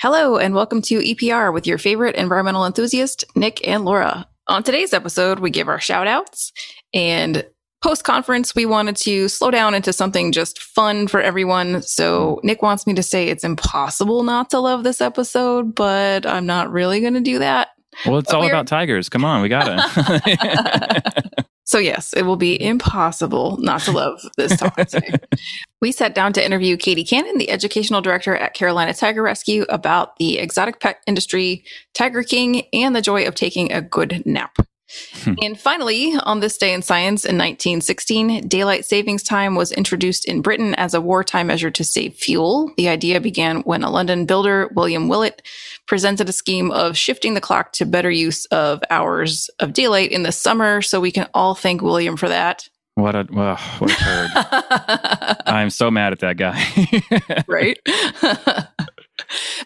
Hello, 0.00 0.36
and 0.38 0.54
welcome 0.54 0.80
to 0.82 1.00
EPR 1.00 1.52
with 1.52 1.66
your 1.66 1.76
favorite 1.76 2.14
environmental 2.14 2.64
enthusiast, 2.64 3.24
Nick 3.34 3.66
and 3.66 3.84
Laura. 3.84 4.28
On 4.46 4.62
today's 4.62 4.92
episode, 4.92 5.40
we 5.40 5.50
give 5.50 5.66
our 5.66 5.80
shout 5.80 6.06
outs 6.06 6.52
and 6.94 7.44
post 7.82 8.04
conference, 8.04 8.54
we 8.54 8.64
wanted 8.64 8.94
to 8.98 9.28
slow 9.28 9.50
down 9.50 9.74
into 9.74 9.92
something 9.92 10.30
just 10.30 10.62
fun 10.62 11.08
for 11.08 11.20
everyone. 11.20 11.82
So 11.82 12.38
Nick 12.44 12.62
wants 12.62 12.86
me 12.86 12.94
to 12.94 13.02
say 13.02 13.26
it's 13.26 13.42
impossible 13.42 14.22
not 14.22 14.50
to 14.50 14.60
love 14.60 14.84
this 14.84 15.00
episode, 15.00 15.74
but 15.74 16.24
I'm 16.24 16.46
not 16.46 16.70
really 16.70 17.00
going 17.00 17.14
to 17.14 17.20
do 17.20 17.40
that. 17.40 17.70
Well, 18.06 18.18
it's 18.18 18.30
But 18.30 18.36
all 18.36 18.46
about 18.46 18.68
tigers. 18.68 19.08
Come 19.08 19.24
on, 19.24 19.42
we 19.42 19.48
gotta. 19.48 19.82
So 21.68 21.76
yes, 21.76 22.14
it 22.14 22.22
will 22.22 22.36
be 22.36 22.60
impossible 22.62 23.58
not 23.58 23.82
to 23.82 23.92
love 23.92 24.22
this 24.38 24.56
topic 24.56 24.88
today. 24.88 25.12
We 25.82 25.92
sat 25.92 26.14
down 26.14 26.32
to 26.32 26.44
interview 26.44 26.78
Katie 26.78 27.04
Cannon, 27.04 27.36
the 27.36 27.50
educational 27.50 28.00
director 28.00 28.34
at 28.34 28.54
Carolina 28.54 28.94
Tiger 28.94 29.22
Rescue, 29.22 29.66
about 29.68 30.16
the 30.16 30.38
exotic 30.38 30.80
pet 30.80 31.02
industry, 31.06 31.64
Tiger 31.92 32.22
King, 32.22 32.62
and 32.72 32.96
the 32.96 33.02
joy 33.02 33.26
of 33.26 33.34
taking 33.34 33.70
a 33.70 33.82
good 33.82 34.22
nap. 34.24 34.56
Hmm. 35.24 35.34
and 35.42 35.60
finally, 35.60 36.14
on 36.22 36.40
this 36.40 36.56
day 36.56 36.72
in 36.72 36.82
science 36.82 37.24
in 37.24 37.36
1916, 37.36 38.48
daylight 38.48 38.84
savings 38.84 39.22
time 39.22 39.54
was 39.54 39.70
introduced 39.72 40.24
in 40.24 40.40
Britain 40.40 40.74
as 40.76 40.94
a 40.94 41.00
wartime 41.00 41.48
measure 41.48 41.70
to 41.70 41.84
save 41.84 42.14
fuel. 42.14 42.72
The 42.76 42.88
idea 42.88 43.20
began 43.20 43.60
when 43.62 43.82
a 43.82 43.90
London 43.90 44.24
builder, 44.24 44.70
William 44.74 45.08
Willett, 45.08 45.42
presented 45.86 46.28
a 46.28 46.32
scheme 46.32 46.70
of 46.70 46.96
shifting 46.96 47.34
the 47.34 47.40
clock 47.40 47.72
to 47.72 47.86
better 47.86 48.10
use 48.10 48.46
of 48.46 48.82
hours 48.90 49.50
of 49.58 49.72
daylight 49.72 50.10
in 50.10 50.22
the 50.22 50.32
summer. 50.32 50.80
So 50.82 51.00
we 51.00 51.12
can 51.12 51.28
all 51.34 51.54
thank 51.54 51.82
William 51.82 52.16
for 52.16 52.28
that. 52.28 52.68
what 52.94 53.14
a 53.14 53.26
well, 53.30 53.56
what 53.78 53.90
a 53.90 53.94
turd! 53.94 54.30
I'm 55.46 55.70
so 55.70 55.90
mad 55.90 56.12
at 56.12 56.20
that 56.20 56.36
guy. 56.36 57.44
right? 57.46 57.78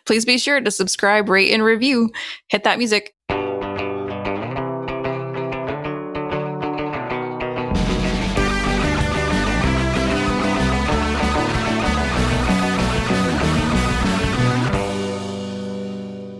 Please 0.06 0.24
be 0.24 0.38
sure 0.38 0.60
to 0.60 0.70
subscribe, 0.70 1.28
rate, 1.28 1.52
and 1.52 1.62
review. 1.62 2.10
Hit 2.48 2.64
that 2.64 2.78
music. 2.78 3.14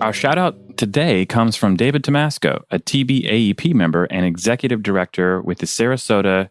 Our 0.03 0.13
shout 0.13 0.37
out 0.37 0.77
today 0.77 1.25
comes 1.25 1.55
from 1.55 1.77
David 1.77 2.03
Tomasko, 2.03 2.65
a 2.73 2.81
TBAEP 2.81 3.73
member 3.73 4.07
and 4.07 4.27
executive 4.27 4.83
director 4.83 5.41
with 5.41 5.59
the 5.59 5.67
Sarasota 5.67 6.49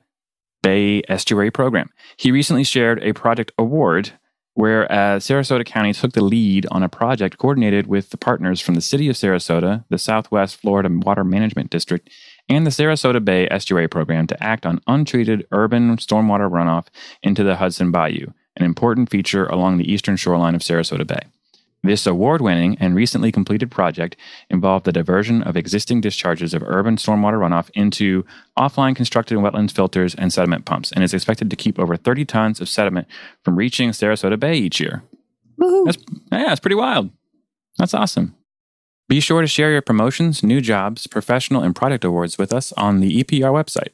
Bay 0.64 1.02
Estuary 1.10 1.52
Program. 1.52 1.90
He 2.16 2.32
recently 2.32 2.64
shared 2.64 3.04
a 3.04 3.12
project 3.12 3.52
award 3.58 4.14
where 4.54 4.90
uh, 4.90 5.20
Sarasota 5.20 5.66
County 5.66 5.92
took 5.92 6.14
the 6.14 6.24
lead 6.24 6.66
on 6.72 6.82
a 6.82 6.88
project 6.88 7.40
coordinated 7.40 7.88
with 7.88 8.12
the 8.12 8.18
partners 8.18 8.62
from 8.62 8.76
the 8.76 8.80
City 8.80 9.10
of 9.10 9.18
Sarasota, 9.18 9.84
the 9.90 9.98
Southwest 9.98 10.56
Florida 10.56 10.90
Water 10.90 11.26
Management 11.26 11.72
District, 11.72 12.10
and 12.48 12.66
the 12.66 12.72
Sarasota 12.72 13.24
Bay 13.24 13.50
Estuary 13.52 13.90
Program 13.90 14.28
to 14.28 14.42
act 14.42 14.66
on 14.66 14.80
untreated 14.88 15.46
urban 15.52 15.98
stormwater 15.98 16.50
runoff 16.50 16.88
into 17.22 17.44
the 17.44 17.58
Hudson 17.58 17.92
Bayou, 17.92 18.28
an 18.56 18.64
important 18.64 19.10
feature 19.10 19.46
along 19.48 19.78
the 19.78 19.92
eastern 19.92 20.16
shoreline 20.16 20.56
of 20.56 20.62
Sarasota 20.62 21.06
Bay. 21.06 21.24
This 21.84 22.06
award 22.06 22.42
winning 22.42 22.78
and 22.80 22.96
recently 22.96 23.32
completed 23.32 23.72
project 23.72 24.16
involved 24.52 24.86
the 24.86 24.92
diversion 24.92 25.42
of 25.42 25.58
existing 25.58 26.02
discharges 26.02 26.54
of 26.54 26.62
urban 26.64 26.96
stormwater 26.96 27.40
runoff 27.40 27.72
into 27.74 28.24
offline 28.58 28.96
constructed 28.96 29.40
wetlands 29.40 29.72
filters 29.72 30.14
and 30.14 30.32
sediment 30.32 30.66
pumps 30.66 30.92
and 30.92 31.04
is 31.04 31.14
expected 31.14 31.50
to 31.50 31.56
keep 31.56 31.80
over 31.80 31.98
30 31.98 32.26
tons 32.26 32.62
of 32.62 32.70
sediment 32.70 33.08
from 33.44 33.56
reaching 33.56 33.90
Sarasota 33.90 34.40
Bay 34.40 34.56
each 34.56 34.80
year. 34.80 35.02
Woohoo. 35.59 35.86
That's, 35.86 35.98
yeah, 36.32 36.52
it's 36.52 36.59
pretty 36.59 36.76
wild. 36.76 37.09
That's 37.80 37.96
awesome. 37.96 38.36
Be 39.09 39.20
sure 39.20 39.42
to 39.42 39.48
share 39.48 39.72
your 39.72 39.82
promotions, 39.82 40.44
new 40.44 40.62
jobs, 40.62 41.08
professional, 41.08 41.64
and 41.64 41.76
product 41.76 42.06
awards 42.06 42.38
with 42.38 42.54
us 42.54 42.72
on 42.74 43.00
the 43.00 43.24
EPR 43.24 43.52
website. 43.52 43.90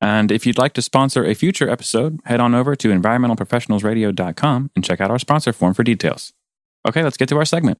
And 0.00 0.32
if 0.32 0.44
you'd 0.46 0.58
like 0.58 0.74
to 0.74 0.82
sponsor 0.82 1.24
a 1.24 1.34
future 1.34 1.70
episode, 1.70 2.20
head 2.24 2.40
on 2.40 2.54
over 2.54 2.74
to 2.76 2.88
environmentalprofessionalsradio.com 2.88 4.70
and 4.74 4.84
check 4.84 5.00
out 5.00 5.10
our 5.10 5.18
sponsor 5.18 5.52
form 5.52 5.72
for 5.72 5.84
details. 5.84 6.32
Okay, 6.86 7.02
let's 7.02 7.16
get 7.16 7.28
to 7.30 7.36
our 7.36 7.44
segment. 7.44 7.78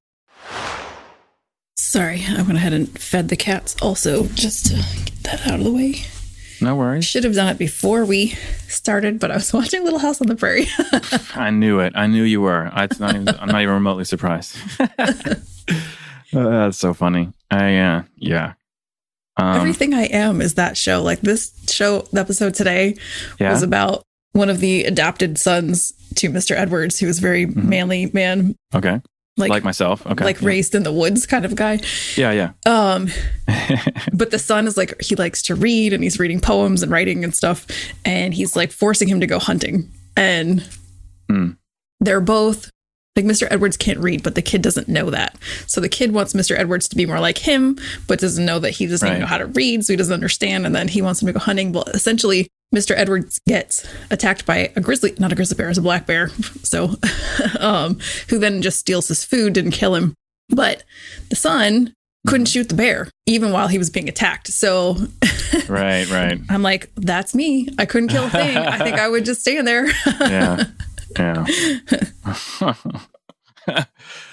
Sorry, 1.76 2.24
I 2.28 2.42
went 2.42 2.56
ahead 2.56 2.72
and 2.72 2.88
fed 2.98 3.28
the 3.28 3.36
cats 3.36 3.76
also 3.82 4.26
just 4.28 4.66
to 4.66 4.74
get 4.74 5.22
that 5.24 5.46
out 5.46 5.58
of 5.58 5.64
the 5.64 5.72
way. 5.72 6.02
No 6.60 6.76
worries. 6.76 7.04
Should 7.04 7.24
have 7.24 7.34
done 7.34 7.48
it 7.48 7.58
before 7.58 8.04
we 8.04 8.28
started, 8.68 9.20
but 9.20 9.30
I 9.30 9.34
was 9.34 9.52
watching 9.52 9.84
Little 9.84 9.98
House 9.98 10.20
on 10.20 10.28
the 10.28 10.36
Prairie. 10.36 10.66
I 11.34 11.50
knew 11.50 11.80
it. 11.80 11.92
I 11.94 12.06
knew 12.06 12.22
you 12.22 12.40
were. 12.40 12.70
I, 12.72 12.84
it's 12.84 12.98
not 12.98 13.14
even, 13.14 13.28
I'm 13.28 13.48
not 13.48 13.62
even 13.62 13.74
remotely 13.74 14.04
surprised. 14.04 14.56
Uh, 16.34 16.64
that's 16.64 16.78
so 16.78 16.92
funny. 16.92 17.32
I, 17.48 17.78
uh, 17.78 18.02
yeah. 18.16 18.54
Um, 19.36 19.56
Everything 19.56 19.94
I 19.94 20.06
am 20.06 20.40
is 20.40 20.54
that 20.54 20.76
show. 20.76 21.00
Like 21.00 21.20
this 21.20 21.52
show, 21.68 22.00
the 22.12 22.20
episode 22.20 22.54
today 22.54 22.96
yeah. 23.38 23.52
was 23.52 23.62
about 23.62 24.02
one 24.34 24.50
of 24.50 24.60
the 24.60 24.84
adopted 24.84 25.38
sons 25.38 25.92
to 26.16 26.28
Mr. 26.30 26.54
Edwards, 26.54 26.98
who 27.00 27.06
was 27.06 27.18
a 27.18 27.22
very 27.22 27.46
manly 27.46 28.10
man, 28.12 28.54
okay. 28.74 29.00
like 29.36 29.50
Like, 29.50 29.64
myself. 29.64 30.06
Okay. 30.06 30.24
like 30.24 30.40
yeah. 30.42 30.48
raised 30.48 30.74
in 30.74 30.82
the 30.82 30.92
woods 30.92 31.24
kind 31.26 31.44
of 31.44 31.54
guy. 31.56 31.80
Yeah, 32.16 32.30
yeah. 32.32 32.50
Um, 32.66 33.08
but 34.12 34.30
the 34.30 34.38
son 34.38 34.66
is 34.66 34.76
like 34.76 35.00
he 35.00 35.16
likes 35.16 35.42
to 35.44 35.54
read 35.54 35.92
and 35.92 36.02
he's 36.04 36.18
reading 36.18 36.40
poems 36.40 36.82
and 36.82 36.92
writing 36.92 37.24
and 37.24 37.34
stuff, 37.34 37.66
and 38.04 38.34
he's 38.34 38.54
like 38.54 38.70
forcing 38.70 39.08
him 39.08 39.20
to 39.20 39.26
go 39.26 39.38
hunting. 39.38 39.90
And 40.16 40.62
Hmm. 41.30 41.50
they're 42.00 42.20
both 42.20 42.70
like 43.16 43.24
Mr. 43.24 43.46
Edwards 43.50 43.76
can't 43.76 44.00
read, 44.00 44.22
but 44.24 44.34
the 44.34 44.42
kid 44.42 44.60
doesn't 44.60 44.88
know 44.88 45.08
that. 45.10 45.36
So 45.68 45.80
the 45.80 45.88
kid 45.88 46.12
wants 46.12 46.32
Mr. 46.32 46.58
Edwards 46.58 46.88
to 46.88 46.96
be 46.96 47.06
more 47.06 47.20
like 47.20 47.38
him, 47.38 47.78
but 48.08 48.18
doesn't 48.18 48.44
know 48.44 48.58
that 48.58 48.72
he 48.72 48.86
doesn't 48.86 49.06
even 49.06 49.14
Right. 49.14 49.20
know 49.20 49.28
how 49.28 49.38
to 49.38 49.46
read, 49.46 49.84
so 49.84 49.92
he 49.92 49.96
doesn't 49.96 50.12
understand. 50.12 50.66
And 50.66 50.74
then 50.74 50.88
he 50.88 51.00
wants 51.00 51.22
him 51.22 51.26
to 51.28 51.32
go 51.32 51.38
hunting. 51.38 51.70
Well, 51.72 51.84
essentially, 51.94 52.48
Mr. 52.74 52.92
Edwards 52.96 53.38
gets 53.46 53.86
attacked 54.10 54.44
by 54.46 54.72
a 54.74 54.80
grizzly, 54.80 55.14
not 55.18 55.32
a 55.32 55.34
grizzly 55.34 55.56
bear, 55.56 55.68
it's 55.68 55.78
a 55.78 55.82
black 55.82 56.06
bear. 56.06 56.28
So, 56.62 56.94
um, 57.60 57.98
who 58.28 58.38
then 58.38 58.62
just 58.62 58.80
steals 58.80 59.08
his 59.08 59.24
food, 59.24 59.52
didn't 59.52 59.70
kill 59.72 59.94
him. 59.94 60.14
But 60.48 60.82
the 61.30 61.36
son 61.36 61.94
couldn't 62.26 62.46
shoot 62.46 62.68
the 62.70 62.74
bear 62.74 63.08
even 63.26 63.52
while 63.52 63.68
he 63.68 63.78
was 63.78 63.90
being 63.90 64.08
attacked. 64.08 64.48
So 64.48 64.96
right, 65.68 66.08
right. 66.10 66.38
I'm 66.48 66.62
like, 66.62 66.90
that's 66.96 67.34
me. 67.34 67.68
I 67.78 67.86
couldn't 67.86 68.08
kill 68.08 68.24
a 68.24 68.30
thing. 68.30 68.56
I 68.56 68.78
think 68.78 68.98
I 68.98 69.08
would 69.08 69.24
just 69.24 69.40
stand 69.42 69.66
there. 69.66 69.86
Yeah. 70.20 70.64
Yeah. 71.16 71.46
And 73.66 73.86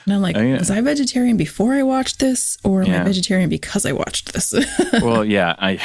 I'm 0.07 0.22
like, 0.22 0.35
Oh, 0.35 0.41
yeah. 0.41 0.57
was 0.57 0.72
I 0.72 0.81
vegetarian 0.81 1.38
before 1.38 1.74
I 1.74 1.84
watched 1.84 2.19
this, 2.19 2.57
or 2.63 2.81
am 2.81 2.90
I 2.90 3.03
vegetarian 3.03 3.50
because 3.50 3.85
I 3.85 3.91
watched 3.94 4.34
this? 4.34 4.53
well, 5.01 5.24
yeah, 5.24 5.56
I, 5.57 5.78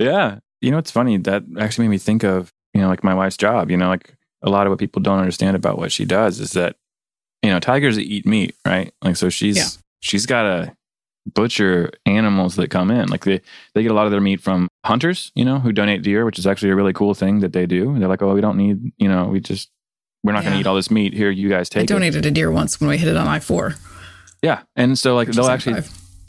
yeah. 0.00 0.38
You 0.60 0.70
know, 0.70 0.78
it's 0.78 0.90
funny 0.90 1.16
that 1.18 1.44
actually 1.58 1.86
made 1.86 1.92
me 1.92 1.98
think 1.98 2.24
of 2.24 2.52
you 2.74 2.80
know 2.80 2.88
like 2.88 3.04
my 3.04 3.14
wife's 3.14 3.36
job. 3.36 3.70
You 3.70 3.76
know, 3.76 3.88
like 3.88 4.14
a 4.42 4.50
lot 4.50 4.66
of 4.66 4.70
what 4.70 4.78
people 4.78 5.02
don't 5.02 5.18
understand 5.18 5.56
about 5.56 5.78
what 5.78 5.92
she 5.92 6.04
does 6.04 6.40
is 6.40 6.52
that 6.52 6.76
you 7.42 7.50
know 7.50 7.60
tigers 7.60 7.98
eat 7.98 8.26
meat, 8.26 8.54
right? 8.66 8.92
Like 9.02 9.16
so 9.16 9.28
she's 9.28 9.56
Yeah. 9.56 9.66
she's 10.00 10.26
got 10.26 10.42
to 10.42 10.76
butcher 11.34 11.90
animals 12.06 12.56
that 12.56 12.70
come 12.70 12.90
in. 12.90 13.08
Like 13.08 13.24
they 13.24 13.40
they 13.74 13.82
get 13.82 13.90
a 13.90 13.94
lot 13.94 14.06
of 14.06 14.10
their 14.12 14.20
meat 14.20 14.40
from 14.40 14.68
hunters, 14.84 15.30
you 15.34 15.44
know, 15.44 15.58
who 15.58 15.72
donate 15.72 16.02
deer, 16.02 16.24
which 16.24 16.38
is 16.38 16.46
actually 16.46 16.70
a 16.70 16.76
really 16.76 16.92
cool 16.92 17.14
thing 17.14 17.40
that 17.40 17.52
they 17.52 17.66
do. 17.66 17.98
They're 17.98 18.08
like, 18.08 18.22
oh, 18.22 18.34
we 18.34 18.40
don't 18.40 18.56
need, 18.56 18.92
you 18.98 19.08
know, 19.08 19.26
we 19.26 19.40
just 19.40 19.70
we're 20.24 20.32
not 20.32 20.42
going 20.42 20.54
to 20.54 20.60
eat 20.60 20.66
all 20.66 20.74
this 20.74 20.90
meat. 20.90 21.12
Here, 21.14 21.30
you 21.30 21.48
guys 21.48 21.68
I 21.70 21.74
take 21.74 21.84
it. 21.84 21.88
donated 21.88 22.26
a 22.26 22.30
deer 22.30 22.50
once 22.50 22.80
when 22.80 22.90
we 22.90 22.98
hit 22.98 23.08
it 23.08 23.16
on 23.16 23.28
I 23.28 23.38
four. 23.40 23.74
Yeah, 24.42 24.62
and 24.76 24.98
so 24.98 25.14
like 25.14 25.28
they'll 25.28 25.46
actually 25.48 25.82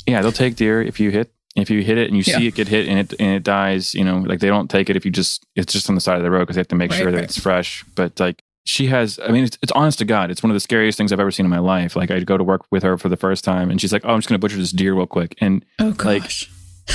yeah, 0.05 0.21
they'll 0.21 0.31
take 0.31 0.55
deer 0.55 0.81
if 0.81 0.99
you 0.99 1.11
hit 1.11 1.31
if 1.55 1.69
you 1.69 1.81
hit 1.83 1.97
it 1.97 2.07
and 2.07 2.17
you 2.17 2.23
Yeah. 2.25 2.37
see 2.37 2.47
it 2.47 2.55
get 2.55 2.67
hit 2.67 2.87
and 2.87 2.99
it 2.99 3.13
and 3.19 3.29
it 3.35 3.43
dies. 3.43 3.93
You 3.95 4.03
know, 4.05 4.17
like 4.19 4.39
they 4.39 4.47
don't 4.47 4.69
take 4.69 4.89
it 4.89 4.95
if 4.95 5.05
you 5.05 5.11
just 5.11 5.45
it's 5.55 5.73
just 5.73 5.89
on 5.89 5.95
the 5.95 6.01
side 6.01 6.17
of 6.17 6.23
the 6.23 6.31
road 6.31 6.41
because 6.41 6.55
they 6.55 6.59
have 6.61 6.67
to 6.69 6.75
make 6.75 6.91
Right, 6.91 6.97
sure 6.99 7.11
that 7.11 7.17
right. 7.17 7.23
it's 7.25 7.39
fresh. 7.39 7.83
But 7.95 8.19
like 8.19 8.43
she 8.65 8.85
has, 8.87 9.19
I 9.23 9.29
mean, 9.31 9.45
it's, 9.45 9.57
it's 9.63 9.71
honest 9.71 9.97
to 9.99 10.05
God, 10.05 10.29
it's 10.29 10.43
one 10.43 10.51
of 10.51 10.53
the 10.55 10.59
scariest 10.59 10.95
things 10.97 11.11
I've 11.11 11.19
ever 11.19 11.31
seen 11.31 11.45
in 11.45 11.49
my 11.49 11.57
life. 11.59 11.95
Like 11.95 12.11
I'd 12.11 12.25
go 12.27 12.37
to 12.37 12.43
work 12.43 12.65
with 12.71 12.83
her 12.83 12.97
for 12.99 13.09
the 13.09 13.17
first 13.17 13.43
time 13.43 13.71
and 13.71 13.81
she's 13.81 13.91
like, 13.91 14.03
"Oh, 14.05 14.09
I'm 14.13 14.19
just 14.19 14.29
gonna 14.29 14.37
butcher 14.39 14.57
this 14.57 14.71
deer 14.71 14.93
real 14.93 15.07
quick," 15.07 15.35
and 15.41 15.65
Oh 15.79 15.93
Like, 16.03 16.31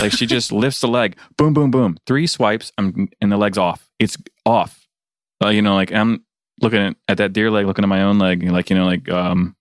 like 0.00 0.12
she 0.12 0.26
just 0.26 0.52
lifts 0.62 0.80
the 0.80 0.88
leg, 0.88 1.16
boom, 1.36 1.52
boom, 1.52 1.70
boom, 1.72 1.96
three 2.06 2.26
swipes, 2.28 2.70
I'm 2.78 3.08
and 3.20 3.32
the 3.32 3.36
leg's 3.36 3.58
off. 3.58 3.88
It's 3.98 4.16
off. 4.46 4.86
Uh, 5.44 5.48
you 5.48 5.62
know, 5.62 5.74
like 5.74 5.90
I'm 5.92 6.24
looking 6.60 6.80
at, 6.80 6.96
at 7.08 7.16
that 7.18 7.32
deer 7.32 7.50
leg, 7.50 7.66
looking 7.66 7.82
at 7.84 7.88
my 7.88 8.02
own 8.02 8.18
leg, 8.20 8.42
and 8.44 8.52
like 8.52 8.70
you 8.70 8.76
know, 8.76 8.86
like 8.86 9.08
um, 9.10 9.56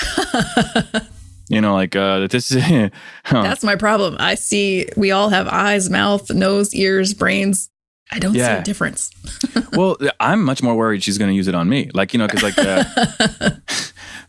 you 1.48 1.60
know, 1.60 1.74
like 1.74 1.94
uh, 1.94 2.26
this 2.26 2.50
is. 2.50 2.62
huh. 3.24 3.42
That's 3.42 3.64
my 3.64 3.76
problem. 3.76 4.16
I 4.18 4.34
see 4.34 4.88
we 4.96 5.10
all 5.10 5.28
have 5.28 5.48
eyes, 5.48 5.88
mouth, 5.90 6.30
nose, 6.30 6.74
ears, 6.74 7.14
brains. 7.14 7.70
I 8.10 8.20
don't 8.20 8.34
see 8.34 8.40
a 8.40 8.62
difference. 8.62 9.10
well, 9.72 9.96
I'm 10.20 10.42
much 10.44 10.62
more 10.62 10.76
worried 10.76 11.02
she's 11.02 11.18
going 11.18 11.30
to 11.30 11.34
use 11.34 11.48
it 11.48 11.56
on 11.56 11.68
me. 11.68 11.90
Like, 11.92 12.12
you 12.12 12.18
know, 12.18 12.28
because 12.28 12.42
like, 12.42 12.56
uh, 12.56 12.84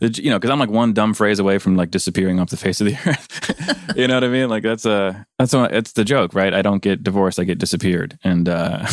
you 0.00 0.30
know, 0.30 0.38
because 0.38 0.50
I'm 0.50 0.58
like 0.58 0.70
one 0.70 0.92
dumb 0.92 1.14
phrase 1.14 1.38
away 1.38 1.58
from 1.58 1.76
like 1.76 1.92
disappearing 1.92 2.40
off 2.40 2.50
the 2.50 2.56
face 2.56 2.80
of 2.80 2.88
the 2.88 2.96
earth. 3.06 3.96
you 3.96 4.08
know 4.08 4.14
what 4.14 4.24
I 4.24 4.28
mean? 4.28 4.48
Like 4.48 4.64
that's 4.64 4.84
uh 4.84 5.22
that's 5.38 5.52
what, 5.52 5.72
it's 5.72 5.92
the 5.92 6.04
joke, 6.04 6.34
right? 6.34 6.52
I 6.52 6.62
don't 6.62 6.82
get 6.82 7.04
divorced, 7.04 7.38
I 7.38 7.44
get 7.44 7.58
disappeared, 7.58 8.18
and 8.24 8.48
uh, 8.48 8.84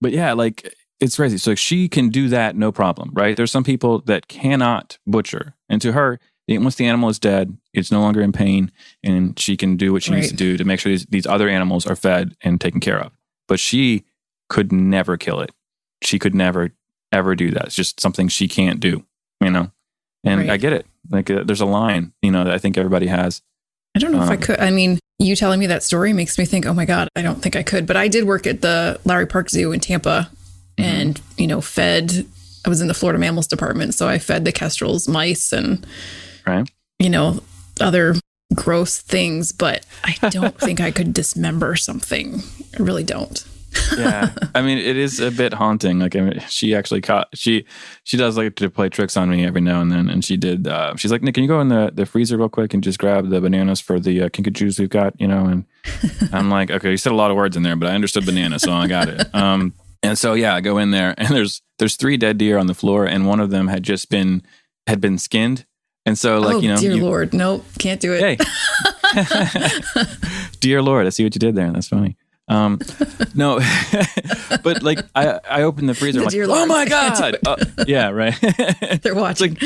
but 0.00 0.10
yeah, 0.12 0.32
like 0.32 0.74
it's 1.00 1.16
crazy. 1.16 1.38
So 1.38 1.54
she 1.54 1.88
can 1.88 2.08
do 2.08 2.28
that 2.28 2.56
no 2.56 2.72
problem, 2.72 3.10
right? 3.12 3.36
There's 3.36 3.50
some 3.50 3.64
people 3.64 4.00
that 4.02 4.28
cannot 4.28 4.98
butcher, 5.06 5.54
and 5.68 5.80
to 5.82 5.92
her, 5.92 6.18
once 6.48 6.74
the 6.76 6.86
animal 6.86 7.08
is 7.08 7.18
dead, 7.18 7.56
it's 7.72 7.90
no 7.92 8.00
longer 8.00 8.20
in 8.20 8.32
pain, 8.32 8.70
and 9.02 9.38
she 9.38 9.56
can 9.56 9.76
do 9.76 9.92
what 9.92 10.02
she 10.02 10.12
needs 10.12 10.28
to 10.28 10.34
do 10.36 10.56
to 10.56 10.64
make 10.64 10.80
sure 10.80 10.90
these, 10.90 11.06
these 11.06 11.26
other 11.26 11.48
animals 11.48 11.86
are 11.86 11.96
fed 11.96 12.34
and 12.42 12.60
taken 12.60 12.80
care 12.80 12.98
of. 13.00 13.12
But 13.48 13.58
she 13.60 14.04
could 14.48 14.72
never 14.72 15.16
kill 15.16 15.40
it. 15.40 15.50
She 16.02 16.18
could 16.18 16.34
never 16.34 16.72
ever 17.12 17.34
do 17.34 17.50
that. 17.50 17.66
It's 17.66 17.74
just 17.76 18.00
something 18.00 18.28
she 18.28 18.48
can't 18.48 18.80
do, 18.80 19.04
you 19.40 19.50
know. 19.50 19.70
And 20.24 20.40
Right. 20.40 20.50
I 20.50 20.56
get 20.56 20.72
it. 20.72 20.86
Like 21.10 21.30
uh, 21.30 21.42
there's 21.44 21.60
a 21.60 21.66
line, 21.66 22.12
you 22.22 22.30
know, 22.30 22.44
that 22.44 22.52
I 22.54 22.58
think 22.58 22.78
everybody 22.78 23.06
has. 23.06 23.42
I 23.94 23.98
don't 23.98 24.12
know 24.12 24.22
if 24.22 24.30
I 24.30 24.34
Um, 24.36 24.40
could. 24.40 24.58
I 24.60 24.70
mean, 24.70 24.98
you 25.18 25.36
telling 25.36 25.60
me 25.60 25.66
that 25.66 25.82
story 25.82 26.12
makes 26.14 26.38
me 26.38 26.44
think, 26.46 26.64
oh 26.64 26.72
my 26.72 26.84
God, 26.86 27.08
I 27.16 27.20
don't 27.22 27.42
think 27.42 27.54
I 27.54 27.62
could. 27.62 27.86
But 27.86 27.96
I 27.96 28.08
did 28.08 28.24
work 28.24 28.46
at 28.46 28.62
the 28.62 28.98
Lowry 29.04 29.26
Park 29.26 29.50
Zoo 29.50 29.72
in 29.72 29.80
Tampa 29.80 30.30
Mm-hmm. 30.78 30.84
and, 30.90 31.20
you 31.36 31.46
know, 31.46 31.60
fed, 31.60 32.24
I 32.64 32.70
was 32.70 32.80
in 32.80 32.88
the 32.88 32.94
Florida 32.94 33.18
mammals 33.18 33.46
department. 33.46 33.92
So 33.94 34.08
I 34.08 34.18
fed 34.18 34.46
the 34.46 34.52
kestrels 34.52 35.06
mice 35.06 35.52
and, 35.52 35.86
Right. 36.46 36.68
you 36.98 37.10
know, 37.10 37.40
other 37.80 38.14
gross 38.54 39.00
things. 39.00 39.52
But 39.52 39.86
I 40.04 40.28
don't 40.30 40.58
think 40.58 40.80
I 40.80 40.90
could 40.90 41.12
dismember 41.12 41.76
something. 41.76 42.42
I 42.78 42.82
really 42.82 43.04
don't. 43.04 43.44
yeah 43.96 44.34
i 44.54 44.60
mean 44.60 44.76
it 44.76 44.98
is 44.98 45.18
a 45.18 45.30
bit 45.30 45.54
haunting 45.54 45.98
like 45.98 46.14
I 46.14 46.20
mean, 46.20 46.40
she 46.46 46.74
actually 46.74 47.00
caught 47.00 47.28
she 47.32 47.64
she 48.04 48.18
does 48.18 48.36
like 48.36 48.54
to 48.56 48.68
play 48.68 48.90
tricks 48.90 49.16
on 49.16 49.30
me 49.30 49.46
every 49.46 49.62
now 49.62 49.80
and 49.80 49.90
then 49.90 50.10
and 50.10 50.22
she 50.22 50.36
did 50.36 50.68
uh 50.68 50.94
she's 50.96 51.10
like 51.10 51.22
nick 51.22 51.34
can 51.34 51.42
you 51.42 51.48
go 51.48 51.58
in 51.58 51.68
the 51.68 51.90
the 51.90 52.04
freezer 52.04 52.36
real 52.36 52.50
quick 52.50 52.74
and 52.74 52.84
just 52.84 52.98
grab 52.98 53.30
the 53.30 53.40
bananas 53.40 53.80
for 53.80 53.98
the 53.98 54.24
uh, 54.24 54.28
kinkajous 54.28 54.78
we've 54.78 54.90
got 54.90 55.18
you 55.18 55.26
know 55.26 55.46
and 55.46 55.64
i'm 56.34 56.50
like 56.50 56.70
okay 56.70 56.90
you 56.90 56.98
said 56.98 57.12
a 57.12 57.16
lot 57.16 57.30
of 57.30 57.36
words 57.38 57.56
in 57.56 57.62
there 57.62 57.74
but 57.74 57.88
i 57.88 57.94
understood 57.94 58.26
banana 58.26 58.58
so 58.58 58.70
i 58.72 58.86
got 58.86 59.08
it 59.08 59.34
um 59.34 59.72
and 60.02 60.18
so 60.18 60.34
yeah 60.34 60.54
i 60.54 60.60
go 60.60 60.76
in 60.76 60.90
there 60.90 61.14
and 61.16 61.28
there's 61.28 61.62
there's 61.78 61.96
three 61.96 62.18
dead 62.18 62.36
deer 62.36 62.58
on 62.58 62.66
the 62.66 62.74
floor 62.74 63.06
and 63.06 63.26
one 63.26 63.40
of 63.40 63.48
them 63.48 63.68
had 63.68 63.82
just 63.82 64.10
been 64.10 64.42
had 64.86 65.00
been 65.00 65.16
skinned 65.16 65.64
and 66.06 66.18
so 66.18 66.38
like 66.40 66.56
oh, 66.56 66.60
you 66.60 66.68
know 66.68 66.76
dear 66.76 66.92
you- 66.92 67.04
Lord. 67.04 67.32
Nope. 67.34 67.64
Can't 67.78 68.00
do 68.00 68.12
it. 68.14 68.20
Hey. 68.20 68.44
Dear 70.60 70.82
Lord, 70.82 71.06
I 71.06 71.10
see 71.10 71.24
what 71.24 71.34
you 71.34 71.38
did 71.38 71.54
there. 71.54 71.70
That's 71.70 71.88
funny. 71.88 72.16
Um, 72.48 72.80
no, 73.34 73.58
but 74.62 74.82
like 74.82 75.00
I, 75.14 75.40
I 75.48 75.62
opened 75.62 75.88
the 75.88 75.94
freezer. 75.94 76.20
The 76.20 76.22
I'm 76.22 76.24
like, 76.24 76.32
dear 76.32 76.44
oh 76.48 76.66
my 76.66 76.84
god! 76.86 77.36
Uh, 77.46 77.56
yeah, 77.86 78.10
right. 78.10 78.34
They're 79.02 79.14
watching. 79.14 79.56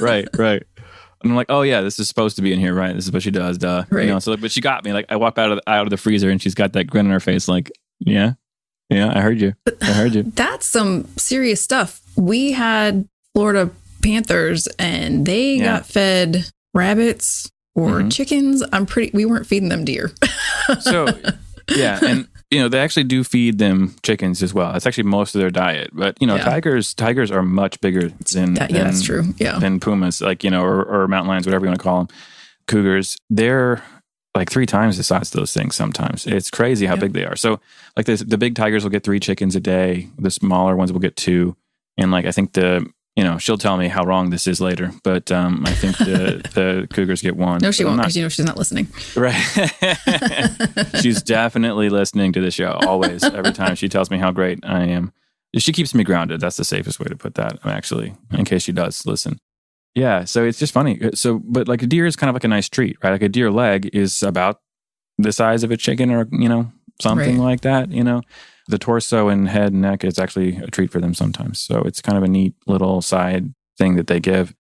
right, 0.00 0.26
right. 0.36 0.62
And 1.22 1.30
I'm 1.30 1.36
like, 1.36 1.46
oh 1.50 1.62
yeah, 1.62 1.82
this 1.82 1.98
is 1.98 2.08
supposed 2.08 2.36
to 2.36 2.42
be 2.42 2.52
in 2.52 2.58
here, 2.58 2.74
right? 2.74 2.94
This 2.94 3.06
is 3.06 3.12
what 3.12 3.22
she 3.22 3.30
does, 3.30 3.58
duh. 3.58 3.84
Right. 3.90 4.04
You 4.06 4.10
know, 4.10 4.18
so 4.18 4.32
like, 4.32 4.40
but 4.40 4.50
she 4.50 4.60
got 4.60 4.84
me. 4.84 4.92
Like, 4.92 5.06
I 5.08 5.16
walk 5.16 5.38
out 5.38 5.52
of 5.52 5.58
the, 5.58 5.70
out 5.70 5.86
of 5.86 5.90
the 5.90 5.96
freezer 5.96 6.30
and 6.30 6.40
she's 6.42 6.54
got 6.54 6.72
that 6.72 6.84
grin 6.84 7.06
on 7.06 7.12
her 7.12 7.20
face, 7.20 7.48
like, 7.48 7.70
yeah, 8.00 8.32
yeah, 8.88 9.12
I 9.14 9.20
heard 9.20 9.40
you, 9.40 9.54
I 9.80 9.92
heard 9.92 10.14
you. 10.14 10.22
That's 10.24 10.66
some 10.66 11.06
serious 11.16 11.60
stuff. 11.60 12.00
We 12.16 12.52
had 12.52 13.08
Florida 13.34 13.70
Panthers 14.02 14.66
and 14.78 15.24
they 15.26 15.56
Yeah. 15.56 15.64
got 15.64 15.86
fed 15.86 16.50
rabbits 16.74 17.50
or 17.74 18.00
Mhm. 18.00 18.12
chickens. 18.12 18.62
I'm 18.72 18.86
pretty, 18.86 19.10
we 19.14 19.24
weren't 19.24 19.46
feeding 19.46 19.68
them 19.68 19.84
deer. 19.84 20.10
So 20.80 21.06
yeah, 21.74 21.98
and 22.04 22.28
you 22.50 22.60
know 22.60 22.68
they 22.68 22.78
actually 22.78 23.04
do 23.04 23.24
feed 23.24 23.58
them 23.58 23.94
chickens 24.04 24.42
as 24.42 24.54
well. 24.54 24.72
That's 24.72 24.86
actually 24.86 25.04
most 25.04 25.34
of 25.34 25.40
their 25.40 25.50
diet. 25.50 25.90
But 25.92 26.16
you 26.20 26.26
know, 26.26 26.36
Yeah. 26.36 26.44
tigers 26.44 26.94
tigers 26.94 27.30
are 27.32 27.42
much 27.42 27.80
bigger 27.80 28.08
than 28.32 28.54
That- 28.54 28.70
yeah, 28.70 28.78
than- 28.78 28.86
that's 28.86 29.02
true. 29.02 29.34
Yeah. 29.38 29.58
than 29.58 29.80
pumas, 29.80 30.20
like 30.20 30.44
you 30.44 30.50
know, 30.50 30.62
or, 30.62 30.84
or 30.84 31.08
mountain 31.08 31.28
lions, 31.28 31.46
whatever 31.46 31.64
you 31.64 31.70
want 31.70 31.80
to 31.80 31.82
call 31.82 31.98
them. 32.04 32.08
Cougars, 32.68 33.16
they're 33.28 33.82
like 34.36 34.50
three 34.50 34.66
times 34.66 34.96
the 34.96 35.02
size 35.02 35.28
of 35.34 35.40
those 35.40 35.52
things. 35.52 35.74
Sometimes 35.74 36.26
it's 36.26 36.48
crazy 36.50 36.86
how 36.86 36.94
Yeah. 36.94 37.00
big 37.00 37.12
they 37.12 37.24
are. 37.24 37.36
So, 37.36 37.60
like 37.96 38.06
this, 38.06 38.20
the 38.20 38.38
big 38.38 38.54
tigers 38.54 38.84
will 38.84 38.90
get 38.90 39.02
three 39.02 39.20
chickens 39.20 39.56
a 39.56 39.60
day. 39.60 40.08
The 40.18 40.30
smaller 40.30 40.76
ones 40.76 40.92
will 40.92 41.00
get 41.00 41.16
two, 41.16 41.56
and 41.98 42.10
like 42.12 42.24
I 42.24 42.30
think 42.32 42.52
the 42.52 42.86
you 43.16 43.24
know 43.24 43.38
she'll 43.38 43.58
tell 43.58 43.76
me 43.76 43.88
how 43.88 44.04
wrong 44.04 44.30
this 44.30 44.46
is 44.46 44.60
later, 44.60 44.90
but 45.04 45.30
um, 45.32 45.64
I 45.66 45.72
think 45.74 45.98
the 45.98 46.42
the 46.54 46.88
cougars 46.92 47.20
get 47.22 47.36
one. 47.36 47.58
No, 47.62 47.70
she 47.70 47.84
won't 47.84 47.98
because 48.00 48.16
you 48.16 48.22
know 48.22 48.28
she's 48.28 48.44
not 48.46 48.56
listening. 48.56 48.88
Right. 49.16 49.34
She's 51.00 51.22
definitely 51.22 51.88
listening 51.88 52.32
to 52.32 52.40
the 52.40 52.50
show 52.50 52.72
always. 52.86 53.22
Every 53.24 53.52
time 53.52 53.74
she 53.74 53.88
tells 53.88 54.10
me 54.10 54.18
how 54.18 54.30
great 54.30 54.60
I 54.64 54.84
am. 54.84 55.12
She 55.58 55.72
keeps 55.72 55.94
me 55.94 56.04
grounded. 56.04 56.40
That's 56.40 56.56
the 56.56 56.64
safest 56.64 56.98
way 57.00 57.06
to 57.08 57.16
put 57.16 57.34
that, 57.34 57.58
actually, 57.64 58.14
in 58.32 58.44
case 58.44 58.62
she 58.62 58.72
does 58.72 59.04
listen. 59.06 59.38
Yeah. 59.94 60.24
So 60.24 60.44
it's 60.44 60.58
just 60.58 60.72
funny. 60.72 60.98
So, 61.14 61.40
but 61.44 61.68
like 61.68 61.82
a 61.82 61.86
deer 61.86 62.06
is 62.06 62.16
kind 62.16 62.28
of 62.30 62.34
like 62.34 62.44
a 62.44 62.48
nice 62.48 62.68
treat, 62.68 62.96
right? 63.02 63.10
Like 63.10 63.22
a 63.22 63.28
deer 63.28 63.50
leg 63.50 63.90
is 63.92 64.22
about 64.22 64.60
the 65.18 65.32
size 65.32 65.62
of 65.62 65.70
a 65.70 65.76
chicken 65.76 66.10
or, 66.10 66.26
you 66.32 66.48
know, 66.48 66.72
something 67.02 67.38
Right. 67.38 67.44
like 67.50 67.60
that, 67.62 67.90
you 67.90 68.02
know. 68.02 68.22
The 68.72 68.78
torso 68.78 69.28
and 69.28 69.50
head 69.50 69.74
and 69.74 69.82
neck 69.82 70.02
is 70.02 70.18
actually 70.18 70.56
a 70.56 70.66
treat 70.66 70.90
for 70.90 70.98
them 70.98 71.12
sometimes. 71.12 71.58
So 71.60 71.82
it's 71.82 72.00
kind 72.00 72.16
of 72.16 72.24
a 72.24 72.26
neat 72.28 72.54
little 72.66 73.02
side 73.02 73.52
thing 73.76 73.96
that 73.96 74.06
they 74.06 74.18
give. 74.18 74.54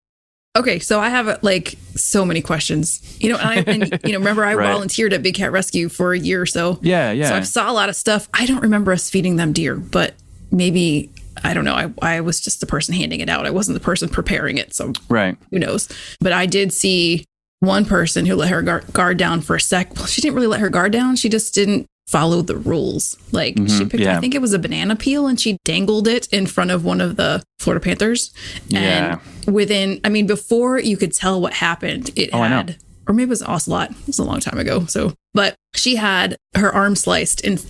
Okay, 0.56 0.78
so 0.78 0.98
I 0.98 1.10
have 1.10 1.42
like 1.42 1.76
so 1.94 2.24
many 2.24 2.40
questions. 2.40 3.18
You 3.20 3.34
know, 3.34 3.38
and, 3.38 3.48
I, 3.68 3.70
and 3.70 4.00
you 4.04 4.12
know, 4.12 4.18
remember 4.18 4.46
I 4.46 4.54
Right. 4.56 4.72
volunteered 4.72 5.12
at 5.12 5.22
Big 5.22 5.34
Cat 5.34 5.52
Rescue 5.52 5.90
for 5.90 6.14
a 6.14 6.18
year 6.18 6.40
or 6.40 6.46
so. 6.46 6.78
Yeah. 6.80 7.12
Yeah. 7.12 7.28
So 7.28 7.36
I 7.36 7.40
saw 7.42 7.70
a 7.70 7.74
lot 7.74 7.90
of 7.90 7.96
stuff. 7.96 8.30
I 8.32 8.46
don't 8.46 8.62
remember 8.62 8.92
us 8.92 9.10
feeding 9.10 9.36
them 9.36 9.52
deer, 9.52 9.76
but 9.76 10.14
maybe 10.50 11.10
I 11.44 11.52
don't 11.52 11.66
know. 11.66 11.74
I, 11.74 11.92
I 12.00 12.20
was 12.22 12.40
just 12.40 12.60
the 12.60 12.66
person 12.66 12.94
handing 12.94 13.20
it 13.20 13.28
out. 13.28 13.44
I 13.44 13.50
wasn't 13.50 13.78
the 13.78 13.84
person 13.84 14.08
preparing 14.08 14.56
it. 14.56 14.74
So 14.74 14.94
right. 15.10 15.36
who 15.50 15.58
knows? 15.58 15.86
But 16.18 16.32
I 16.32 16.46
did 16.46 16.72
see 16.72 17.26
one 17.60 17.84
person 17.84 18.24
who 18.24 18.36
let 18.36 18.48
her 18.48 18.62
guard, 18.62 18.90
guard 18.94 19.18
down 19.18 19.42
for 19.42 19.56
a 19.56 19.60
sec. 19.60 19.94
Well, 19.96 20.06
she 20.06 20.22
didn't 20.22 20.34
really 20.34 20.46
let 20.46 20.60
her 20.60 20.70
guard 20.70 20.92
down. 20.92 21.16
She 21.16 21.28
just 21.28 21.54
didn't 21.54 21.86
follow 22.08 22.42
the 22.42 22.56
rules. 22.56 23.16
Like 23.32 23.54
she 23.56 23.62
Mhm, 23.62 23.90
picked, 23.90 24.02
yeah. 24.02 24.16
I 24.16 24.20
think 24.20 24.34
it 24.34 24.40
was 24.40 24.52
a 24.54 24.58
banana 24.58 24.96
peel, 24.96 25.26
and 25.26 25.38
she 25.38 25.58
dangled 25.64 26.08
it 26.08 26.26
in 26.32 26.46
front 26.46 26.70
of 26.70 26.84
one 26.84 27.00
of 27.00 27.16
the 27.16 27.42
Florida 27.60 27.84
Panthers. 27.84 28.32
Yeah. 28.68 29.18
And 29.46 29.54
within, 29.54 30.00
I 30.04 30.08
mean, 30.08 30.26
before 30.26 30.78
you 30.80 30.96
could 30.96 31.12
tell 31.12 31.40
what 31.40 31.52
happened, 31.52 32.10
it 32.16 32.30
Oh, 32.32 32.42
had, 32.42 32.76
or 33.06 33.14
maybe 33.14 33.28
it 33.28 33.30
was 33.30 33.42
an 33.42 33.48
ocelot. 33.48 33.90
It 33.90 34.06
was 34.06 34.18
a 34.18 34.24
long 34.24 34.40
time 34.40 34.58
ago. 34.58 34.86
So, 34.86 35.12
but 35.34 35.54
she 35.74 35.96
had 35.96 36.36
her 36.56 36.72
arm 36.74 36.96
sliced, 36.96 37.44
and 37.44 37.62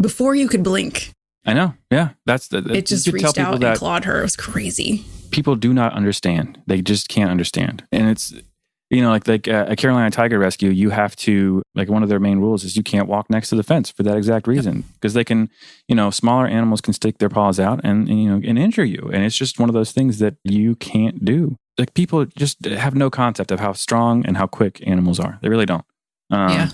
before 0.00 0.34
you 0.34 0.48
could 0.48 0.62
blink, 0.64 1.10
I 1.46 1.54
know. 1.54 1.74
Yeah. 1.90 2.10
That's 2.26 2.48
the, 2.48 2.58
it 2.72 2.86
just 2.86 3.06
reached 3.08 3.38
out 3.38 3.62
and 3.62 3.76
clawed 3.78 4.04
her. 4.04 4.20
It 4.20 4.22
was 4.22 4.36
crazy. 4.36 5.04
people 5.30 5.56
do 5.56 5.72
not 5.72 5.92
understand. 5.94 6.60
They 6.66 6.82
just 6.82 7.08
can't 7.08 7.30
understand. 7.30 7.84
And 7.90 8.08
it's, 8.10 8.34
you 8.92 9.00
know, 9.02 9.10
like 9.10 9.26
like 9.26 9.48
uh, 9.48 9.64
a 9.68 9.74
Carolina 9.74 10.10
Tiger 10.10 10.38
Rescue, 10.38 10.70
you 10.70 10.90
have 10.90 11.16
to 11.16 11.62
like 11.74 11.88
one 11.88 12.02
of 12.02 12.08
their 12.10 12.20
main 12.20 12.38
rules 12.38 12.62
is 12.62 12.76
you 12.76 12.82
can't 12.82 13.08
walk 13.08 13.30
next 13.30 13.48
to 13.48 13.56
the 13.56 13.62
fence 13.62 13.90
for 13.90 14.02
that 14.02 14.16
exact 14.16 14.46
reason 14.46 14.84
because 14.94 15.14
they 15.14 15.24
can, 15.24 15.48
you 15.88 15.94
know, 15.94 16.10
smaller 16.10 16.46
animals 16.46 16.80
can 16.82 16.92
stick 16.92 17.16
their 17.18 17.30
paws 17.30 17.58
out 17.58 17.80
and, 17.82 18.08
and 18.08 18.22
you 18.22 18.28
know 18.28 18.40
and 18.46 18.58
injure 18.58 18.84
you. 18.84 19.10
And 19.12 19.24
it's 19.24 19.34
just 19.36 19.58
one 19.58 19.68
of 19.70 19.74
those 19.74 19.92
things 19.92 20.18
that 20.18 20.34
you 20.44 20.76
can't 20.76 21.24
do. 21.24 21.56
Like 21.78 21.94
people 21.94 22.24
just 22.26 22.64
have 22.66 22.94
no 22.94 23.08
concept 23.08 23.50
of 23.50 23.60
how 23.60 23.72
strong 23.72 24.26
and 24.26 24.36
how 24.36 24.46
quick 24.46 24.86
animals 24.86 25.18
are. 25.18 25.38
They 25.40 25.48
really 25.48 25.66
don't. 25.66 25.84
Um, 26.30 26.50
yeah. 26.50 26.68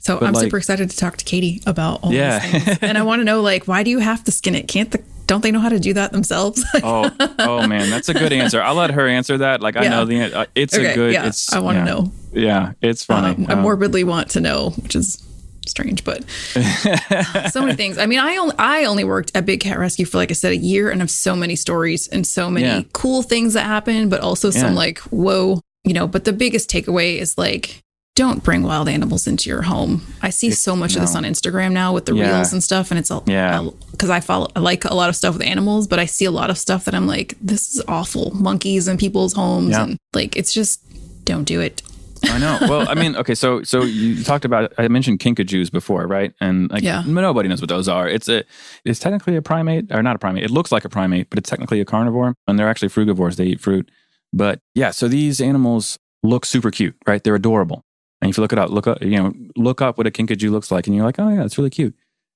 So 0.00 0.18
I'm 0.20 0.32
like- 0.32 0.42
super 0.44 0.56
excited 0.56 0.90
to 0.90 0.96
talk 0.96 1.16
to 1.18 1.24
Katie 1.24 1.60
about 1.66 2.02
all 2.02 2.12
Yeah. 2.12 2.38
these 2.40 2.64
things. 2.64 2.78
and 2.80 2.96
I 2.98 3.02
want 3.02 3.20
to 3.20 3.24
know 3.24 3.42
like 3.42 3.68
why 3.68 3.82
do 3.82 3.90
you 3.90 3.98
have 3.98 4.24
to 4.24 4.32
skin 4.32 4.54
it? 4.54 4.68
Can't 4.68 4.90
the 4.90 5.02
don't 5.26 5.42
they 5.42 5.50
know 5.50 5.60
how 5.60 5.68
to 5.68 5.78
do 5.80 5.92
that 5.94 6.12
themselves? 6.12 6.64
Oh, 6.82 7.10
oh 7.38 7.66
man, 7.66 7.90
that's 7.90 8.08
a 8.08 8.14
good 8.14 8.32
answer. 8.32 8.60
I'll 8.62 8.74
let 8.74 8.90
her 8.90 9.06
answer 9.08 9.38
that. 9.38 9.60
Like 9.60 9.76
I 9.76 9.84
Yeah. 9.84 9.90
know 9.90 10.04
the 10.04 10.20
uh, 10.38 10.44
it's 10.54 10.74
okay, 10.76 10.92
a 10.92 10.94
good. 10.94 11.12
yeah, 11.12 11.26
It's 11.26 11.52
I 11.52 11.60
want 11.60 11.76
to 11.76 11.80
yeah. 11.80 11.84
know. 11.84 12.12
Yeah, 12.32 12.72
it's 12.82 13.04
funny. 13.04 13.34
Um, 13.36 13.46
I 13.48 13.52
Um, 13.54 13.60
morbidly 13.62 14.04
want 14.04 14.30
to 14.30 14.40
know, 14.40 14.70
which 14.82 14.94
is 14.96 15.22
strange, 15.66 16.02
but 16.04 16.24
so 17.50 17.60
many 17.62 17.74
things. 17.74 17.98
I 17.98 18.06
mean, 18.06 18.18
I 18.18 18.36
only 18.36 18.54
I 18.58 18.84
only 18.84 19.04
worked 19.04 19.30
at 19.34 19.46
Big 19.46 19.60
Cat 19.60 19.78
Rescue 19.78 20.04
for 20.06 20.18
like 20.18 20.30
I 20.30 20.34
said 20.34 20.52
a 20.52 20.56
year, 20.56 20.90
and 20.90 21.00
I 21.00 21.02
have 21.02 21.10
so 21.10 21.36
many 21.36 21.56
stories 21.56 22.08
and 22.08 22.26
so 22.26 22.50
many 22.50 22.66
Yeah. 22.66 22.82
cool 22.92 23.22
things 23.22 23.54
that 23.54 23.66
happen, 23.66 24.08
but 24.08 24.20
also 24.20 24.50
some 24.50 24.74
like 24.74 24.98
whoa, 25.10 25.60
you 25.84 25.92
know. 25.94 26.06
But 26.06 26.24
the 26.24 26.32
biggest 26.32 26.70
takeaway 26.70 27.18
is 27.18 27.36
like. 27.38 27.82
Don't 28.14 28.44
bring 28.44 28.62
wild 28.62 28.88
animals 28.90 29.26
into 29.26 29.48
your 29.48 29.62
home. 29.62 30.02
I 30.20 30.28
see 30.28 30.50
so 30.50 30.76
much 30.76 30.96
of 30.96 31.00
this 31.00 31.14
on 31.16 31.24
Instagram 31.24 31.72
now 31.72 31.94
with 31.94 32.04
the 32.04 32.14
Yeah. 32.14 32.36
reels 32.36 32.52
and 32.52 32.62
stuff, 32.62 32.90
and 32.90 32.98
it's 32.98 33.10
all 33.10 33.22
Yeah. 33.26 33.66
because 33.90 34.10
I 34.10 34.20
follow 34.20 34.48
I 34.54 34.60
like 34.60 34.84
a 34.84 34.92
lot 34.94 35.08
of 35.08 35.16
stuff 35.16 35.32
with 35.38 35.42
animals, 35.46 35.86
but 35.88 35.98
I 35.98 36.04
see 36.04 36.26
a 36.26 36.30
lot 36.30 36.50
of 36.50 36.58
stuff 36.58 36.84
that 36.84 36.94
I'm 36.94 37.06
like, 37.06 37.36
this 37.40 37.74
is 37.74 37.82
awful. 37.88 38.30
Monkeys 38.34 38.86
in 38.86 38.98
people's 38.98 39.32
homes, 39.32 39.70
Yeah. 39.70 39.84
and 39.84 39.96
like 40.12 40.36
it's 40.36 40.52
just 40.52 40.80
don't 41.24 41.44
do 41.44 41.60
it. 41.62 41.80
I 42.24 42.36
know. 42.38 42.58
Well, 42.68 42.86
I 42.86 42.94
mean, 42.94 43.16
okay, 43.16 43.34
so 43.34 43.62
so 43.62 43.82
you 43.82 44.22
talked 44.22 44.44
about 44.44 44.74
I 44.76 44.88
mentioned 44.88 45.18
kinkajous 45.20 45.72
before, 45.72 46.06
right? 46.06 46.34
And 46.38 46.70
like 46.70 46.82
Yeah. 46.82 47.02
nobody 47.06 47.48
knows 47.48 47.62
what 47.62 47.70
those 47.70 47.88
are. 47.88 48.06
It's 48.06 48.28
a 48.28 48.44
it's 48.84 48.98
technically 48.98 49.36
a 49.36 49.42
primate 49.42 49.86
or 49.90 50.02
not 50.02 50.16
a 50.16 50.18
primate. 50.18 50.44
It 50.44 50.50
looks 50.50 50.70
like 50.70 50.84
a 50.84 50.90
primate, 50.90 51.30
but 51.30 51.38
it's 51.38 51.48
technically 51.48 51.80
a 51.80 51.86
carnivore, 51.86 52.34
and 52.46 52.58
they're 52.58 52.68
actually 52.68 52.90
frugivores. 52.90 53.36
They 53.36 53.46
eat 53.46 53.60
fruit. 53.60 53.90
But 54.34 54.58
yeah, 54.74 54.90
so 54.90 55.08
these 55.08 55.40
animals 55.40 55.98
look 56.22 56.44
super 56.44 56.70
cute, 56.70 56.94
right? 57.06 57.24
They're 57.24 57.34
adorable. 57.34 57.82
And 58.22 58.30
if 58.30 58.36
you 58.38 58.40
look 58.42 58.52
it 58.52 58.58
up, 58.58 58.70
look 58.70 58.86
up, 58.86 59.02
you 59.02 59.18
know, 59.18 59.34
look 59.56 59.82
up 59.82 59.98
what 59.98 60.06
a 60.06 60.10
kinkajou 60.10 60.50
looks 60.50 60.70
like, 60.70 60.86
and 60.86 60.96
you're 60.96 61.04
like, 61.04 61.18
oh 61.18 61.28
yeah, 61.28 61.44
it's 61.44 61.58
really 61.58 61.70
cute. 61.70 61.94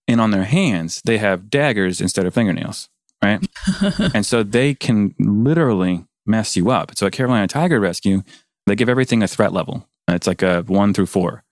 And 0.09 0.21
on 0.21 0.31
their 0.33 0.45
hands, 0.45 1.01
they 1.05 1.17
have 1.19 1.49
daggers 1.49 2.01
instead 2.01 2.27
of 2.27 2.35
fingernails, 2.35 2.89
right? 3.23 3.41
and 4.15 4.27
so 4.27 4.43
they 4.43 4.75
can 4.75 5.15
literally 5.19 6.05
mess 6.27 6.57
you 6.57 6.71
up. 6.71 6.93
So 6.99 7.07
at 7.07 7.13
Carolina 7.13 7.47
Tiger 7.49 7.81
Rescue, 7.81 8.23
they 8.67 8.75
give 8.77 8.89
everything 8.89 9.23
a 9.23 9.29
threat 9.29 9.53
level. 9.53 9.89
It's 10.09 10.27
like 10.27 10.43
a 10.43 10.63
one 10.63 10.93
through 10.93 11.07
four. 11.07 11.45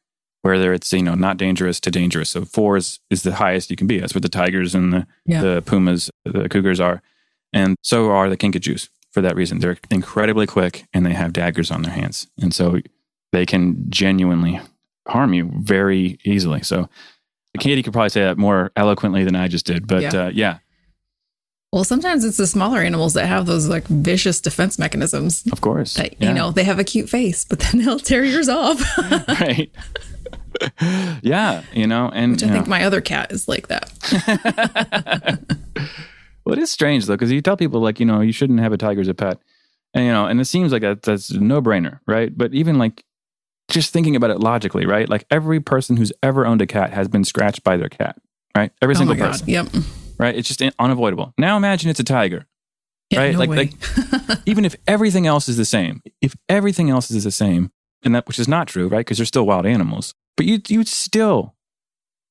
whether 0.43 0.73
it's 0.75 0.93
you 0.93 1.03
know 1.03 1.14
not 1.14 1.37
dangerous 1.37 1.81
to 1.81 1.91
dangerous. 1.91 2.31
So 2.31 2.45
four 2.45 2.76
is, 2.76 2.99
is 3.11 3.23
the 3.23 3.35
highest 3.37 3.71
you 3.71 3.76
can 3.76 3.87
be. 3.87 3.99
That's 3.99 4.14
what 4.14 4.23
the 4.23 4.29
tigers 4.29 4.75
and 4.75 4.93
the, 4.93 5.07
Yeah. 5.26 5.41
the 5.43 5.62
pumas, 5.62 6.11
the 6.25 6.49
cougars 6.49 6.81
are, 6.81 7.03
and 7.53 7.76
so 7.83 8.11
are 8.11 8.29
the 8.29 8.37
kinkajous. 8.37 8.88
For 9.12 9.21
that 9.23 9.37
reason, 9.37 9.61
they're 9.61 9.79
incredibly 9.93 10.45
quick 10.47 10.87
and 10.93 11.07
they 11.07 11.12
have 11.14 11.33
daggers 11.33 11.71
on 11.71 11.83
their 11.83 11.93
hands, 11.93 12.26
and 12.43 12.53
so 12.53 12.81
they 13.35 13.45
can 13.47 13.85
genuinely 13.91 14.61
harm 15.07 15.35
you 15.35 15.50
very 15.59 16.19
easily. 16.25 16.62
So. 16.62 16.88
Katie 17.61 17.85
could 17.85 17.93
probably 17.93 18.09
say 18.09 18.23
that 18.23 18.37
more 18.37 18.73
eloquently 18.75 19.23
than 19.23 19.37
I 19.37 19.47
just 19.47 19.64
did, 19.64 19.87
but 19.87 20.03
Yeah. 20.03 20.25
Uh, 20.25 20.31
yeah, 20.35 20.59
Well, 21.73 21.85
sometimes 21.85 22.25
it's 22.25 22.37
the 22.37 22.49
smaller 22.49 22.81
animals 22.81 23.14
that 23.14 23.26
have 23.26 23.47
those 23.47 23.69
like 23.69 23.87
vicious 23.87 24.41
defense 24.41 24.76
mechanisms. 24.76 25.45
of 25.53 25.61
course. 25.61 25.95
That, 25.95 26.14
Yeah. 26.21 26.31
You 26.31 26.35
know, 26.35 26.50
they 26.50 26.64
have 26.64 26.81
a 26.81 26.85
cute 26.85 27.09
face, 27.09 27.45
but 27.45 27.61
then 27.61 27.79
they'll 27.85 28.00
tear 28.00 28.25
yours 28.25 28.49
off. 28.49 28.83
right? 29.29 29.71
yeah, 31.23 31.62
you 31.73 31.87
know, 31.87 32.11
and 32.12 32.33
Which 32.33 32.43
I 32.43 32.49
think 32.49 32.67
know. 32.67 32.71
my 32.71 32.85
other 32.85 33.00
cat 33.00 33.31
is 33.31 33.47
like 33.47 33.69
that. 33.69 33.88
well, 36.45 36.55
it 36.55 36.59
is 36.59 36.71
strange 36.73 37.07
though, 37.07 37.14
because 37.14 37.33
you 37.33 37.41
tell 37.41 37.57
people 37.57 37.81
like 37.81 38.00
you 38.00 38.07
know 38.07 38.21
you 38.21 38.33
shouldn't 38.33 38.61
have 38.61 38.73
a 38.73 38.76
tiger 38.76 39.00
as 39.00 39.09
a 39.09 39.14
pet, 39.14 39.38
and 39.95 40.05
you 40.05 40.11
know, 40.12 40.26
and 40.26 40.41
it 40.41 40.47
seems 40.47 40.73
like 40.73 40.83
that, 40.83 41.03
that's 41.03 41.31
a 41.31 41.41
no 41.41 41.62
brainer, 41.62 42.00
right? 42.07 42.37
But 42.37 42.55
even 42.55 42.79
like 42.79 43.05
just 43.71 43.92
thinking 43.92 44.14
about 44.16 44.30
it 44.30 44.40
logically, 44.40 44.87
right? 44.87 45.09
Like 45.09 45.25
every 45.30 45.61
person 45.61 45.97
who's 45.97 46.12
ever 46.23 46.47
owned 46.47 46.61
a 46.62 46.66
cat 46.66 46.92
has 46.92 47.09
been 47.09 47.25
scratched 47.25 47.62
by 47.64 47.76
their 47.76 47.88
cat, 47.88 48.16
right? 48.56 48.71
Every 48.83 48.94
oh 48.94 48.99
single 48.99 49.14
my 49.16 49.18
God. 49.21 49.33
person, 49.33 49.49
Yep. 49.49 49.66
right? 50.18 50.35
It's 50.37 50.49
just 50.49 50.62
unavoidable. 50.78 51.33
Now 51.38 51.56
imagine 51.56 51.90
it's 51.90 52.00
a 52.00 52.04
tiger. 52.04 52.47
Yeah, 53.11 53.21
Right, 53.21 53.33
No 53.33 53.38
like- 53.38 53.50
way. 53.50 53.56
like- 54.28 54.38
even 54.47 54.64
if 54.64 54.76
everything 54.87 55.26
else 55.26 55.49
is 55.49 55.56
the 55.56 55.64
same, 55.64 56.02
if 56.21 56.35
everything 56.49 56.90
else 56.90 57.11
is 57.11 57.25
the 57.25 57.30
same, 57.30 57.71
and 58.02 58.14
that 58.14 58.26
which 58.28 58.38
is 58.38 58.49
not 58.49 58.66
true, 58.68 58.88
right? 58.88 58.99
Because 59.00 59.16
they're 59.18 59.25
still 59.26 59.47
wild 59.47 59.66
animals, 59.66 60.14
but 60.37 60.47
you 60.47 60.61
you'd 60.68 60.88
still 60.88 61.54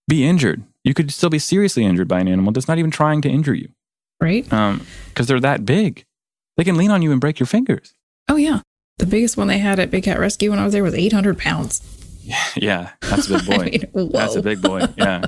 be 0.08 0.26
injured. 0.28 0.64
You 0.84 0.94
could 0.94 1.12
still 1.12 1.30
be 1.30 1.40
seriously 1.40 1.84
injured 1.86 2.08
by 2.08 2.20
an 2.20 2.28
animal 2.28 2.52
that's 2.52 2.68
not 2.68 2.78
even 2.78 2.92
trying 2.92 3.22
to 3.22 3.30
injure 3.30 3.54
you, 3.56 3.70
right? 4.22 4.52
um, 4.54 4.86
because 5.10 5.28
they're 5.28 5.40
that 5.40 5.66
big. 5.66 6.06
They 6.58 6.64
can 6.64 6.76
lean 6.76 6.92
on 6.92 7.02
you 7.02 7.12
and 7.12 7.22
break 7.22 7.40
your 7.40 7.48
fingers. 7.48 7.94
Oh, 8.30 8.36
yeah. 8.36 8.62
The 9.00 9.06
biggest 9.06 9.38
one 9.38 9.48
they 9.48 9.58
had 9.58 9.80
at 9.80 9.90
Big 9.92 10.04
Cat 10.04 10.20
Rescue 10.20 10.52
when 10.52 10.60
I 10.60 10.64
was 10.66 10.74
there 10.74 10.84
was 10.84 10.94
800 10.94 11.38
pounds. 11.38 11.82
Yeah, 12.56 12.92
that's 13.02 13.30
a 13.30 13.38
big 13.38 13.46
boy. 13.46 13.54
I 13.96 13.98
mean, 13.98 14.12
that's 14.14 14.36
a 14.38 14.42
big 14.42 14.62
boy. 14.62 14.84
Yeah, 14.96 15.26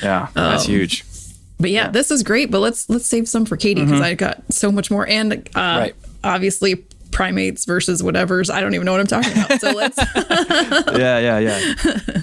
yeah, 0.00 0.28
that's 0.32 0.64
Um, 0.64 0.70
huge. 0.70 1.04
But 1.58 1.70
yeah, 1.70 1.86
Yeah. 1.86 1.90
this 1.90 2.12
is 2.12 2.22
great. 2.22 2.52
But 2.52 2.60
let's 2.60 2.88
let's 2.88 3.04
save 3.04 3.28
some 3.28 3.44
for 3.46 3.56
Katie 3.56 3.84
because 3.84 3.98
Mhm. 3.98 4.04
I 4.04 4.14
got 4.14 4.44
so 4.52 4.70
much 4.70 4.92
more. 4.92 5.08
And 5.08 5.32
uh, 5.32 5.38
Right. 5.56 5.94
obviously 6.22 6.76
primates 7.10 7.64
versus 7.64 8.00
whatever's. 8.00 8.48
I 8.48 8.60
don't 8.60 8.74
even 8.74 8.84
know 8.84 8.92
what 8.92 9.00
I'm 9.00 9.08
talking 9.08 9.32
about. 9.32 9.60
So 9.60 9.72
let's. 9.72 9.98
yeah, 10.96 11.18
yeah, 11.18 11.38
yeah. 11.40 12.22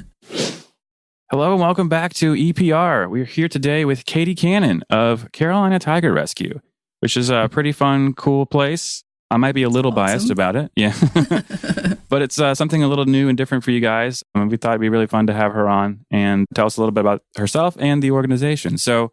Hello 1.30 1.52
and 1.52 1.60
welcome 1.60 1.90
back 1.90 2.14
to 2.14 2.34
EPR. 2.34 3.10
We're 3.10 3.26
here 3.26 3.50
today 3.50 3.84
with 3.84 4.06
Katie 4.06 4.36
Cannon 4.36 4.84
of 4.90 5.30
Carolina 5.34 5.80
Tiger 5.80 6.14
Rescue, 6.14 6.62
which 7.02 7.18
is 7.18 7.30
a 7.30 7.50
pretty 7.52 7.74
fun, 7.74 8.14
cool 8.14 8.46
place. 8.46 9.04
I 9.32 9.38
might 9.38 9.54
be 9.54 9.64
a 9.64 9.70
little 9.70 9.92
biased 9.92 10.32
about 10.32 10.56
it, 10.56 10.72
yeah, 10.76 10.94
but 12.10 12.22
it's 12.24 12.40
uh, 12.40 12.56
something 12.56 12.82
a 12.82 12.88
little 12.88 13.06
new 13.06 13.30
and 13.30 13.38
different 13.38 13.64
for 13.64 13.70
you 13.70 13.80
guys. 13.80 14.24
And 14.34 14.50
we 14.50 14.58
thought 14.58 14.72
it'd 14.72 14.82
be 14.82 14.90
really 14.90 15.08
fun 15.08 15.28
to 15.28 15.34
have 15.34 15.54
her 15.54 15.70
on 15.70 16.06
and 16.10 16.48
tell 16.56 16.66
us 16.66 16.78
a 16.78 16.82
little 16.82 16.92
bit 16.92 17.02
about 17.02 17.22
herself 17.38 17.78
and 17.80 18.02
the 18.02 18.10
organization. 18.12 18.78
So, 18.80 19.12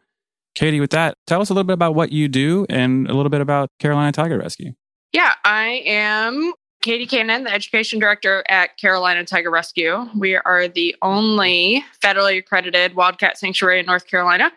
Katie, 0.55 0.81
with 0.81 0.91
that, 0.91 1.19
tell 1.27 1.43
us 1.43 1.51
a 1.51 1.53
little 1.53 1.65
bit 1.65 1.75
about 1.75 1.95
what 1.95 2.13
you 2.13 2.29
do 2.29 2.65
and 2.71 3.07
a 3.09 3.15
little 3.15 3.29
bit 3.29 3.43
about 3.43 3.69
Carolina 3.79 4.11
Tiger 4.11 4.39
Rescue. 4.39 4.73
Yeah, 5.13 5.35
I 5.45 5.83
am 5.85 6.53
Katie 6.81 7.07
Cannon, 7.07 7.45
the 7.45 7.53
education 7.53 7.99
director 7.99 8.43
at 8.49 8.79
Carolina 8.79 9.25
Tiger 9.25 9.51
Rescue. 9.51 10.07
We 10.17 10.37
are 10.37 10.67
the 10.67 10.97
only 11.03 11.85
federally 12.03 12.39
accredited 12.39 12.95
wildcat 12.95 13.37
sanctuary 13.37 13.81
in 13.81 13.87
North 13.87 14.07
Carolina 14.07 14.51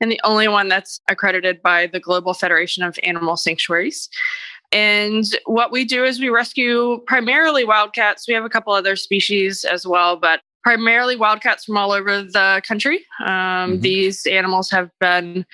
and 0.00 0.10
the 0.10 0.20
only 0.24 0.48
one 0.48 0.68
that's 0.68 1.00
accredited 1.08 1.62
by 1.62 1.86
the 1.86 2.00
Global 2.00 2.34
Federation 2.34 2.82
of 2.82 2.98
Animal 3.02 3.36
Sanctuaries. 3.36 4.08
And 4.72 5.24
what 5.46 5.72
we 5.72 5.84
do 5.84 6.04
is 6.04 6.20
we 6.20 6.28
rescue 6.28 7.00
primarily 7.06 7.64
wildcats. 7.64 8.26
We 8.28 8.34
have 8.34 8.44
a 8.44 8.50
couple 8.50 8.72
other 8.72 8.96
species 8.96 9.64
as 9.64 9.86
well, 9.86 10.16
but 10.16 10.40
primarily 10.64 11.16
wildcats 11.16 11.64
from 11.64 11.78
all 11.78 11.92
over 11.92 12.22
the 12.22 12.60
country. 12.66 13.06
Um, 13.24 13.78
Mhm. 13.78 13.80
These 13.80 14.26
animals 14.26 14.70
have 14.70 14.90
been 15.00 15.46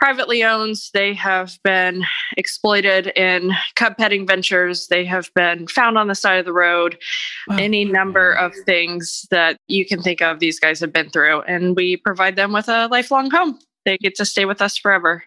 privately 0.00 0.42
owned. 0.42 0.76
They 0.92 1.14
have 1.14 1.56
been 1.62 2.04
exploited 2.36 3.06
in 3.16 3.52
cub 3.76 3.96
petting 3.96 4.26
ventures. 4.26 4.88
They 4.88 5.04
have 5.04 5.30
been 5.34 5.68
found 5.68 5.96
on 5.96 6.08
the 6.08 6.14
side 6.16 6.40
of 6.40 6.44
the 6.44 6.52
road. 6.52 6.98
Wow. 7.46 7.56
Any 7.58 7.84
number 7.84 8.32
of 8.32 8.52
things 8.66 9.26
that 9.30 9.56
you 9.68 9.86
can 9.86 10.02
think 10.02 10.20
of, 10.20 10.40
these 10.40 10.58
guys 10.58 10.80
have 10.80 10.92
been 10.92 11.08
through, 11.08 11.42
and 11.42 11.76
we 11.76 11.96
provide 11.96 12.34
them 12.36 12.52
with 12.52 12.68
a 12.68 12.88
lifelong 12.88 13.30
home. 13.30 13.58
They 13.86 13.96
get 13.96 14.16
to 14.16 14.24
stay 14.24 14.44
with 14.44 14.60
us 14.60 14.76
forever. 14.76 15.24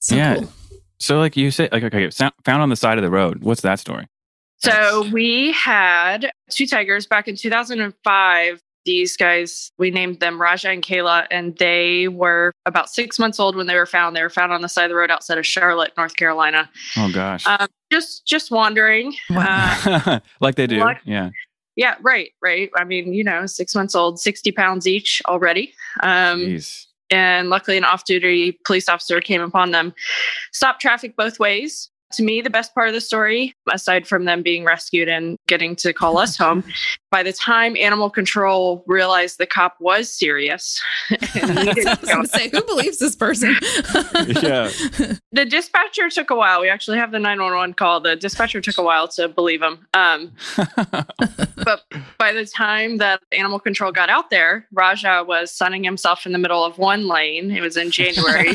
so 0.00 0.14
Yeah. 0.14 0.34
cool. 0.36 0.52
So, 1.00 1.18
like 1.18 1.36
you 1.36 1.50
say, 1.50 1.68
like 1.70 1.84
okay, 1.84 2.10
found 2.10 2.62
on 2.62 2.68
the 2.68 2.76
side 2.76 2.98
of 2.98 3.04
the 3.04 3.10
road. 3.10 3.42
What's 3.42 3.60
that 3.62 3.78
story? 3.78 4.06
So 4.60 5.08
we 5.12 5.52
had 5.52 6.32
two 6.50 6.66
tigers 6.66 7.06
back 7.06 7.28
in 7.28 7.36
2005. 7.36 8.62
These 8.84 9.16
guys, 9.16 9.70
we 9.78 9.90
named 9.90 10.18
them 10.18 10.40
Raja 10.40 10.70
and 10.70 10.82
Kayla, 10.82 11.26
and 11.30 11.56
they 11.58 12.08
were 12.08 12.52
about 12.64 12.88
six 12.88 13.18
months 13.18 13.38
old 13.38 13.54
when 13.54 13.66
they 13.66 13.76
were 13.76 13.86
found. 13.86 14.16
They 14.16 14.22
were 14.22 14.30
found 14.30 14.52
on 14.52 14.62
the 14.62 14.68
side 14.68 14.84
of 14.84 14.90
the 14.90 14.96
road 14.96 15.10
outside 15.10 15.36
of 15.36 15.46
Charlotte, 15.46 15.92
North 15.96 16.16
Carolina. 16.16 16.70
Oh 16.96 17.12
gosh. 17.12 17.46
Um, 17.46 17.68
just, 17.92 18.26
just 18.26 18.50
wandering. 18.50 19.14
Wow. 19.30 19.78
Uh, 19.84 20.20
like 20.40 20.54
they 20.54 20.66
do. 20.66 20.80
What? 20.80 20.96
Yeah. 21.04 21.30
yeah, 21.76 21.96
right, 22.00 22.30
right. 22.42 22.70
I 22.76 22.84
mean, 22.84 23.12
you 23.12 23.22
know, 23.22 23.46
six 23.46 23.74
months 23.74 23.94
old, 23.94 24.18
60 24.18 24.52
pounds 24.52 24.86
each 24.86 25.20
already. 25.26 25.74
Um, 26.02 26.40
Jeez. 26.40 26.86
And 27.10 27.50
luckily, 27.50 27.76
an 27.76 27.84
off 27.84 28.04
duty 28.04 28.58
police 28.64 28.88
officer 28.88 29.20
came 29.20 29.40
upon 29.40 29.70
them, 29.70 29.94
stopped 30.52 30.80
traffic 30.80 31.16
both 31.16 31.38
ways. 31.38 31.90
To 32.12 32.22
me, 32.22 32.40
the 32.40 32.50
best 32.50 32.74
part 32.74 32.88
of 32.88 32.94
the 32.94 33.00
story, 33.00 33.54
aside 33.70 34.06
from 34.06 34.24
them 34.24 34.42
being 34.42 34.64
rescued 34.64 35.08
and 35.08 35.36
getting 35.46 35.76
to 35.76 35.92
call 35.92 36.18
us 36.18 36.36
home, 36.38 36.64
by 37.10 37.22
the 37.22 37.32
time 37.32 37.76
animal 37.76 38.10
control 38.10 38.84
realized 38.86 39.38
the 39.38 39.46
cop 39.46 39.76
was 39.80 40.10
serious, 40.10 40.80
and 41.10 41.18
I 41.58 41.64
was 42.00 42.10
going 42.10 42.22
to 42.22 42.28
say, 42.28 42.48
who 42.48 42.62
believes 42.64 42.98
this 42.98 43.16
person? 43.16 43.56
Yeah. 44.42 44.70
the 45.32 45.46
dispatcher 45.48 46.08
took 46.10 46.30
a 46.30 46.36
while. 46.36 46.60
We 46.60 46.68
actually 46.68 46.98
have 46.98 47.10
the 47.10 47.18
911 47.18 47.74
call. 47.74 48.00
The 48.00 48.16
dispatcher 48.16 48.60
took 48.60 48.78
a 48.78 48.82
while 48.82 49.08
to 49.08 49.28
believe 49.28 49.62
him. 49.62 49.86
Um, 49.94 50.32
but 50.56 51.82
by 52.18 52.32
the 52.32 52.46
time 52.46 52.98
that 52.98 53.20
animal 53.32 53.58
control 53.58 53.92
got 53.92 54.08
out 54.10 54.30
there, 54.30 54.66
Raja 54.72 55.24
was 55.26 55.50
sunning 55.50 55.84
himself 55.84 56.26
in 56.26 56.32
the 56.32 56.38
middle 56.38 56.64
of 56.64 56.78
one 56.78 57.06
lane. 57.06 57.50
It 57.50 57.60
was 57.60 57.76
in 57.76 57.90
January. 57.90 58.54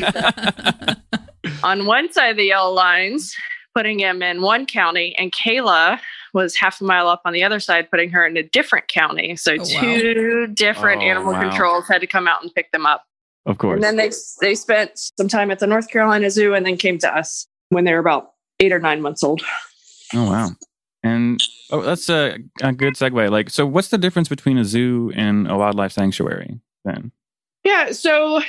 On 1.62 1.86
one 1.86 2.12
side 2.12 2.28
of 2.28 2.36
the 2.36 2.44
yellow 2.44 2.72
lines, 2.72 3.34
putting 3.74 3.98
him 3.98 4.22
in 4.22 4.40
one 4.42 4.66
county, 4.66 5.14
and 5.18 5.32
Kayla 5.32 5.98
was 6.32 6.56
half 6.56 6.80
a 6.80 6.84
mile 6.84 7.08
up 7.08 7.22
on 7.24 7.32
the 7.32 7.42
other 7.44 7.60
side, 7.60 7.90
putting 7.90 8.10
her 8.10 8.26
in 8.26 8.36
a 8.36 8.42
different 8.42 8.88
county. 8.88 9.36
So 9.36 9.52
Oh, 9.54 9.56
wow. 9.58 9.80
two 9.80 10.46
different 10.48 11.02
Oh, 11.02 11.06
animal 11.06 11.32
wow. 11.32 11.40
controls 11.48 11.86
had 11.88 12.00
to 12.00 12.06
come 12.06 12.26
out 12.26 12.42
and 12.42 12.52
pick 12.54 12.70
them 12.72 12.86
up. 12.86 13.04
of 13.46 13.58
course. 13.58 13.74
And 13.76 13.82
then 13.84 13.96
they 13.96 14.10
they 14.40 14.54
spent 14.54 14.92
some 15.18 15.28
time 15.28 15.50
at 15.50 15.58
the 15.58 15.66
North 15.66 15.88
Carolina 15.90 16.30
Zoo, 16.30 16.54
and 16.54 16.64
then 16.66 16.76
came 16.76 16.98
to 16.98 17.16
us 17.16 17.46
when 17.70 17.84
they 17.84 17.92
were 17.92 17.98
about 18.00 18.32
eight 18.60 18.72
or 18.72 18.78
nine 18.80 19.00
months 19.02 19.22
old. 19.22 19.42
oh 20.14 20.30
wow. 20.30 20.50
And 21.02 21.38
oh, 21.70 21.82
that's 21.82 22.08
a, 22.08 22.38
a 22.62 22.72
good 22.72 22.94
segue. 22.94 23.30
Like, 23.30 23.50
so 23.50 23.66
what's 23.66 23.88
the 23.88 23.98
difference 23.98 24.28
between 24.28 24.56
a 24.56 24.64
zoo 24.64 25.12
and 25.14 25.46
a 25.50 25.54
wildlife 25.56 25.92
sanctuary 25.92 26.58
then? 26.86 27.12
Yeah, 27.62 27.92
so 27.92 28.40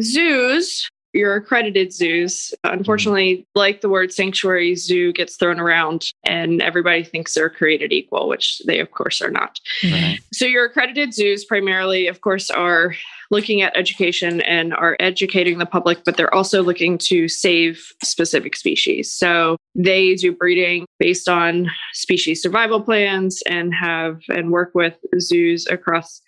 zoos, 0.00 0.88
your 1.12 1.36
accredited 1.36 1.92
zoos, 1.92 2.52
unfortunately, 2.64 3.46
like 3.54 3.80
the 3.80 3.88
word 3.88 4.12
sanctuary, 4.12 4.74
zoo 4.74 5.12
gets 5.12 5.36
thrown 5.36 5.58
around 5.58 6.12
and 6.24 6.60
everybody 6.60 7.02
thinks 7.02 7.34
they're 7.34 7.50
created 7.50 7.92
equal, 7.92 8.28
which 8.28 8.60
they, 8.66 8.78
of 8.78 8.90
course, 8.90 9.22
are 9.22 9.30
not. 9.30 9.58
Right. 9.84 10.18
So, 10.32 10.44
your 10.44 10.66
accredited 10.66 11.14
zoos 11.14 11.44
primarily, 11.44 12.06
of 12.06 12.20
course, 12.20 12.50
are 12.50 12.94
looking 13.30 13.62
at 13.62 13.76
education 13.76 14.40
and 14.42 14.74
are 14.74 14.96
educating 15.00 15.58
the 15.58 15.66
public, 15.66 16.04
but 16.04 16.16
they're 16.16 16.34
also 16.34 16.62
looking 16.62 16.98
to 16.98 17.28
save 17.28 17.92
specific 18.02 18.56
species. 18.56 19.10
So, 19.12 19.56
they 19.78 20.16
do 20.16 20.32
breeding 20.32 20.84
based 20.98 21.28
on 21.28 21.68
species 21.92 22.42
survival 22.42 22.82
plans 22.82 23.40
and 23.48 23.72
have 23.72 24.20
and 24.28 24.50
work 24.50 24.72
with 24.74 24.96
zoos 25.20 25.66
across 25.68 26.20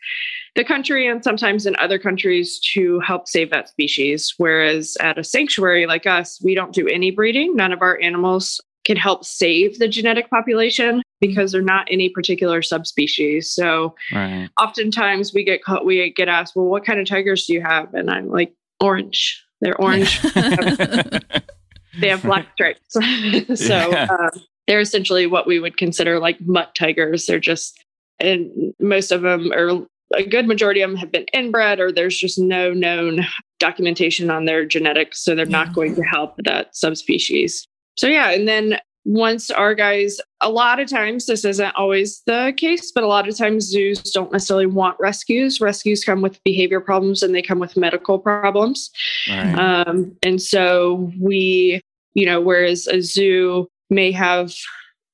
the 0.54 0.64
country 0.64 1.08
and 1.08 1.22
sometimes 1.24 1.66
in 1.66 1.74
other 1.76 1.98
countries 1.98 2.60
to 2.74 3.00
help 3.00 3.28
save 3.28 3.50
that 3.50 3.68
species. 3.68 4.32
Whereas 4.38 4.96
at 5.00 5.18
a 5.18 5.24
sanctuary 5.24 5.86
like 5.86 6.06
us, 6.06 6.40
we 6.42 6.54
don't 6.54 6.72
do 6.72 6.86
any 6.88 7.10
breeding. 7.10 7.56
None 7.56 7.72
of 7.72 7.82
our 7.82 8.00
animals 8.00 8.60
can 8.84 8.96
help 8.96 9.24
save 9.24 9.78
the 9.78 9.88
genetic 9.88 10.30
population 10.30 11.02
because 11.20 11.52
they're 11.52 11.60
not 11.60 11.86
any 11.90 12.08
particular 12.08 12.62
subspecies. 12.62 13.50
So 13.50 13.94
Right. 14.14 14.48
oftentimes 14.60 15.34
we 15.34 15.44
get 15.44 15.62
caught, 15.62 15.84
we 15.84 16.12
get 16.12 16.28
asked, 16.28 16.54
well, 16.56 16.66
what 16.66 16.84
kind 16.84 16.98
of 17.00 17.06
tigers 17.06 17.46
do 17.46 17.52
you 17.52 17.62
have? 17.62 17.92
And 17.94 18.10
I'm 18.10 18.28
like, 18.28 18.52
orange. 18.80 19.44
They're 19.60 19.80
orange. 19.80 20.20
they 21.98 22.08
have 22.08 22.22
black 22.22 22.46
stripes. 22.54 22.80
so 23.66 23.90
Yeah. 23.90 24.06
um, 24.10 24.30
they're 24.66 24.80
essentially 24.80 25.26
what 25.26 25.46
we 25.46 25.58
would 25.58 25.76
consider 25.76 26.18
like 26.18 26.40
mutt 26.42 26.74
tigers. 26.74 27.26
They're 27.26 27.40
just 27.40 27.82
and 28.20 28.74
most 28.78 29.10
of 29.12 29.22
them 29.22 29.50
are 29.52 29.80
a 30.14 30.24
good 30.24 30.46
majority 30.46 30.82
of 30.82 30.90
them 30.90 30.96
have 30.98 31.10
been 31.10 31.24
inbred 31.32 31.80
or 31.80 31.90
there's 31.90 32.18
just 32.18 32.38
no 32.38 32.72
known 32.72 33.24
documentation 33.58 34.30
on 34.30 34.44
their 34.44 34.64
genetics 34.66 35.22
so 35.24 35.34
they're 35.34 35.46
Yeah. 35.46 35.64
not 35.64 35.72
going 35.74 35.94
to 35.94 36.02
help 36.02 36.34
that 36.44 36.74
subspecies 36.76 37.66
so 37.96 38.06
yeah 38.08 38.30
and 38.30 38.46
then 38.48 38.78
once 39.06 39.50
our 39.50 39.74
guys 39.74 40.20
a 40.42 40.50
lot 40.50 40.78
of 40.78 40.88
times 40.88 41.24
this 41.26 41.44
isn't 41.44 41.74
always 41.74 42.22
the 42.26 42.52
case 42.56 42.92
but 42.92 43.02
a 43.02 43.06
lot 43.06 43.26
of 43.26 43.36
times 43.36 43.64
zoos 43.64 43.98
don't 44.12 44.30
necessarily 44.30 44.66
want 44.66 44.96
rescues 45.00 45.60
rescues 45.60 46.04
come 46.04 46.20
with 46.20 46.42
behavior 46.44 46.80
problems 46.80 47.22
and 47.22 47.34
they 47.34 47.40
come 47.42 47.58
with 47.58 47.76
medical 47.78 48.18
problems 48.18 48.90
Right. 49.28 49.54
um, 49.54 50.14
and 50.22 50.40
so 50.40 51.10
we, 51.20 51.80
you 52.14 52.26
know, 52.26 52.40
whereas 52.40 52.86
a 52.86 53.00
zoo 53.00 53.68
may 53.88 54.12
have 54.12 54.52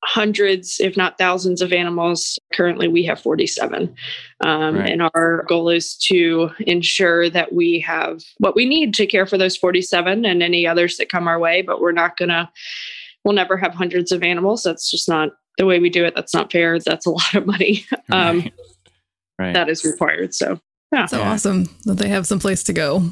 hundreds, 0.05 0.78
if 0.78 0.97
not 0.97 1.19
thousands, 1.19 1.61
of 1.61 1.73
animals, 1.73 2.38
currently 2.52 2.87
we 2.87 3.02
have 3.05 3.21
47. 3.21 3.95
Um, 4.45 4.76
Right. 4.76 4.90
And 4.90 5.02
our 5.14 5.45
goal 5.49 5.69
is 5.69 5.97
to 6.09 6.50
ensure 6.61 7.28
that 7.31 7.52
we 7.52 7.81
have 7.81 8.21
what 8.38 8.55
we 8.55 8.66
need 8.66 8.95
to 8.95 9.07
care 9.07 9.26
for 9.26 9.37
those 9.37 9.57
47 9.57 10.25
and 10.25 10.43
any 10.43 10.66
others 10.66 10.97
that 10.99 11.09
come 11.09 11.26
our 11.26 11.38
way. 11.40 11.62
But 11.62 11.81
we're 11.81 11.93
not 11.93 12.16
going 12.16 12.28
to, 12.28 12.49
we'll 13.26 13.35
never 13.35 13.56
have 13.56 13.75
hundreds 13.75 14.12
of 14.12 14.23
animals. 14.23 14.62
That's 14.62 14.88
just 14.90 15.09
not 15.09 15.30
the 15.59 15.66
way 15.66 15.80
we 15.80 15.90
do 15.90 16.04
it. 16.04 16.14
That's 16.14 16.33
not 16.33 16.52
fair. 16.52 16.78
That's 16.78 17.04
a 17.06 17.11
lot 17.21 17.35
of 17.35 17.45
money 17.47 17.85
um, 18.11 18.38
right. 18.40 18.52
Right. 19.38 19.52
that 19.54 19.68
is 19.68 19.85
required. 19.85 20.33
So, 20.33 20.61
yeah, 20.92 21.06
So 21.06 21.18
Yeah. 21.18 21.33
awesome 21.33 21.68
that 21.85 21.95
they 21.99 22.09
have 22.09 22.26
some 22.26 22.38
place 22.38 22.62
to 22.64 22.73
go. 22.73 23.02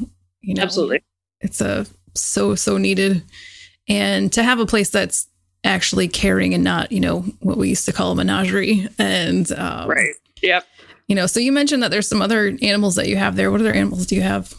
You 0.40 0.54
know, 0.54 0.62
absolutely. 0.62 1.02
it's 1.40 1.60
a 1.60 1.84
so 2.14 2.54
so 2.54 2.78
needed, 2.78 3.22
and 3.88 4.32
to 4.34 4.42
have 4.44 4.60
a 4.60 4.66
place 4.66 4.88
that's 4.90 5.26
actually 5.64 6.06
caring 6.06 6.54
and 6.54 6.62
not 6.62 6.92
you 6.92 7.00
know 7.00 7.20
what 7.40 7.56
we 7.56 7.70
used 7.70 7.86
to 7.86 7.92
call 7.92 8.12
a 8.12 8.14
menagerie. 8.14 8.86
And 8.98 9.50
um, 9.52 9.88
Right. 9.88 10.14
Yep. 10.42 10.64
you 11.08 11.16
know, 11.16 11.26
so 11.26 11.40
you 11.40 11.50
mentioned 11.50 11.82
that 11.82 11.90
there's 11.90 12.06
some 12.06 12.22
other 12.22 12.56
animals 12.62 12.94
that 12.96 13.08
you 13.08 13.16
have 13.16 13.34
there. 13.36 13.50
What 13.50 13.60
other 13.60 13.72
animals 13.72 14.06
do 14.06 14.14
you 14.14 14.22
have? 14.22 14.54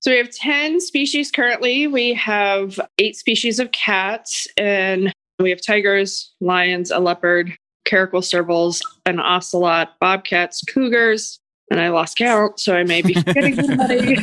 So 0.00 0.10
we 0.12 0.16
have 0.18 0.30
10 0.30 0.80
species 0.80 1.30
currently. 1.30 1.86
We 1.88 2.14
have 2.14 2.78
eight 2.98 3.16
species 3.16 3.58
of 3.58 3.72
cats, 3.72 4.46
and 4.56 5.12
we 5.40 5.50
have 5.50 5.60
tigers, 5.64 6.32
lions, 6.40 6.90
a 6.90 6.98
leopard, 7.00 7.52
caracal 7.84 8.20
servals, 8.20 8.80
an 9.06 9.18
ocelot, 9.18 9.94
bobcats, 10.00 10.62
cougars, 10.68 11.40
and 11.70 11.80
I 11.80 11.88
lost 11.88 12.16
count, 12.16 12.60
so 12.60 12.76
I 12.76 12.84
may 12.84 13.02
be 13.02 13.14
forgetting 13.22 13.56
somebody. 13.56 14.16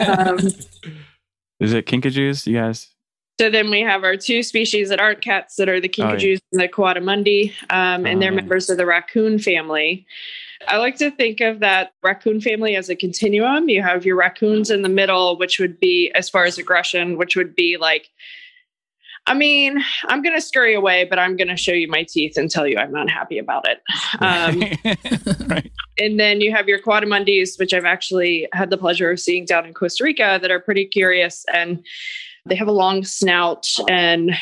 um, 0.00 0.38
Is 1.60 1.72
it 1.72 1.86
kinkajous, 1.86 2.46
you 2.46 2.54
guys? 2.58 2.88
so 3.40 3.48
then 3.48 3.70
we 3.70 3.80
have 3.80 4.02
our 4.02 4.16
two 4.16 4.42
species 4.42 4.88
that 4.88 4.98
aren't 4.98 5.20
cats 5.22 5.54
that 5.56 5.68
are 5.68 5.80
the 5.80 5.88
Oh, 5.98 6.02
yeah. 6.08 6.16
kinkajous 6.16 6.40
and 6.52 6.60
the 6.60 6.68
coatimundi, 6.68 7.52
um, 7.70 8.04
and 8.04 8.20
they're 8.20 8.30
Oh, 8.30 8.34
yeah. 8.34 8.40
members 8.42 8.68
of 8.68 8.76
the 8.78 8.84
raccoon 8.84 9.38
family. 9.38 10.04
I 10.66 10.78
like 10.78 10.96
to 10.96 11.10
think 11.10 11.40
of 11.40 11.60
that 11.60 11.92
raccoon 12.02 12.40
family 12.40 12.74
as 12.74 12.88
a 12.88 12.96
continuum. 12.96 13.68
You 13.68 13.82
have 13.82 14.04
your 14.04 14.16
raccoons 14.16 14.70
in 14.70 14.82
the 14.82 14.88
middle, 14.88 15.38
which 15.38 15.58
would 15.60 15.78
be, 15.78 16.10
as 16.14 16.28
far 16.28 16.44
as 16.44 16.58
aggression, 16.58 17.16
which 17.16 17.36
would 17.36 17.54
be 17.54 17.76
like, 17.76 18.10
I 19.26 19.34
mean, 19.34 19.84
I'm 20.06 20.22
going 20.22 20.34
to 20.34 20.40
scurry 20.40 20.74
away, 20.74 21.04
but 21.04 21.18
I'm 21.18 21.36
going 21.36 21.48
to 21.48 21.56
show 21.56 21.72
you 21.72 21.86
my 21.86 22.02
teeth 22.02 22.38
and 22.38 22.50
tell 22.50 22.66
you 22.66 22.78
I'm 22.78 22.90
not 22.90 23.10
happy 23.10 23.38
about 23.38 23.66
it. 23.68 23.82
Um, 24.20 25.46
right. 25.48 25.70
and 25.98 26.18
then 26.18 26.40
you 26.40 26.50
have 26.50 26.66
your 26.66 26.80
coatimundis, 26.80 27.58
which 27.58 27.74
I've 27.74 27.84
actually 27.84 28.48
had 28.54 28.70
the 28.70 28.78
pleasure 28.78 29.10
of 29.10 29.20
seeing 29.20 29.44
down 29.44 29.66
in 29.66 29.74
Costa 29.74 30.02
Rica 30.02 30.38
that 30.40 30.50
are 30.50 30.60
pretty 30.60 30.86
curious 30.86 31.44
and 31.52 31.84
they 32.46 32.54
have 32.56 32.68
a 32.68 32.72
long 32.72 33.04
snout 33.04 33.66
and 33.90 34.34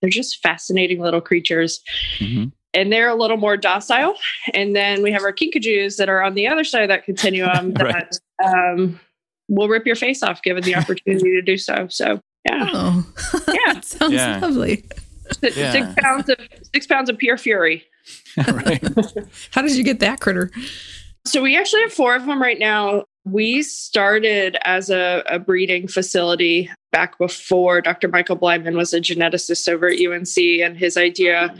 they're 0.00 0.10
just 0.10 0.40
fascinating 0.42 1.00
little 1.00 1.20
creatures. 1.20 1.80
Mhm. 2.18 2.52
And 2.74 2.92
they're 2.92 3.08
a 3.08 3.14
little 3.16 3.36
more 3.36 3.56
docile. 3.56 4.14
And 4.54 4.76
then 4.76 5.02
we 5.02 5.10
have 5.12 5.22
our 5.22 5.32
kinkajous 5.32 5.96
that 5.96 6.08
are 6.08 6.22
on 6.22 6.34
the 6.34 6.46
other 6.46 6.62
side 6.64 6.82
of 6.82 6.88
that 6.88 7.04
continuum 7.04 7.72
Right. 7.80 8.16
that 8.40 8.44
um, 8.44 9.00
will 9.48 9.68
rip 9.68 9.86
your 9.86 9.96
face 9.96 10.22
off 10.22 10.42
given 10.42 10.62
the 10.62 10.76
opportunity 10.76 11.30
to 11.32 11.42
do 11.42 11.56
so. 11.56 11.88
So, 11.88 12.20
yeah, 12.48 12.68
Oh, 12.72 13.04
Yeah. 13.48 13.72
that 13.74 13.84
sounds 13.84 14.12
Yeah. 14.12 14.38
lovely. 14.38 14.84
six, 15.40 15.56
Yeah. 15.56 15.72
six 15.72 15.86
pounds 15.98 16.28
of 16.28 16.36
six 16.72 16.86
pounds 16.86 17.10
of 17.10 17.18
pure 17.18 17.36
fury. 17.36 17.84
right. 18.52 18.82
How 19.50 19.62
did 19.62 19.76
you 19.76 19.82
get 19.84 19.98
that 20.00 20.20
critter? 20.20 20.50
So 21.26 21.42
we 21.42 21.56
actually 21.58 21.82
have 21.82 21.92
four 21.92 22.14
of 22.16 22.24
them 22.26 22.40
right 22.40 22.58
now. 22.58 23.04
We 23.26 23.62
started 23.62 24.56
as 24.64 24.88
a, 24.88 25.22
a 25.26 25.38
breeding 25.38 25.88
facility 25.88 26.70
back 26.90 27.18
before 27.18 27.80
Dr. 27.80 28.08
Michael 28.08 28.36
Bleyman 28.36 28.76
was 28.76 28.92
a 28.94 29.00
geneticist 29.00 29.68
over 29.68 29.88
at 29.88 30.00
UNC, 30.00 30.36
and 30.36 30.76
his 30.76 30.96
idea, 30.96 31.54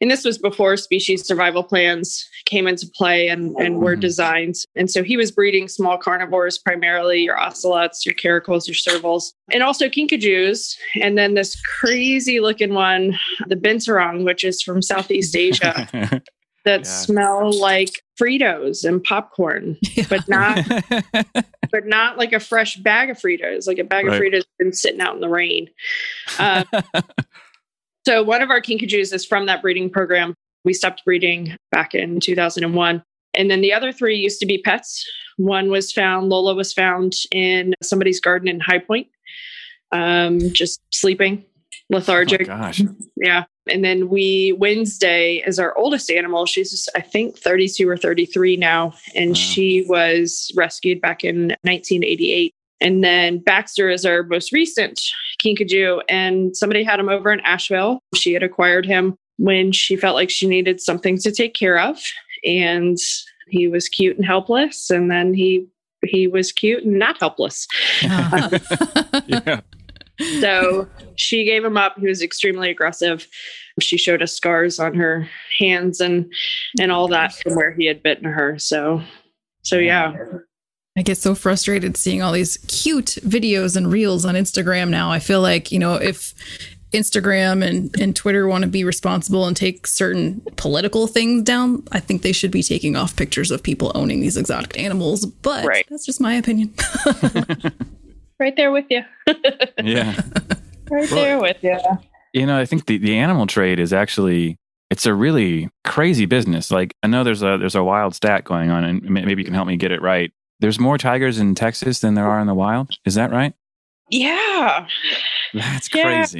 and 0.00 0.10
this 0.10 0.24
was 0.24 0.38
before 0.38 0.76
species 0.78 1.26
survival 1.26 1.62
plans 1.62 2.26
came 2.46 2.66
into 2.66 2.86
play 2.94 3.28
and, 3.28 3.54
and 3.58 3.80
were 3.80 3.96
Mhm. 3.96 4.00
designed. 4.00 4.54
And 4.76 4.90
so 4.90 5.02
he 5.02 5.16
was 5.18 5.30
breeding 5.30 5.68
small 5.68 5.98
carnivores, 5.98 6.56
primarily 6.58 7.20
your 7.22 7.38
ocelots, 7.38 8.06
your 8.06 8.14
caracals, 8.14 8.66
your 8.66 8.74
servals, 8.76 9.32
and 9.52 9.62
also 9.62 9.88
kinkajous. 9.88 10.76
And 11.02 11.18
then 11.18 11.34
this 11.34 11.60
crazy 11.80 12.40
looking 12.40 12.72
one, 12.72 13.18
the 13.48 13.56
binturong, 13.56 14.24
which 14.24 14.44
is 14.44 14.62
from 14.62 14.80
Southeast 14.80 15.36
Asia 15.36 15.86
that 16.64 16.80
Yeah. 16.80 16.82
smell 16.84 17.52
like 17.52 18.00
Fritos 18.20 18.84
and 18.84 19.02
popcorn, 19.02 19.76
but 20.08 20.28
not 20.28 20.66
but 21.72 21.86
not 21.86 22.18
like 22.18 22.32
a 22.32 22.40
fresh 22.40 22.76
bag 22.76 23.10
of 23.10 23.16
Fritos. 23.18 23.66
Like 23.66 23.78
a 23.78 23.84
bag 23.84 24.06
Right. 24.06 24.16
of 24.16 24.20
Fritos 24.22 24.42
been 24.58 24.72
sitting 24.72 25.00
out 25.00 25.14
in 25.14 25.20
the 25.20 25.28
rain. 25.28 25.68
Uh, 26.38 26.64
so 28.06 28.22
one 28.22 28.42
of 28.42 28.50
our 28.50 28.60
kinkajous 28.60 29.12
is 29.12 29.24
from 29.24 29.46
that 29.46 29.62
breeding 29.62 29.90
program. 29.90 30.34
We 30.64 30.72
stopped 30.74 31.04
breeding 31.04 31.56
back 31.72 31.94
in 31.94 32.20
2001. 32.20 33.02
And 33.34 33.50
then 33.50 33.60
the 33.60 33.72
other 33.72 33.92
three 33.92 34.16
used 34.16 34.40
to 34.40 34.46
be 34.46 34.58
pets. 34.58 35.08
One 35.36 35.70
was 35.70 35.92
found, 35.92 36.28
Lola 36.28 36.54
was 36.54 36.72
found 36.72 37.14
in 37.30 37.74
somebody's 37.82 38.20
garden 38.20 38.48
in 38.48 38.58
High 38.60 38.78
Point, 38.80 39.06
um, 39.92 40.40
just 40.52 40.80
sleeping, 40.92 41.44
oh 41.46 41.76
lethargic. 41.96 42.40
my 42.48 42.56
gosh. 42.56 42.82
Yeah. 43.16 43.44
And 43.70 43.84
then 43.84 44.08
we, 44.08 44.54
Wednesday 44.58 45.42
is 45.46 45.58
our 45.58 45.76
oldest 45.78 46.10
animal. 46.10 46.46
She's, 46.46 46.70
just, 46.70 46.90
I 46.94 47.00
think, 47.00 47.38
32 47.38 47.88
or 47.88 47.96
33 47.96 48.56
now. 48.56 48.92
And 49.14 49.30
Wow. 49.30 49.34
she 49.34 49.84
was 49.88 50.50
rescued 50.56 51.00
back 51.00 51.24
in 51.24 51.48
1988. 51.62 52.52
And 52.82 53.04
then 53.04 53.38
Baxter 53.38 53.90
is 53.90 54.04
our 54.06 54.22
most 54.22 54.52
recent 54.52 55.00
kinkajou. 55.44 56.00
And 56.08 56.56
somebody 56.56 56.82
had 56.82 56.98
him 57.00 57.08
over 57.08 57.30
in 57.32 57.40
Asheville. 57.40 58.00
She 58.14 58.32
had 58.32 58.42
acquired 58.42 58.86
him 58.86 59.16
when 59.36 59.72
she 59.72 59.96
felt 59.96 60.14
like 60.16 60.30
she 60.30 60.46
needed 60.46 60.80
something 60.80 61.18
to 61.18 61.30
take 61.32 61.54
care 61.54 61.78
of. 61.78 61.98
And 62.44 62.96
he 63.48 63.68
was 63.68 63.88
cute 63.88 64.16
and 64.16 64.24
helpless. 64.24 64.90
And 64.90 65.10
then 65.10 65.34
he, 65.34 65.66
he 66.04 66.26
was 66.26 66.52
cute 66.52 66.84
and 66.84 66.98
not 66.98 67.18
helpless. 67.18 67.66
yeah. 68.02 69.60
So 70.40 70.88
she 71.16 71.44
gave 71.44 71.64
him 71.64 71.76
up. 71.76 71.98
He 71.98 72.06
was 72.06 72.22
extremely 72.22 72.70
aggressive. 72.70 73.26
She 73.80 73.96
showed 73.96 74.22
us 74.22 74.32
scars 74.34 74.78
on 74.78 74.94
her 74.94 75.28
hands 75.58 76.00
and 76.00 76.32
and 76.78 76.92
all 76.92 77.08
that 77.08 77.34
from 77.34 77.54
where 77.54 77.72
he 77.72 77.86
had 77.86 78.02
bitten 78.02 78.24
her. 78.24 78.58
So 78.58 79.02
so 79.62 79.78
yeah. 79.78 80.14
I 80.98 81.02
get 81.02 81.18
so 81.18 81.34
frustrated 81.34 81.96
seeing 81.96 82.20
all 82.20 82.32
these 82.32 82.56
cute 82.68 83.16
videos 83.22 83.76
and 83.76 83.90
reels 83.92 84.24
on 84.24 84.34
Instagram 84.34 84.88
now. 84.90 85.10
I 85.12 85.20
feel 85.20 85.40
like, 85.40 85.70
you 85.70 85.78
know, 85.78 85.94
if 85.94 86.34
Instagram 86.92 87.64
and, 87.64 87.94
and 88.00 88.16
Twitter 88.16 88.48
want 88.48 88.64
to 88.64 88.68
be 88.68 88.82
responsible 88.82 89.46
and 89.46 89.56
take 89.56 89.86
certain 89.86 90.42
political 90.56 91.06
things 91.06 91.44
down, 91.44 91.84
I 91.92 92.00
think 92.00 92.22
they 92.22 92.32
should 92.32 92.50
be 92.50 92.64
taking 92.64 92.96
off 92.96 93.14
pictures 93.14 93.52
of 93.52 93.62
people 93.62 93.92
owning 93.94 94.20
these 94.20 94.36
exotic 94.36 94.76
animals. 94.78 95.24
But 95.24 95.64
Right. 95.64 95.86
that's 95.88 96.04
just 96.04 96.20
my 96.20 96.34
opinion. 96.34 96.74
Right 98.40 98.56
there 98.56 98.72
with 98.72 98.86
you. 98.90 99.02
Yeah. 99.84 100.20
right 100.90 101.10
Well- 101.10 101.22
there 101.22 101.38
with 101.40 101.62
you. 101.62 101.78
You 102.32 102.46
know, 102.46 102.58
I 102.58 102.64
think 102.64 102.86
the, 102.86 102.96
the 102.98 103.16
animal 103.18 103.46
trade 103.46 103.78
is 103.80 103.92
actually 103.92 104.56
it's 104.90 105.04
a 105.06 105.12
really 105.14 105.68
crazy 105.84 106.26
business. 106.26 106.70
Like 106.70 106.94
I 107.02 107.06
know 107.08 107.22
there's 107.24 107.42
a 107.42 107.58
there's 107.58 107.74
a 107.74 107.84
wild 107.84 108.14
stat 108.14 108.44
going 108.44 108.70
on, 108.70 108.84
and 108.84 109.02
maybe 109.02 109.42
you 109.42 109.44
can 109.44 109.54
help 109.54 109.66
me 109.68 109.76
get 109.76 109.92
it 109.92 110.00
right. 110.02 110.32
There's 110.60 110.78
more 110.80 110.96
tigers 110.98 111.38
in 111.38 111.54
Texas 111.54 112.00
than 112.00 112.14
there 112.14 112.26
are 112.28 112.40
in 112.40 112.46
the 112.46 112.54
wild. 112.54 112.90
Is 113.04 113.14
that 113.14 113.30
right? 113.32 113.52
Yeah. 114.10 114.86
That's 115.54 115.88
crazy. 115.88 116.38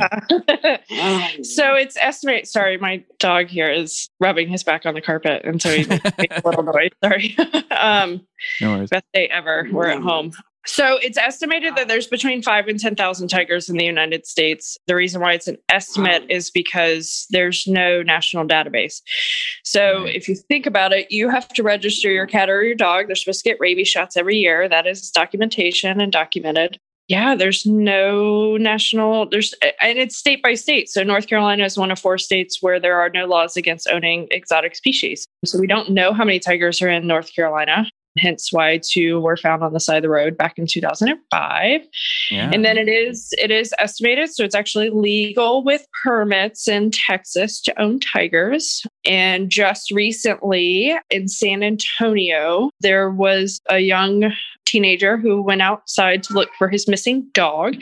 Yeah. 0.91 1.29
so 1.43 1.75
it's 1.75 1.97
estimate. 2.01 2.47
Sorry, 2.49 2.77
my 2.79 3.03
dog 3.19 3.47
here 3.47 3.71
is 3.71 4.09
rubbing 4.21 4.49
his 4.49 4.63
back 4.65 4.87
on 4.87 4.95
the 4.95 5.01
carpet, 5.01 5.43
and 5.45 5.61
so 5.63 5.71
he 5.71 5.87
makes 5.87 6.05
a 6.19 6.43
little 6.45 6.63
noise. 6.65 6.91
Sorry. 7.03 7.37
um, 7.71 8.27
No 8.61 8.73
worries. 8.77 8.91
best 8.91 9.05
day 9.15 9.27
ever. 9.29 9.69
We're 9.73 9.89
at 9.89 10.03
home. 10.03 10.33
So 10.67 10.99
it's 10.99 11.17
estimated 11.17 11.75
that 11.77 11.89
there's 11.89 12.07
between 12.07 12.43
five 12.43 12.69
and 12.69 12.79
10,000 12.79 13.29
tigers 13.29 13.71
in 13.71 13.79
the 13.79 13.85
United 13.85 14.27
States. 14.27 14.77
The 14.87 14.95
reason 14.95 15.21
why 15.23 15.33
it's 15.33 15.49
an 15.49 15.57
estimate 15.71 16.25
is 16.29 16.51
because 16.51 17.27
there's 17.31 17.67
no 17.67 18.03
national 18.03 18.47
database. 18.47 19.01
So 19.65 20.05
if 20.05 20.29
you 20.29 20.35
think 20.37 20.67
about 20.67 20.93
it, 20.93 21.11
you 21.11 21.31
have 21.31 21.49
to 21.49 21.63
register 21.63 22.11
your 22.11 22.27
cat 22.27 22.51
or 22.51 22.63
your 22.63 22.75
dog. 22.75 23.07
They're 23.07 23.17
supposed 23.17 23.43
to 23.43 23.49
get 23.49 23.59
rabies 23.59 23.89
shots 23.89 24.19
every 24.19 24.37
year. 24.37 24.69
That 24.69 24.87
is 24.87 25.11
documentation 25.11 26.01
and 26.01 26.13
documented. 26.13 26.79
yeah, 27.11 27.35
there's 27.35 27.67
no 27.67 28.57
national, 28.57 29.29
there's, 29.29 29.53
and 29.81 29.99
it's 29.99 30.17
state 30.17 30.41
by 30.45 30.55
state. 30.55 30.89
So 30.89 31.03
North 31.03 31.27
Carolina 31.27 31.65
is 31.65 31.77
one 31.77 31.91
of 31.91 31.99
four 31.99 32.19
states 32.19 32.59
where 32.61 32.79
there 32.79 33.01
are 33.01 33.11
no 33.11 33.27
laws 33.27 33.57
against 33.57 33.89
owning 33.89 34.29
exotic 34.31 34.77
species. 34.77 35.27
So 35.45 35.59
we 35.59 35.67
don't 35.67 35.91
know 35.91 36.13
how 36.13 36.25
many 36.25 36.39
tigers 36.39 36.81
are 36.81 36.89
in 36.89 37.09
North 37.09 37.35
Carolina. 37.35 37.91
Hence 38.19 38.53
why 38.53 38.81
two 38.83 39.21
were 39.21 39.37
found 39.37 39.63
on 39.63 39.73
the 39.73 39.81
side 39.81 39.99
of 39.99 40.03
the 40.03 40.11
road 40.11 40.37
back 40.37 40.59
in 40.59 40.67
2005. 40.67 41.81
Yeah. 42.31 42.51
And 42.53 42.65
then 42.65 42.77
it 42.77 42.89
is 42.89 43.33
it 43.39 43.51
is 43.51 43.73
estimated, 43.79 44.31
so 44.31 44.45
it's 44.45 44.55
actually 44.55 44.91
legal 44.91 45.65
with 45.65 45.87
permits 46.03 46.69
in 46.69 46.91
Texas 46.91 47.61
to 47.63 47.81
own 47.81 48.01
tigers. 48.01 48.85
And 49.05 49.49
just 49.49 49.91
recently 49.91 50.97
in 51.11 51.29
San 51.29 51.63
Antonio, 51.63 52.71
there 52.81 53.11
was 53.11 53.61
a 53.69 53.79
young 53.79 54.33
teenager 54.67 55.17
who 55.17 55.43
went 55.43 55.63
outside 55.63 56.23
to 56.25 56.33
look 56.33 56.51
for 56.59 56.69
his 56.69 56.87
missing 56.87 57.29
dog 57.33 57.77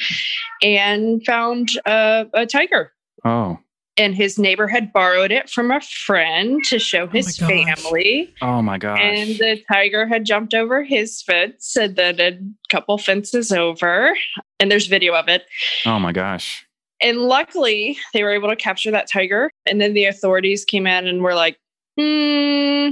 and 0.63 1.25
found 1.25 1.69
a, 1.87 2.27
a 2.35 2.47
tiger. 2.47 2.93
oh. 3.25 3.59
And 3.99 4.15
his 4.15 4.39
neighbor 4.39 4.69
had 4.69 4.93
borrowed 4.93 5.33
it 5.33 5.51
from 5.51 5.71
a 5.73 5.81
friend 5.81 6.63
to 6.67 6.79
show 6.79 7.09
his 7.09 7.41
my 7.41 7.49
gosh. 7.65 7.81
family. 7.81 8.35
Oh 8.41 8.63
my 8.63 8.79
gosh. 8.79 9.01
And 9.03 9.31
the 9.31 9.61
tiger 9.71 10.07
had 10.07 10.25
jumped 10.25 10.55
over 10.55 10.85
his 10.85 11.21
fence 11.23 11.77
and 11.77 11.97
then 11.97 12.21
a 12.21 12.39
couple 12.71 12.97
fences 12.99 13.51
over. 13.51 14.17
And 14.61 14.71
there's 14.71 14.87
video 14.87 15.15
of 15.15 15.29
it. 15.29 15.45
oh 15.85 15.99
my 15.99 16.13
gosh. 16.13 16.65
And 17.01 17.19
luckily, 17.19 17.97
they 18.13 18.23
were 18.25 18.33
able 18.33 18.49
to 18.49 18.57
capture 18.57 18.91
that 18.91 19.09
tiger. 19.11 19.51
And 19.67 19.81
then 19.81 19.95
the 19.95 20.07
authorities 20.07 20.65
came 20.65 20.87
in 20.87 21.07
and 21.07 21.23
were 21.23 21.35
like, 21.35 21.57
hmm, 21.99 22.91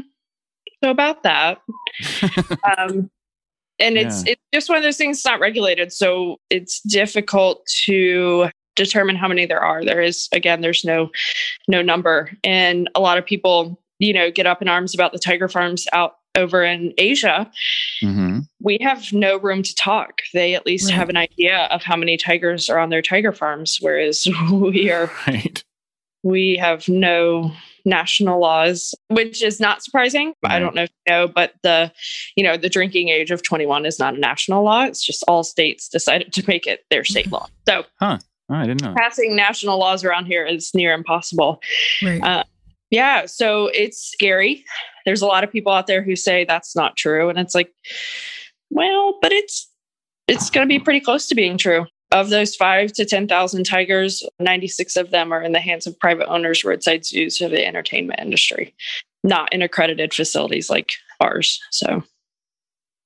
so 0.84 0.90
about 0.90 1.22
that. 1.22 1.60
um, 2.78 3.10
and 3.78 3.96
it's 3.98 4.24
Yeah. 4.24 4.32
it's 4.32 4.42
just 4.54 4.68
one 4.68 4.78
of 4.78 4.84
those 4.84 4.96
things. 4.96 5.18
It's 5.18 5.26
not 5.26 5.40
regulated, 5.40 5.92
so 5.92 6.36
it's 6.50 6.80
difficult 6.80 7.66
to 7.84 8.48
determine 8.76 9.16
how 9.16 9.26
many 9.28 9.46
there 9.46 9.60
are. 9.60 9.84
There 9.84 10.00
is 10.02 10.28
again, 10.32 10.60
there's 10.60 10.84
no 10.84 11.10
no 11.68 11.82
number, 11.82 12.30
and 12.44 12.88
a 12.94 13.00
lot 13.00 13.18
of 13.18 13.26
people, 13.26 13.80
you 13.98 14.12
know, 14.12 14.30
get 14.30 14.46
up 14.46 14.62
in 14.62 14.68
arms 14.68 14.94
about 14.94 15.12
the 15.12 15.18
tiger 15.18 15.48
farms 15.48 15.86
out 15.92 16.16
over 16.36 16.62
in 16.62 16.92
Asia. 16.98 17.50
hmm 18.00 18.40
We 18.60 18.78
have 18.82 19.12
no 19.12 19.38
room 19.38 19.62
to 19.62 19.74
talk. 19.74 20.20
They 20.34 20.54
at 20.54 20.66
least 20.66 20.90
Right. 20.90 20.94
have 20.96 21.08
an 21.08 21.16
idea 21.16 21.64
of 21.70 21.82
how 21.82 21.96
many 21.96 22.16
tigers 22.18 22.68
are 22.68 22.78
on 22.78 22.90
their 22.90 23.02
tiger 23.02 23.32
farms, 23.32 23.78
whereas 23.80 24.26
we 24.52 24.90
are 24.90 25.10
Right. 25.26 25.64
we 26.22 26.56
have 26.56 26.88
no 26.88 27.52
national 27.86 28.40
laws, 28.40 28.94
which 29.08 29.42
is 29.42 29.60
not 29.60 29.82
surprising. 29.82 30.34
I 30.44 30.58
don't 30.58 30.74
know 30.74 30.82
if 30.82 30.90
you 31.06 31.12
know, 31.14 31.28
but 31.28 31.54
the 31.62 31.90
you 32.36 32.42
know 32.44 32.56
the 32.58 32.68
drinking 32.68 33.08
age 33.08 33.30
of 33.30 33.42
21 33.42 33.86
is 33.86 33.98
not 33.98 34.14
a 34.14 34.18
national 34.18 34.62
law. 34.64 34.82
It's 34.84 35.04
just 35.06 35.24
all 35.28 35.42
states 35.44 35.88
decided 35.88 36.32
to 36.34 36.44
make 36.46 36.66
it 36.66 36.80
their 36.90 37.04
state 37.04 37.30
law. 37.32 37.46
So 37.68 37.84
Oh, 38.50 38.54
I 38.54 38.66
didn't 38.66 38.82
know. 38.82 38.94
passing 38.96 39.34
national 39.34 39.78
laws 39.78 40.04
around 40.04 40.26
here 40.26 40.44
is 40.46 40.72
near 40.74 40.92
impossible. 40.92 41.60
Right. 42.02 42.22
Uh, 42.22 42.44
Yeah, 42.90 43.26
so 43.26 43.66
it's 43.74 43.98
scary. 43.98 44.64
There's 45.04 45.22
a 45.22 45.26
lot 45.26 45.42
of 45.44 45.50
people 45.50 45.72
out 45.72 45.86
there 45.88 46.02
who 46.02 46.14
say 46.16 46.44
that's 46.44 46.76
not 46.76 46.96
true, 46.96 47.28
and 47.28 47.38
it's 47.38 47.54
like, 47.54 47.72
well, 48.70 49.18
but 49.20 49.32
it's 49.32 49.68
it's 50.28 50.50
going 50.50 50.66
to 50.66 50.68
be 50.68 50.78
pretty 50.78 51.00
close 51.00 51.26
to 51.28 51.34
being 51.34 51.58
true. 51.58 51.86
Of 52.12 52.30
those 52.30 52.54
five 52.54 52.92
to 52.92 53.04
ten 53.04 53.26
thousand 53.26 53.64
tigers, 53.64 54.22
ninety 54.38 54.68
six 54.68 54.96
of 54.96 55.10
them 55.10 55.32
are 55.32 55.42
in 55.42 55.50
the 55.52 55.60
hands 55.60 55.86
of 55.88 55.98
private 55.98 56.28
owners, 56.28 56.64
roadside 56.64 57.04
zoos, 57.04 57.40
or 57.42 57.48
the 57.48 57.66
entertainment 57.66 58.20
industry, 58.20 58.72
not 59.24 59.52
in 59.52 59.60
accredited 59.62 60.14
facilities 60.14 60.70
like 60.70 60.92
ours. 61.20 61.60
So 61.72 62.04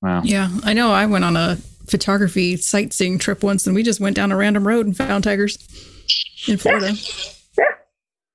Wow. 0.03 0.21
yeah, 0.23 0.49
I 0.63 0.73
know. 0.73 0.91
I 0.91 1.05
went 1.07 1.25
on 1.25 1.35
a 1.35 1.57
photography 1.87 2.57
sightseeing 2.57 3.17
trip 3.17 3.43
once, 3.43 3.65
and 3.65 3.75
we 3.75 3.83
just 3.83 3.99
went 3.99 4.15
down 4.15 4.31
a 4.31 4.37
random 4.37 4.67
road 4.67 4.85
and 4.85 4.95
found 4.95 5.23
tigers 5.23 5.57
in 6.47 6.57
Florida. 6.57 6.93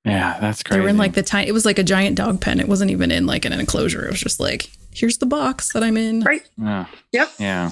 Yeah, 0.06 0.38
that's 0.38 0.62
crazy. 0.62 0.78
They 0.78 0.82
crazy. 0.82 0.82
were 0.82 0.88
in 0.88 0.96
like 0.98 1.14
the 1.14 1.22
tiny. 1.24 1.48
It 1.48 1.52
was 1.52 1.64
like 1.64 1.80
a 1.80 1.82
giant 1.82 2.16
dog 2.16 2.40
pen. 2.40 2.60
It 2.60 2.68
wasn't 2.68 2.92
even 2.92 3.10
in 3.10 3.26
like 3.26 3.44
an 3.44 3.52
enclosure. 3.52 4.06
It 4.06 4.12
was 4.12 4.20
just 4.20 4.38
like, 4.38 4.70
here's 4.94 5.18
the 5.18 5.26
box 5.26 5.72
that 5.72 5.82
I'm 5.82 5.96
in. 5.96 6.20
Right. 6.20 6.48
Yeah. 6.56 6.86
Yep. 7.10 7.30
Yeah. 7.40 7.70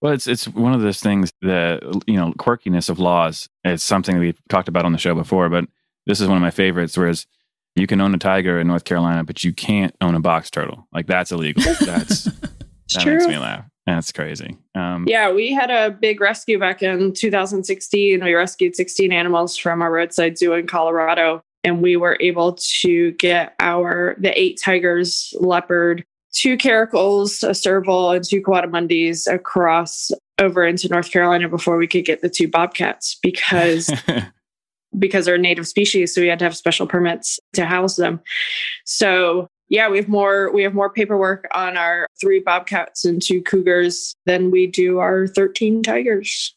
Well, 0.00 0.12
it's 0.12 0.28
it's 0.28 0.46
one 0.46 0.72
of 0.72 0.82
those 0.82 1.00
things. 1.00 1.32
The 1.42 2.00
you 2.06 2.14
know 2.14 2.32
quirkiness 2.34 2.88
of 2.88 3.00
laws. 3.00 3.48
It's 3.64 3.82
something 3.82 4.18
we've 4.20 4.40
talked 4.48 4.68
about 4.68 4.84
on 4.84 4.92
the 4.92 4.98
show 4.98 5.16
before, 5.16 5.48
but 5.48 5.64
this 6.06 6.20
is 6.20 6.28
one 6.28 6.36
of 6.36 6.42
my 6.42 6.52
favorites. 6.52 6.96
Whereas 6.96 7.26
you 7.74 7.88
can 7.88 8.00
own 8.00 8.14
a 8.14 8.18
tiger 8.18 8.60
in 8.60 8.68
North 8.68 8.84
Carolina, 8.84 9.24
but 9.24 9.42
you 9.42 9.52
can't 9.52 9.96
own 10.00 10.14
a 10.14 10.20
box 10.20 10.50
turtle. 10.50 10.86
Like 10.92 11.08
that's 11.08 11.32
illegal. 11.32 11.62
That's 11.80 12.26
it's 12.28 12.38
that 12.94 13.02
true. 13.02 13.14
makes 13.14 13.26
me 13.26 13.38
laugh. 13.38 13.64
That's 13.86 14.12
crazy. 14.12 14.56
Um, 14.74 15.06
Yeah, 15.08 15.32
we 15.32 15.52
had 15.52 15.70
a 15.70 15.90
big 15.90 16.20
rescue 16.20 16.58
back 16.58 16.82
in 16.82 17.14
2016. 17.14 18.22
We 18.22 18.34
rescued 18.34 18.76
16 18.76 19.12
animals 19.12 19.56
from 19.56 19.80
a 19.80 19.90
roadside 19.90 20.36
zoo 20.36 20.52
in 20.52 20.66
Colorado, 20.66 21.40
and 21.64 21.80
we 21.82 21.96
were 21.96 22.18
able 22.20 22.58
to 22.80 23.12
get 23.12 23.54
our 23.60 24.14
the 24.18 24.38
eight 24.38 24.60
tigers, 24.62 25.32
leopard, 25.40 26.04
two 26.32 26.58
caracals, 26.58 27.48
a 27.48 27.54
serval, 27.54 28.10
and 28.10 28.24
two 28.24 28.42
coatimundis 28.42 29.26
across 29.32 30.10
over 30.38 30.66
into 30.66 30.88
North 30.88 31.10
Carolina 31.10 31.48
before 31.48 31.78
we 31.78 31.86
could 31.86 32.04
get 32.04 32.20
the 32.20 32.28
two 32.28 32.46
bobcats 32.46 33.18
because 33.22 33.90
because 34.98 35.24
they're 35.24 35.38
native 35.38 35.66
species, 35.66 36.14
so 36.14 36.20
we 36.20 36.28
had 36.28 36.38
to 36.40 36.44
have 36.44 36.56
special 36.56 36.86
permits 36.86 37.40
to 37.54 37.64
house 37.64 37.96
them. 37.96 38.20
So 38.84 39.48
yeah, 39.68 39.88
we 39.88 39.96
have 39.98 40.08
more 40.08 40.52
we 40.52 40.62
have 40.62 40.74
more 40.74 40.90
paperwork 40.90 41.46
on 41.54 41.76
our 41.76 42.06
three 42.20 42.40
bobcats 42.40 43.04
and 43.04 43.20
two 43.22 43.42
cougars 43.42 44.14
than 44.26 44.50
we 44.50 44.66
do 44.66 44.98
our 44.98 45.26
13 45.26 45.82
tigers. 45.82 46.54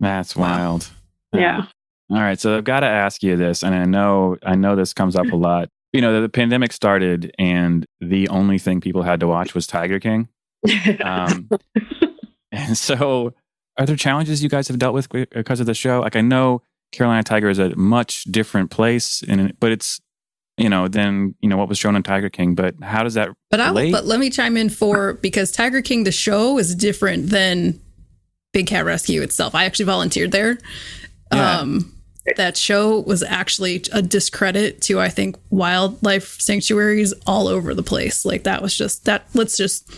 that's 0.00 0.34
Wow. 0.36 0.58
wild. 0.58 0.90
Yeah. 1.32 1.66
All 2.10 2.16
right, 2.20 2.40
so 2.40 2.56
I've 2.56 2.64
got 2.64 2.80
to 2.80 2.86
ask 2.86 3.22
you 3.22 3.36
this, 3.36 3.62
and 3.62 3.74
I 3.74 3.84
know 3.84 4.36
I 4.42 4.54
know 4.54 4.74
this 4.76 4.94
comes 4.94 5.14
up 5.14 5.26
a 5.30 5.36
lot. 5.48 5.68
You 5.92 6.00
know, 6.00 6.14
the, 6.14 6.20
the 6.22 6.28
pandemic 6.30 6.72
started, 6.72 7.34
and 7.38 7.84
the 8.00 8.28
only 8.28 8.58
thing 8.58 8.80
people 8.80 9.02
had 9.02 9.20
to 9.20 9.26
watch 9.26 9.54
was 9.54 9.66
Tiger 9.66 9.98
King. 10.00 10.28
Um, 11.02 11.48
and 12.52 12.76
so, 12.78 13.34
are 13.78 13.86
there 13.86 13.96
challenges 13.96 14.42
you 14.42 14.48
guys 14.48 14.68
have 14.68 14.78
dealt 14.78 14.94
with 14.94 15.08
because 15.10 15.60
of 15.60 15.66
the 15.66 15.74
show? 15.74 16.00
Like, 16.00 16.16
I 16.16 16.20
know 16.22 16.62
Carolina 16.92 17.22
Tiger 17.22 17.48
is 17.50 17.58
a 17.58 17.74
much 17.76 18.24
different 18.24 18.70
place, 18.70 19.22
and 19.28 19.58
but 19.60 19.70
it's 19.72 20.00
you 20.58 20.68
know 20.68 20.88
than 20.88 21.34
you 21.40 21.48
know 21.48 21.56
what 21.56 21.68
was 21.68 21.78
shown 21.78 21.96
in 21.96 22.02
Tiger 22.02 22.28
King. 22.28 22.54
But 22.54 22.74
how 22.82 23.02
does 23.02 23.14
that? 23.14 23.30
But 23.50 23.60
I 23.60 23.68
relate? 23.68 23.92
but 23.92 24.04
let 24.04 24.20
me 24.20 24.30
chime 24.30 24.56
in 24.56 24.68
for 24.68 25.14
because 25.14 25.50
Tiger 25.50 25.80
King 25.80 26.04
the 26.04 26.12
show 26.12 26.58
is 26.58 26.74
different 26.74 27.30
than 27.30 27.80
Big 28.52 28.66
Cat 28.66 28.84
Rescue 28.84 29.22
itself. 29.22 29.54
I 29.54 29.64
actually 29.64 29.86
volunteered 29.86 30.32
there. 30.32 30.58
Yeah. 31.32 31.60
Um 31.60 31.94
that 32.36 32.58
show 32.58 33.00
was 33.00 33.22
actually 33.22 33.82
a 33.92 34.02
discredit 34.02 34.82
to 34.82 35.00
I 35.00 35.08
think 35.08 35.36
wildlife 35.50 36.40
sanctuaries 36.40 37.14
all 37.26 37.48
over 37.48 37.72
the 37.74 37.82
place. 37.82 38.24
Like 38.24 38.44
that 38.44 38.60
was 38.60 38.76
just 38.76 39.04
that 39.06 39.26
let's 39.34 39.56
just 39.56 39.90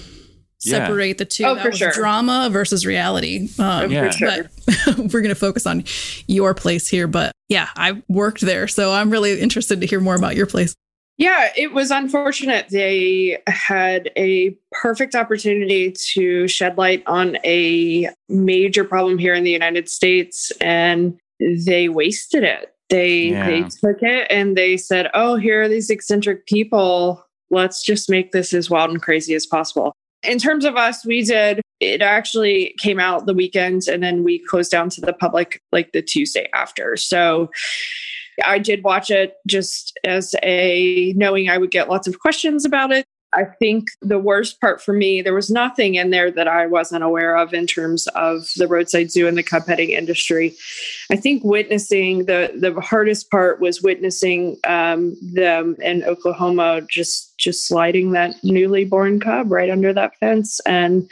Yeah. 0.65 0.87
separate 0.87 1.19
the 1.19 1.25
two. 1.25 1.45
Oh, 1.45 1.55
that 1.55 1.63
for 1.63 1.69
was 1.71 1.79
sure. 1.79 1.91
drama 1.93 2.49
versus 2.53 2.85
reality. 2.87 3.49
Um, 3.59 3.91
Yeah. 3.91 4.11
For 4.11 4.17
sure. 4.19 4.51
but 4.67 4.99
we're 4.99 5.21
going 5.21 5.29
to 5.29 5.35
focus 5.35 5.67
on 5.67 5.85
your 6.27 6.55
place 6.55 6.87
here. 6.89 7.07
But 7.07 7.33
yeah, 7.49 7.69
I 7.77 8.03
worked 8.09 8.41
there, 8.43 8.69
so 8.69 8.93
I'm 8.93 9.11
really 9.11 9.41
interested 9.41 9.81
to 9.81 9.87
hear 9.87 10.01
more 10.01 10.15
about 10.15 10.37
your 10.37 10.47
place. 10.47 10.75
Yeah, 11.19 11.51
it 11.55 11.73
was 11.75 11.91
unfortunate. 11.91 12.69
They 12.71 13.39
had 13.47 14.11
a 14.17 14.57
perfect 14.73 15.15
opportunity 15.15 15.93
to 16.15 16.49
shed 16.49 16.79
light 16.79 17.03
on 17.07 17.37
a 17.45 18.09
major 18.31 18.85
problem 18.85 19.19
here 19.19 19.35
in 19.35 19.45
the 19.45 19.51
United 19.51 19.91
States 19.91 20.51
and 20.63 21.19
they 21.67 21.91
wasted 21.91 22.43
it. 22.43 22.73
They 22.89 23.29
Yeah. 23.31 23.47
they 23.47 23.61
took 23.63 24.03
it 24.03 24.27
and 24.31 24.57
they 24.57 24.77
said, 24.79 25.11
"Oh, 25.15 25.37
here 25.37 25.63
are 25.63 25.69
these 25.69 25.91
eccentric 25.91 26.47
people. 26.47 27.23
Let's 27.51 27.83
just 27.85 28.09
make 28.11 28.33
this 28.33 28.53
as 28.55 28.71
wild 28.71 28.91
and 28.91 29.03
crazy 29.03 29.35
as 29.35 29.47
possible." 29.47 29.93
In 30.23 30.39
terms 30.39 30.65
of 30.65 30.77
us, 30.77 31.05
we 31.05 31.23
did 31.25 31.63
it 31.81 32.03
actually 32.03 32.75
came 32.79 33.01
out 33.01 33.25
the 33.25 33.35
weekend 33.35 33.89
and 33.89 34.03
then 34.03 34.23
we 34.23 34.39
closed 34.39 34.71
down 34.71 34.91
to 34.91 35.01
the 35.01 35.15
public 35.15 35.63
like 35.73 35.93
the 35.93 36.03
Tuesday 36.03 36.49
after. 36.55 36.97
So 36.97 37.51
I 38.45 38.59
did 38.59 38.85
watch 38.85 39.11
it 39.11 39.35
just 39.47 39.99
as 40.05 40.35
a 40.43 41.15
knowing 41.17 41.49
I 41.49 41.59
would 41.59 41.71
get 41.71 41.89
lots 41.89 42.07
of 42.07 42.19
questions 42.19 42.65
about 42.65 42.93
it. 42.93 43.07
I 43.33 43.45
think 43.45 43.89
the 44.01 44.19
worst 44.19 44.61
part 44.61 44.83
for 44.83 44.93
me, 44.93 45.23
there 45.23 45.35
was 45.35 45.51
nothing 45.51 45.95
in 45.95 46.11
there 46.11 46.31
that 46.31 46.49
I 46.49 46.67
wasn't 46.67 47.05
aware 47.05 47.37
of 47.37 47.55
in 47.55 47.67
terms 47.67 48.07
of 48.09 48.49
the 48.57 48.67
roadside 48.67 49.11
zoo 49.11 49.29
and 49.29 49.39
the 49.39 49.43
cub 49.43 49.67
petting 49.67 49.91
industry. 49.91 50.57
I 51.11 51.17
think 51.17 51.45
witnessing 51.45 52.25
the 52.27 52.53
the 52.57 52.81
hardest 52.81 53.31
part 53.31 53.61
was 53.61 53.83
witnessing 53.83 54.59
um, 54.67 55.17
them 55.21 55.77
in 55.81 56.03
Oklahoma 56.05 56.83
just 56.89 57.37
just 57.39 57.67
sliding 57.67 58.13
that 58.13 58.35
newly 58.43 58.85
born 58.85 59.19
cub 59.21 59.51
right 59.51 59.71
under 59.71 59.93
that 59.93 60.17
fence 60.19 60.61
and 60.67 61.09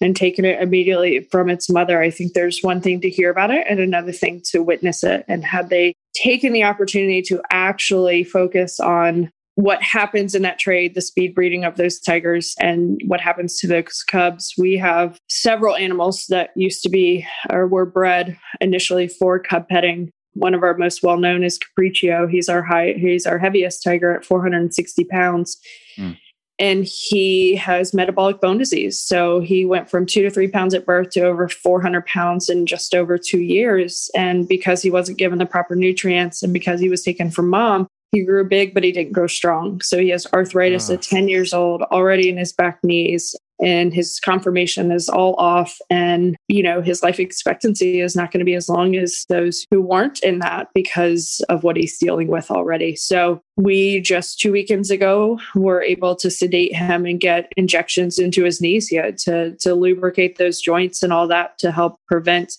and 0.00 0.16
taking 0.16 0.44
it 0.44 0.60
immediately 0.60 1.20
from 1.30 1.48
its 1.48 1.70
mother. 1.70 2.00
I 2.00 2.10
think 2.10 2.32
there's 2.32 2.60
one 2.62 2.80
thing 2.80 3.00
to 3.00 3.10
hear 3.10 3.30
about 3.30 3.50
it 3.50 3.66
and 3.68 3.80
another 3.80 4.12
thing 4.12 4.42
to 4.46 4.62
witness 4.62 5.04
it. 5.04 5.24
And 5.28 5.44
had 5.44 5.68
they 5.68 5.94
taken 6.14 6.52
the 6.52 6.64
opportunity 6.64 7.22
to 7.22 7.40
actually 7.50 8.24
focus 8.24 8.80
on 8.80 9.30
what 9.60 9.82
happens 9.82 10.34
in 10.34 10.40
that 10.40 10.58
trade, 10.58 10.94
the 10.94 11.02
speed 11.02 11.34
breeding 11.34 11.64
of 11.64 11.76
those 11.76 12.00
tigers, 12.00 12.54
and 12.60 12.98
what 13.04 13.20
happens 13.20 13.58
to 13.58 13.66
those 13.66 14.02
cubs. 14.02 14.54
We 14.56 14.78
have 14.78 15.18
several 15.28 15.76
animals 15.76 16.24
that 16.30 16.50
used 16.56 16.82
to 16.84 16.88
be 16.88 17.26
or 17.50 17.66
were 17.66 17.84
bred 17.84 18.38
initially 18.62 19.06
for 19.06 19.38
cub 19.38 19.68
petting. 19.68 20.10
One 20.32 20.54
of 20.54 20.62
our 20.62 20.76
most 20.78 21.02
well 21.02 21.18
known 21.18 21.44
is 21.44 21.58
Capriccio. 21.58 22.30
He's 22.30 22.48
our 22.48 22.62
high, 22.62 22.94
he's 22.96 23.26
our 23.26 23.38
heaviest 23.38 23.82
tiger 23.82 24.16
at 24.16 24.24
460 24.24 25.04
pounds. 25.04 25.58
Mm. 25.98 26.16
And 26.58 26.84
he 26.84 27.56
has 27.56 27.94
metabolic 27.94 28.40
bone 28.40 28.58
disease. 28.58 29.00
So 29.00 29.40
he 29.40 29.64
went 29.64 29.90
from 29.90 30.06
two 30.06 30.22
to 30.22 30.30
three 30.30 30.48
pounds 30.48 30.74
at 30.74 30.86
birth 30.86 31.10
to 31.10 31.22
over 31.22 31.48
400 31.48 32.06
pounds 32.06 32.48
in 32.48 32.66
just 32.66 32.94
over 32.94 33.18
two 33.18 33.40
years. 33.40 34.10
And 34.14 34.46
because 34.46 34.82
he 34.82 34.90
wasn't 34.90 35.18
given 35.18 35.38
the 35.38 35.46
proper 35.46 35.74
nutrients 35.74 36.42
and 36.42 36.52
because 36.52 36.78
he 36.80 36.90
was 36.90 37.02
taken 37.02 37.30
from 37.30 37.48
mom, 37.48 37.88
he 38.12 38.24
grew 38.24 38.44
big, 38.44 38.74
but 38.74 38.84
he 38.84 38.92
didn't 38.92 39.12
grow 39.12 39.26
strong. 39.26 39.80
So 39.80 39.98
he 39.98 40.08
has 40.10 40.26
arthritis 40.32 40.90
at 40.90 40.98
ah. 40.98 41.02
10 41.02 41.28
years 41.28 41.52
old 41.52 41.82
already 41.82 42.28
in 42.28 42.36
his 42.36 42.52
back 42.52 42.82
knees 42.82 43.36
and 43.62 43.92
his 43.92 44.18
conformation 44.20 44.90
is 44.90 45.08
all 45.08 45.34
off. 45.34 45.78
And 45.90 46.36
you 46.48 46.62
know 46.62 46.80
his 46.80 47.02
life 47.02 47.20
expectancy 47.20 48.00
is 48.00 48.16
not 48.16 48.32
going 48.32 48.40
to 48.40 48.44
be 48.44 48.54
as 48.54 48.68
long 48.68 48.96
as 48.96 49.24
those 49.28 49.64
who 49.70 49.80
weren't 49.80 50.20
in 50.22 50.38
that 50.40 50.68
because 50.74 51.44
of 51.48 51.62
what 51.62 51.76
he's 51.76 51.98
dealing 51.98 52.28
with 52.28 52.50
already. 52.50 52.96
So 52.96 53.42
we 53.60 54.00
just 54.00 54.40
two 54.40 54.52
weekends 54.52 54.90
ago 54.90 55.38
were 55.54 55.82
able 55.82 56.16
to 56.16 56.30
sedate 56.30 56.74
him 56.74 57.04
and 57.04 57.20
get 57.20 57.52
injections 57.56 58.18
into 58.18 58.44
his 58.44 58.60
knees 58.60 58.90
yet 58.90 59.18
to, 59.18 59.54
to 59.56 59.74
lubricate 59.74 60.38
those 60.38 60.60
joints 60.60 61.02
and 61.02 61.12
all 61.12 61.28
that 61.28 61.58
to 61.58 61.70
help 61.70 62.00
prevent 62.08 62.54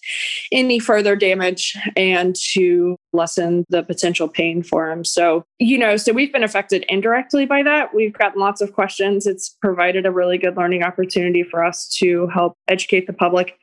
any 0.51 0.77
further 0.77 1.15
damage 1.15 1.75
and 1.95 2.35
to 2.35 2.95
lessen 3.13 3.65
the 3.69 3.81
potential 3.83 4.27
pain 4.27 4.61
for 4.61 4.91
him. 4.91 5.03
So, 5.03 5.43
you 5.59 5.77
know, 5.77 5.97
so 5.97 6.13
we've 6.13 6.31
been 6.31 6.43
affected 6.43 6.85
indirectly 6.87 7.45
by 7.45 7.63
that. 7.63 7.95
We've 7.95 8.13
gotten 8.13 8.39
lots 8.39 8.61
of 8.61 8.73
questions. 8.73 9.25
It's 9.25 9.57
provided 9.61 10.05
a 10.05 10.11
really 10.11 10.37
good 10.37 10.55
learning 10.55 10.83
opportunity 10.83 11.43
for 11.43 11.63
us 11.63 11.87
to 11.97 12.27
help 12.27 12.55
educate 12.67 13.07
the 13.07 13.13
public 13.13 13.57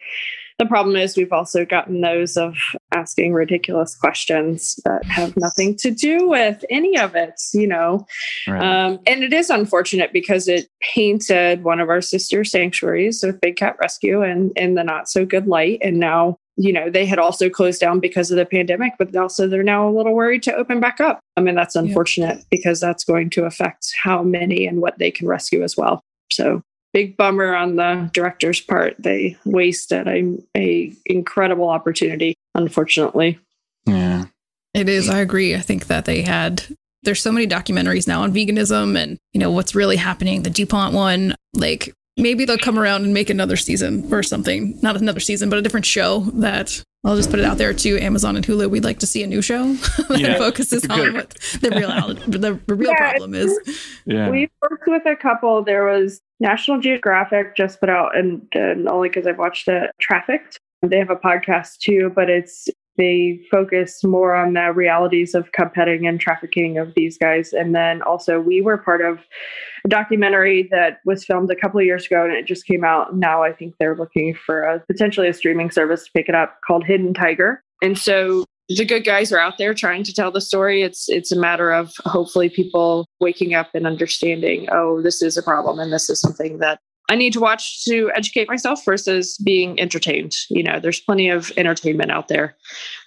the 0.59 0.67
problem 0.67 0.97
is 0.97 1.17
we've 1.17 1.33
also 1.33 1.65
gotten 1.65 2.01
those 2.01 2.37
of 2.37 2.57
asking 2.93 3.33
ridiculous 3.33 3.95
questions 3.95 4.79
that 4.85 5.05
have 5.05 5.37
nothing 5.37 5.77
to 5.77 5.91
do 5.93 6.29
with 6.29 6.65
any 6.69 6.99
of 6.99 7.15
it, 7.15 7.41
you 7.55 7.67
know. 7.67 8.05
Right. 8.47 8.63
Um, 8.63 8.99
and 9.07 9.23
it 9.23 9.33
is 9.33 9.51
unfortunate 9.51 10.13
because 10.13 10.49
it 10.49 10.69
painted 10.95 11.63
one 11.63 11.79
of 11.79 11.89
our 11.89 12.01
sister 12.01 12.43
sanctuaries 12.45 13.23
with 13.23 13.41
Big 13.41 13.57
Cat 13.57 13.77
Rescue 13.81 14.23
and 14.23 14.51
in 14.57 14.75
the 14.75 14.83
not 14.83 15.09
so 15.09 15.25
good 15.25 15.47
light. 15.47 15.79
And 15.83 15.99
now 15.99 16.39
you 16.61 16.73
know 16.73 16.91
they 16.91 17.07
had 17.07 17.21
also 17.21 17.49
closed 17.49 17.81
down 17.81 18.01
because 18.01 18.33
of 18.33 18.37
the 18.37 18.45
pandemic 18.45 18.93
but 18.99 19.15
also 19.15 19.47
they're 19.47 19.63
now 19.63 19.89
a 19.89 19.95
little 19.97 20.13
worried 20.13 20.43
to 20.43 20.53
open 20.55 20.81
back 20.81 21.01
up 21.01 21.21
i 21.37 21.41
mean 21.41 21.55
that's 21.55 21.77
unfortunate 21.77 22.39
yeah. 22.39 22.45
because 22.51 22.81
that's 22.81 23.05
going 23.05 23.31
to 23.31 23.45
affect 23.45 23.93
how 24.03 24.25
many 24.25 24.67
and 24.67 24.81
what 24.81 24.99
they 24.99 25.09
can 25.09 25.29
rescue 25.29 25.63
as 25.63 25.77
well 25.77 26.03
so 26.33 26.61
big 26.93 27.17
bummer 27.17 27.55
on 27.55 27.77
the 27.77 28.11
director's 28.13 28.61
part. 28.61 28.97
They 28.99 29.37
wasted 29.45 30.09
a, 30.09 30.37
a 30.57 30.93
incredible 31.07 31.69
opportunity, 31.69 32.35
unfortunately. 32.55 33.39
Yeah. 33.87 34.27
It 34.75 34.89
is. 34.89 35.09
I 35.09 35.19
agree. 35.19 35.55
I 35.55 35.61
think 35.61 35.87
that 35.87 36.05
they 36.05 36.23
had 36.23 36.65
there's 37.03 37.23
so 37.23 37.33
many 37.33 37.47
documentaries 37.47 38.09
now 38.09 38.23
on 38.23 38.33
veganism 38.33 38.97
and 38.97 39.19
you 39.33 39.41
know 39.41 39.51
what's 39.51 39.75
really 39.75 39.97
happening. 39.97 40.43
The 40.43 40.51
DuPont 40.51 40.95
one, 40.95 41.35
like 41.55 41.95
maybe 42.19 42.45
they'll 42.45 42.59
come 42.59 42.79
around 42.79 43.05
and 43.05 43.15
make 43.15 43.31
another 43.31 43.57
season 43.57 44.13
or 44.13 44.23
something. 44.23 44.79
Not 44.83 44.97
another 44.97 45.21
season, 45.21 45.49
but 45.49 45.59
a 45.59 45.63
different 45.63 45.87
show 45.87 46.21
that 46.35 46.83
I'll 47.05 47.17
just 47.17 47.31
put 47.31 47.39
it 47.39 47.45
out 47.45 47.59
there 47.59 47.73
to 47.73 47.99
Amazon 48.01 48.37
and 48.37 48.45
Hulu. 48.45 48.69
We'd 48.69 48.85
like 48.85 48.99
to 48.99 49.07
see 49.07 49.23
a 49.23 49.27
new 49.27 49.41
show 49.41 49.73
that 50.09 50.19
yeah. 50.19 50.37
focuses 50.37 50.85
on 50.91 51.15
what 51.15 51.31
the 51.61 51.71
real 51.71 52.15
the, 52.27 52.61
the 52.67 52.75
real 52.75 52.91
yeah, 52.91 53.11
problem 53.11 53.35
is. 53.35 53.57
Yeah. 54.05 54.29
We've 54.31 54.51
worked 54.61 54.89
with 54.89 55.07
a 55.07 55.17
couple. 55.17 55.63
There 55.63 55.85
was 55.85 56.21
National 56.41 56.81
Geographic 56.81 57.57
just 57.57 57.81
put 57.81 57.89
out, 57.89 58.17
and, 58.17 58.47
and 58.53 58.89
only 58.89 59.09
because 59.09 59.27
I've 59.27 59.39
watched 59.39 59.69
it, 59.69 59.91
Trafficked. 60.01 60.59
They 60.83 60.99
have 60.99 61.11
a 61.11 61.17
podcast 61.17 61.79
too, 61.79 62.13
but 62.15 62.31
it's 62.31 62.69
they 62.99 63.41
focus 63.51 64.03
more 64.05 64.35
on 64.35 64.53
the 64.53 64.73
realities 64.73 65.35
of 65.35 65.53
cub 65.53 65.73
petting 65.73 66.07
and 66.07 66.21
trafficking 66.21 66.77
of 66.77 66.93
these 66.95 67.17
guys. 67.17 67.53
And 67.53 67.75
then 67.75 68.03
also, 68.03 68.41
we 68.41 68.61
were 68.61 68.77
part 68.77 69.01
of 69.01 69.21
a 69.85 69.89
documentary 69.89 70.69
that 70.71 70.99
was 71.07 71.25
filmed 71.25 71.51
a 71.51 71.57
couple 71.57 71.81
of 71.81 71.87
years 71.87 72.07
ago 72.07 72.25
and 72.25 72.33
it 72.33 72.45
just 72.45 72.67
came 72.67 72.85
out. 72.85 73.17
Now 73.17 73.43
I 73.43 73.53
think 73.53 73.77
they're 73.79 73.97
looking 73.97 74.35
for 74.35 74.63
a 74.63 74.81
potentially 74.81 75.29
a 75.29 75.33
streaming 75.35 75.71
service 75.71 76.05
to 76.05 76.11
pick 76.13 76.29
it 76.29 76.35
up 76.35 76.59
called 76.67 76.85
Hidden 76.85 77.15
Tiger. 77.15 77.63
And 77.81 77.97
so 77.97 78.45
the 78.69 78.85
good 78.85 79.05
guys 79.05 79.33
are 79.33 79.39
out 79.39 79.57
there 79.57 79.73
trying 79.73 80.03
to 80.05 80.13
tell 80.13 80.31
the 80.31 80.41
story. 80.41 80.83
It's 80.83 81.09
it's 81.09 81.33
a 81.33 81.39
matter 81.39 81.71
of 81.71 81.93
hopefully 82.01 82.51
people 82.51 83.07
waking 83.21 83.55
up 83.55 83.69
and 83.75 83.87
understanding, 83.87 84.69
oh, 84.71 85.01
this 85.01 85.23
is 85.23 85.37
a 85.37 85.43
problem 85.43 85.79
and 85.79 85.93
this 85.93 86.11
is 86.11 86.21
something 86.21 86.59
that 86.59 86.81
I 87.09 87.17
need 87.17 87.33
to 87.33 87.41
watch 87.41 87.85
to 87.85 88.11
educate 88.15 88.49
myself 88.49 88.85
versus 88.85 89.39
being 89.39 89.81
entertained. 89.81 90.35
You 90.51 90.63
know, 90.63 90.79
there's 90.79 91.01
plenty 91.01 91.29
of 91.29 91.53
entertainment 91.57 92.11
out 92.11 92.29
there. 92.29 92.57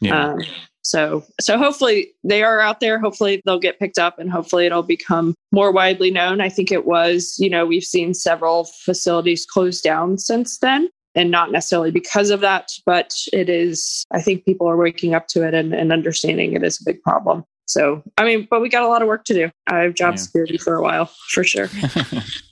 Yeah. 0.02 0.32
Um, 0.32 0.42
so 0.84 1.24
so 1.40 1.58
hopefully 1.58 2.12
they 2.24 2.44
are 2.44 2.60
out 2.60 2.80
there. 2.80 3.00
Hopefully 3.00 3.42
they'll 3.46 3.60
get 3.60 3.80
picked 3.80 4.00
up 4.00 4.18
and 4.18 4.32
hopefully 4.32 4.66
it'll 4.66 4.84
become 4.84 5.36
more 5.52 5.72
widely 5.72 6.10
known. 6.10 6.42
I 6.42 6.50
think 6.50 6.72
it 6.72 6.86
was, 6.86 7.36
you 7.38 7.50
know, 7.50 7.66
we've 7.66 7.84
seen 7.84 8.14
several 8.14 8.66
facilities 8.84 9.46
close 9.46 9.82
down 9.82 10.18
since 10.18 10.58
then 10.58 10.90
and 11.14 11.30
not 11.30 11.52
necessarily 11.52 11.92
because 11.92 12.30
of 12.30 12.40
that, 12.42 12.70
but 12.86 13.14
it 13.32 13.50
is, 13.50 14.06
I 14.12 14.22
think 14.22 14.46
people 14.46 14.68
are 14.68 14.78
waking 14.78 15.14
up 15.14 15.28
to 15.30 15.46
it 15.48 15.54
and, 15.54 15.74
and 15.74 15.92
understanding 15.92 16.54
it 16.54 16.64
is 16.64 16.82
a 16.82 16.86
big 16.86 17.02
problem. 17.02 17.44
So, 17.68 18.02
I 18.18 18.26
mean, 18.26 18.48
but 18.50 18.62
we 18.62 18.70
got 18.70 18.84
a 18.84 18.88
lot 18.88 19.02
of 19.02 19.08
work 19.08 19.24
to 19.26 19.34
do. 19.34 19.52
I 19.68 19.80
have 19.80 19.94
job 19.94 20.14
yeah. 20.14 20.22
security 20.22 20.58
for 20.58 20.76
a 20.76 20.82
while, 20.82 21.12
for 21.30 21.44
sure. 21.44 21.70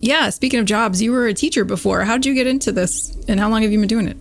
yeah. 0.00 0.30
Speaking 0.30 0.58
of 0.58 0.66
jobs, 0.66 1.00
you 1.00 1.12
were 1.12 1.26
a 1.26 1.34
teacher 1.34 1.64
before. 1.64 2.04
How 2.04 2.14
did 2.14 2.26
you 2.26 2.34
get 2.34 2.46
into 2.46 2.72
this 2.72 3.16
and 3.28 3.38
how 3.38 3.48
long 3.48 3.62
have 3.62 3.70
you 3.70 3.78
been 3.78 3.88
doing 3.88 4.08
it? 4.08 4.16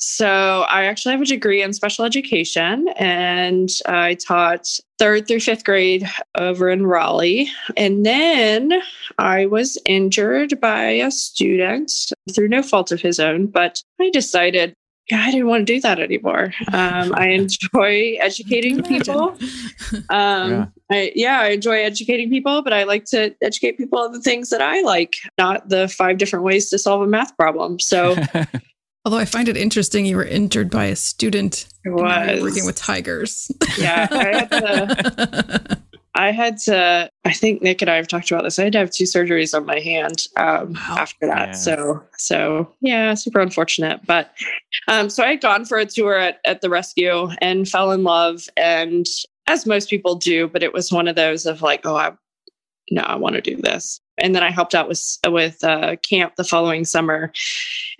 So 0.00 0.64
I 0.70 0.84
actually 0.84 1.12
have 1.12 1.22
a 1.22 1.26
degree 1.26 1.60
in 1.60 1.72
special 1.72 2.04
education 2.04 2.86
and 2.96 3.68
I 3.86 4.14
taught 4.14 4.68
third 5.00 5.26
through 5.26 5.40
fifth 5.40 5.64
grade 5.64 6.08
over 6.36 6.70
in 6.70 6.86
Raleigh. 6.86 7.50
And 7.76 8.06
then 8.06 8.80
I 9.18 9.46
was 9.46 9.76
injured 9.86 10.60
by 10.60 10.84
a 10.84 11.10
student 11.10 11.90
through 12.32 12.48
no 12.48 12.62
fault 12.62 12.92
of 12.92 13.00
his 13.00 13.18
own, 13.18 13.48
but 13.48 13.82
I 14.00 14.10
decided 14.10 14.72
yeah, 15.10 15.22
I 15.22 15.30
didn't 15.30 15.46
want 15.46 15.66
to 15.66 15.72
do 15.72 15.80
that 15.80 15.98
anymore. 15.98 16.52
Um, 16.72 17.14
I 17.14 17.28
enjoy 17.30 18.16
educating 18.20 18.82
people. 18.84 19.36
Um, 20.10 20.50
yeah. 20.50 20.66
I, 20.90 21.12
yeah, 21.14 21.40
I 21.40 21.48
enjoy 21.48 21.82
educating 21.82 22.30
people, 22.30 22.62
but 22.62 22.72
I 22.72 22.84
like 22.84 23.04
to 23.06 23.34
educate 23.42 23.78
people 23.78 23.98
on 23.98 24.12
the 24.12 24.20
things 24.20 24.50
that 24.50 24.62
I 24.62 24.82
like, 24.82 25.16
not 25.36 25.68
the 25.68 25.88
five 25.88 26.18
different 26.18 26.44
ways 26.44 26.70
to 26.70 26.78
solve 26.78 27.02
a 27.02 27.06
math 27.06 27.36
problem. 27.36 27.78
So 27.78 28.16
Although 29.04 29.18
I 29.18 29.24
find 29.24 29.48
it 29.48 29.56
interesting, 29.56 30.04
you 30.04 30.16
were 30.16 30.24
injured 30.24 30.70
by 30.70 30.86
a 30.86 30.96
student 30.96 31.66
was 31.86 32.42
working 32.42 32.66
with 32.66 32.76
tigers. 32.76 33.50
Yeah, 33.78 34.06
I 34.10 34.24
had, 34.24 34.50
to, 34.50 35.82
I 36.18 36.32
had 36.32 36.58
to. 36.64 37.08
I 37.24 37.32
think 37.32 37.62
Nick 37.62 37.80
and 37.80 37.88
I 37.88 37.94
have 37.94 38.08
talked 38.08 38.30
about 38.30 38.42
this. 38.42 38.58
I 38.58 38.64
had 38.64 38.72
to 38.72 38.78
have 38.80 38.90
two 38.90 39.04
surgeries 39.04 39.56
on 39.56 39.64
my 39.64 39.78
hand 39.78 40.26
um, 40.36 40.72
wow. 40.72 40.96
after 40.98 41.28
that. 41.28 41.48
Yeah. 41.48 41.52
So, 41.52 42.04
so 42.18 42.74
yeah, 42.80 43.14
super 43.14 43.38
unfortunate. 43.38 44.04
But 44.04 44.32
um, 44.88 45.10
so 45.10 45.22
I 45.22 45.28
had 45.28 45.40
gone 45.40 45.64
for 45.64 45.78
a 45.78 45.86
tour 45.86 46.18
at, 46.18 46.40
at 46.44 46.60
the 46.60 46.70
rescue 46.70 47.28
and 47.40 47.68
fell 47.68 47.92
in 47.92 48.02
love, 48.02 48.48
and 48.56 49.06
as 49.46 49.64
most 49.64 49.88
people 49.88 50.16
do. 50.16 50.48
But 50.48 50.64
it 50.64 50.72
was 50.72 50.90
one 50.90 51.06
of 51.06 51.14
those 51.14 51.46
of 51.46 51.62
like, 51.62 51.86
oh, 51.86 51.96
I 51.96 52.12
no, 52.90 53.02
I 53.02 53.14
want 53.14 53.36
to 53.36 53.40
do 53.40 53.56
this. 53.56 54.00
And 54.20 54.34
then 54.34 54.42
I 54.42 54.50
helped 54.50 54.74
out 54.74 54.88
with 54.88 55.18
with 55.28 55.62
uh, 55.62 55.94
camp 56.02 56.34
the 56.34 56.42
following 56.42 56.84
summer, 56.84 57.32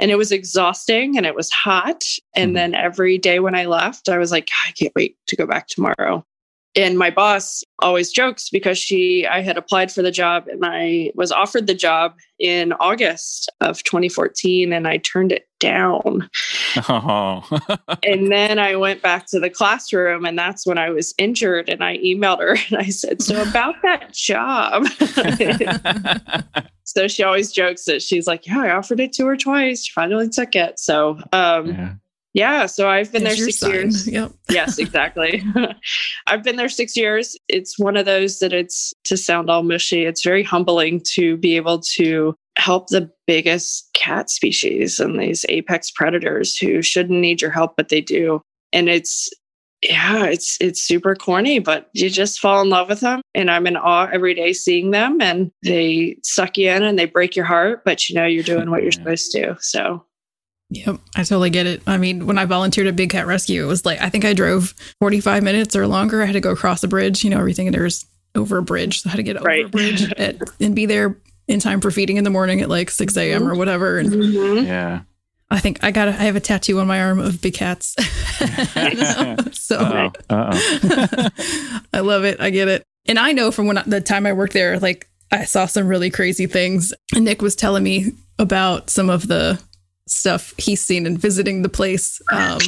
and 0.00 0.10
it 0.10 0.18
was 0.18 0.32
exhausting 0.32 1.16
and 1.16 1.24
it 1.24 1.36
was 1.36 1.52
hot. 1.52 2.02
And 2.34 2.48
mm-hmm. 2.48 2.54
then 2.54 2.74
every 2.74 3.16
day 3.16 3.38
when 3.38 3.54
I 3.54 3.66
left, 3.66 4.08
I 4.08 4.18
was 4.18 4.32
like, 4.32 4.50
I 4.66 4.72
can't 4.72 4.92
wait 4.96 5.16
to 5.28 5.36
go 5.36 5.46
back 5.46 5.68
tomorrow 5.68 6.26
and 6.78 6.96
my 6.96 7.10
boss 7.10 7.64
always 7.80 8.10
jokes 8.10 8.48
because 8.48 8.78
she 8.78 9.26
i 9.26 9.40
had 9.40 9.58
applied 9.58 9.92
for 9.92 10.00
the 10.00 10.10
job 10.10 10.46
and 10.48 10.64
i 10.64 11.10
was 11.14 11.32
offered 11.32 11.66
the 11.66 11.74
job 11.74 12.14
in 12.38 12.72
august 12.74 13.50
of 13.60 13.82
2014 13.82 14.72
and 14.72 14.86
i 14.86 14.96
turned 14.98 15.32
it 15.32 15.44
down. 15.60 16.30
Oh. 16.88 17.44
and 18.04 18.30
then 18.30 18.60
i 18.60 18.76
went 18.76 19.02
back 19.02 19.26
to 19.26 19.40
the 19.40 19.50
classroom 19.50 20.24
and 20.24 20.38
that's 20.38 20.64
when 20.64 20.78
i 20.78 20.88
was 20.88 21.12
injured 21.18 21.68
and 21.68 21.82
i 21.82 21.98
emailed 21.98 22.38
her 22.38 22.56
and 22.70 22.78
i 22.78 22.88
said 22.88 23.20
so 23.20 23.42
about 23.42 23.74
that 23.82 24.12
job. 24.12 24.86
So 26.84 27.06
she 27.06 27.22
always 27.22 27.52
jokes 27.52 27.84
that 27.84 28.00
she's 28.00 28.26
like 28.26 28.46
yeah 28.46 28.62
i 28.62 28.70
offered 28.70 28.98
it 28.98 29.12
to 29.14 29.26
her 29.26 29.36
twice. 29.36 29.84
She 29.84 29.92
finally 29.92 30.30
took 30.30 30.56
it. 30.56 30.78
So 30.78 31.18
um 31.34 31.66
yeah 31.66 31.92
yeah, 32.34 32.66
so 32.66 32.88
I've 32.88 33.10
been 33.10 33.24
there 33.24 33.36
six 33.36 33.62
years. 33.62 34.06
Yep. 34.06 34.32
yes, 34.50 34.78
exactly. 34.78 35.42
I've 36.26 36.42
been 36.42 36.56
there 36.56 36.68
six 36.68 36.96
years. 36.96 37.36
It's 37.48 37.78
one 37.78 37.96
of 37.96 38.06
those 38.06 38.38
that 38.40 38.52
it's 38.52 38.92
to 39.04 39.16
sound 39.16 39.50
all 39.50 39.62
mushy. 39.62 40.04
It's 40.04 40.24
very 40.24 40.42
humbling 40.42 41.02
to 41.14 41.36
be 41.36 41.56
able 41.56 41.80
to 41.96 42.34
help 42.56 42.88
the 42.88 43.10
biggest 43.26 43.88
cat 43.94 44.30
species 44.30 45.00
and 45.00 45.18
these 45.18 45.46
apex 45.48 45.90
predators 45.90 46.56
who 46.56 46.82
shouldn't 46.82 47.20
need 47.20 47.40
your 47.40 47.50
help, 47.50 47.76
but 47.76 47.88
they 47.88 48.00
do. 48.00 48.42
And 48.72 48.88
it's 48.88 49.30
yeah, 49.82 50.24
it's 50.24 50.58
it's 50.60 50.82
super 50.82 51.14
corny, 51.14 51.60
but 51.60 51.88
you 51.92 52.10
just 52.10 52.40
fall 52.40 52.60
in 52.60 52.68
love 52.68 52.88
with 52.88 53.00
them. 53.00 53.22
And 53.34 53.50
I'm 53.50 53.66
in 53.66 53.76
awe 53.76 54.08
every 54.12 54.34
day 54.34 54.52
seeing 54.52 54.90
them 54.90 55.20
and 55.20 55.52
they 55.62 56.16
suck 56.24 56.58
you 56.58 56.70
in 56.70 56.82
and 56.82 56.98
they 56.98 57.04
break 57.04 57.36
your 57.36 57.44
heart, 57.44 57.84
but 57.84 58.08
you 58.08 58.16
know 58.16 58.26
you're 58.26 58.42
doing 58.42 58.70
what 58.70 58.82
you're 58.82 58.92
supposed 58.92 59.30
to. 59.32 59.56
So 59.60 60.04
Yep, 60.70 60.96
I 61.16 61.22
totally 61.22 61.50
get 61.50 61.66
it. 61.66 61.82
I 61.86 61.96
mean, 61.96 62.26
when 62.26 62.36
I 62.38 62.44
volunteered 62.44 62.86
at 62.88 62.96
Big 62.96 63.10
Cat 63.10 63.26
Rescue, 63.26 63.62
it 63.62 63.66
was 63.66 63.86
like 63.86 64.00
I 64.02 64.10
think 64.10 64.24
I 64.26 64.34
drove 64.34 64.74
45 65.00 65.42
minutes 65.42 65.74
or 65.74 65.86
longer. 65.86 66.22
I 66.22 66.26
had 66.26 66.32
to 66.34 66.40
go 66.40 66.50
across 66.50 66.82
a 66.82 66.88
bridge. 66.88 67.24
You 67.24 67.30
know, 67.30 67.38
everything 67.38 67.70
there's 67.72 68.04
over 68.34 68.58
a 68.58 68.62
bridge, 68.62 69.00
so 69.02 69.08
I 69.08 69.12
had 69.12 69.16
to 69.16 69.22
get 69.22 69.36
over 69.36 69.46
Right. 69.46 69.64
a 69.64 69.68
bridge 69.68 70.12
at, 70.18 70.36
and 70.60 70.74
be 70.76 70.84
there 70.86 71.16
in 71.48 71.60
time 71.60 71.80
for 71.80 71.90
feeding 71.90 72.18
in 72.18 72.24
the 72.24 72.30
morning 72.30 72.60
at 72.60 72.68
like 72.68 72.90
6 72.90 73.16
a.m. 73.16 73.48
or 73.48 73.54
whatever. 73.54 73.98
And 73.98 74.10
Mhm. 74.12 74.66
Yeah. 74.66 75.00
I 75.50 75.58
think 75.60 75.82
I 75.82 75.90
got 75.90 76.08
I 76.08 76.12
have 76.12 76.36
a 76.36 76.40
tattoo 76.40 76.78
on 76.80 76.86
my 76.86 77.00
arm 77.00 77.18
of 77.18 77.40
big 77.40 77.54
cats. 77.54 77.94
so 79.52 79.78
Uh 79.78 80.10
oh. 80.28 80.34
Uh 80.34 81.30
I 81.94 82.00
love 82.00 82.24
it. 82.24 82.40
I 82.40 82.50
get 82.50 82.68
it. 82.68 82.82
And 83.06 83.18
I 83.18 83.32
know 83.32 83.50
from 83.50 83.66
when 83.66 83.78
I, 83.78 83.82
the 83.86 84.00
time 84.02 84.26
I 84.26 84.34
worked 84.34 84.52
there, 84.52 84.78
like 84.78 85.08
I 85.32 85.44
saw 85.44 85.64
some 85.66 85.86
really 85.88 86.10
crazy 86.10 86.46
things. 86.46 86.92
And 87.14 87.24
Nick 87.24 87.40
was 87.40 87.56
telling 87.56 87.82
me 87.82 88.12
about 88.38 88.90
some 88.90 89.08
of 89.08 89.26
the 89.28 89.58
stuff 90.10 90.54
he's 90.58 90.80
seen 90.80 91.06
in 91.06 91.16
visiting 91.16 91.62
the 91.62 91.68
place. 91.68 92.20
Um, 92.32 92.58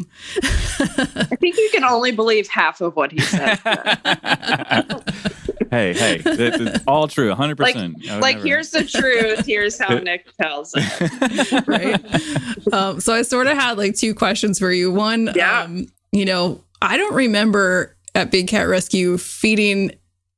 I 0.42 1.36
think 1.40 1.56
you 1.56 1.68
can 1.72 1.84
only 1.84 2.12
believe 2.12 2.48
half 2.48 2.80
of 2.80 2.94
what 2.96 3.12
he 3.12 3.20
said. 3.20 3.58
oh. 3.64 5.02
hey, 5.70 5.92
hey, 5.94 6.18
that- 6.18 6.58
that's 6.58 6.84
all 6.86 7.08
true. 7.08 7.32
100%. 7.34 7.58
Like- 7.60 7.76
like 8.20 8.36
never- 8.36 8.46
here's 8.48 8.70
the 8.70 8.84
truth. 8.84 9.46
Here's 9.46 9.78
how 9.78 9.98
Nick 9.98 10.26
tells 10.36 10.72
it. 10.76 11.66
right. 11.66 12.72
Um, 12.72 13.00
so 13.00 13.14
I 13.14 13.22
sort 13.22 13.46
of 13.46 13.56
had 13.56 13.78
like 13.78 13.96
two 13.96 14.14
questions 14.14 14.58
for 14.58 14.72
you. 14.72 14.92
One, 14.92 15.30
Yeah. 15.34 15.62
um, 15.62 15.86
you 16.12 16.24
know, 16.24 16.62
I 16.82 16.96
don't 16.96 17.14
remember 17.14 17.96
at 18.14 18.30
Big 18.30 18.48
Cat 18.48 18.68
Rescue 18.68 19.16
feeding 19.18 19.92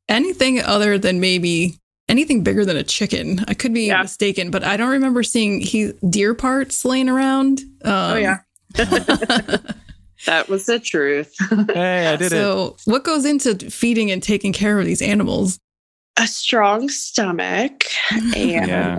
anything 0.09 0.61
other 0.61 0.99
than 0.99 1.21
maybe 1.21 1.79
anything 2.13 2.43
bigger 2.45 2.65
than 2.65 2.77
a 2.77 2.85
chicken. 2.85 3.43
I 3.49 3.55
could 3.55 3.73
be 3.75 3.87
Yeah. 3.87 4.03
mistaken, 4.03 4.51
but 4.51 4.63
I 4.63 4.77
don't 4.77 4.91
remember 4.91 5.23
seeing 5.23 5.61
he 5.61 5.93
deer 6.09 6.35
parts 6.35 6.85
laying 6.85 7.09
around. 7.09 7.61
Um, 7.85 7.93
Oh 7.93 8.15
yeah. 8.17 8.39
that 10.27 10.49
was 10.49 10.67
the 10.67 10.79
truth. 10.79 11.35
hey, 11.75 12.07
I 12.07 12.17
did 12.17 12.27
it. 12.27 12.31
so, 12.31 12.77
what 12.85 13.05
goes 13.05 13.25
into 13.25 13.55
feeding 13.71 14.11
and 14.11 14.23
taking 14.23 14.53
care 14.53 14.79
of 14.79 14.87
these 14.87 15.03
animals? 15.03 15.59
a 16.19 16.27
strong 16.27 16.91
stomach 16.91 17.85
and 18.37 18.69
Yeah. 18.69 18.99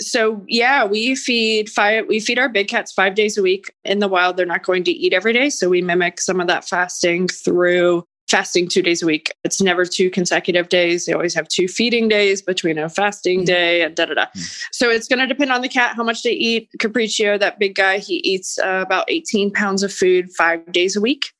so 0.00 0.42
yeah 0.48 0.86
we 0.86 1.14
feed 1.14 1.68
five 1.68 2.06
we 2.08 2.18
feed 2.18 2.38
our 2.38 2.48
big 2.48 2.66
cats 2.66 2.92
five 2.92 3.14
days 3.14 3.36
a 3.36 3.42
week 3.42 3.70
in 3.84 3.98
the 3.98 4.08
wild 4.08 4.38
they're 4.38 4.46
not 4.46 4.62
going 4.62 4.82
to 4.84 4.90
eat 4.90 5.12
every 5.12 5.34
day 5.34 5.50
so 5.50 5.68
we 5.68 5.82
mimic 5.82 6.18
some 6.18 6.40
of 6.40 6.46
that 6.46 6.66
fasting 6.66 7.28
through 7.28 8.02
fasting 8.28 8.68
two 8.68 8.82
days 8.82 9.02
a 9.02 9.06
week 9.06 9.32
it's 9.44 9.60
never 9.60 9.84
two 9.84 10.10
consecutive 10.10 10.68
days 10.68 11.06
they 11.06 11.12
always 11.12 11.34
have 11.34 11.46
two 11.48 11.68
feeding 11.68 12.08
days 12.08 12.42
between 12.42 12.76
a 12.78 12.88
fasting 12.88 13.42
Mm. 13.42 13.46
day 13.46 13.82
and 13.82 13.94
da 13.94 14.06
da 14.06 14.14
da 14.14 14.26
Mm. 14.36 14.64
so 14.72 14.90
it's 14.90 15.06
going 15.08 15.18
to 15.20 15.26
depend 15.26 15.52
on 15.52 15.60
the 15.62 15.68
cat 15.68 15.94
how 15.96 16.02
much 16.04 16.22
they 16.22 16.32
eat 16.32 16.68
capriccio 16.78 17.38
that 17.38 17.58
big 17.58 17.74
guy 17.74 17.98
he 17.98 18.16
eats 18.24 18.58
uh, 18.58 18.82
about 18.84 19.04
18 19.08 19.52
pounds 19.52 19.82
of 19.82 19.92
food 19.92 20.30
five 20.36 20.70
days 20.72 20.96
a 20.96 21.00
week 21.00 21.32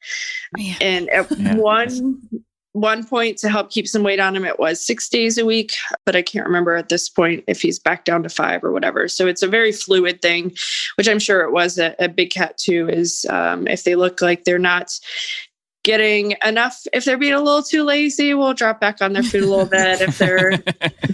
Man. 0.57 0.77
and 0.81 1.09
at 1.11 1.27
Yeah. 1.39 1.57
one 1.57 2.21
one 2.73 3.05
point 3.07 3.39
to 3.39 3.49
help 3.49 3.71
keep 3.71 3.89
some 3.89 4.03
weight 4.03 4.21
on 4.21 4.37
him 4.37 4.45
it 4.45 4.59
was 4.59 4.85
six 4.85 5.09
days 5.09 5.39
a 5.39 5.47
week 5.47 5.73
but 6.05 6.15
i 6.15 6.21
can't 6.21 6.45
remember 6.47 6.75
at 6.77 6.91
this 6.91 7.09
point 7.09 7.43
if 7.49 7.63
he's 7.63 7.79
back 7.79 8.05
down 8.05 8.23
to 8.23 8.29
five 8.29 8.63
or 8.63 8.71
whatever 8.71 9.09
so 9.09 9.27
it's 9.27 9.43
a 9.43 9.49
very 9.49 9.73
fluid 9.73 10.21
thing 10.21 10.53
which 10.97 11.09
i'm 11.09 11.19
sure 11.19 11.41
it 11.41 11.53
was 11.53 11.79
a, 11.79 11.99
at 12.01 12.15
big 12.15 12.31
cat 12.31 12.57
too 12.59 12.87
is 12.91 13.25
um, 13.31 13.67
if 13.67 13.85
they 13.85 13.97
look 13.97 14.21
like 14.21 14.45
they're 14.45 14.59
not 14.59 14.93
getting 15.87 16.35
enough 16.45 16.83
if 16.93 17.05
they're 17.05 17.17
being 17.17 17.33
a 17.33 17.41
little 17.41 17.63
too 17.63 17.85
lazy 17.85 18.35
we'll 18.35 18.53
drop 18.53 18.81
back 18.81 19.01
on 19.01 19.13
their 19.13 19.23
food 19.23 19.45
a 19.45 19.47
little 19.47 19.65
bit 19.65 20.01
if 20.01 20.19
they're 20.19 20.51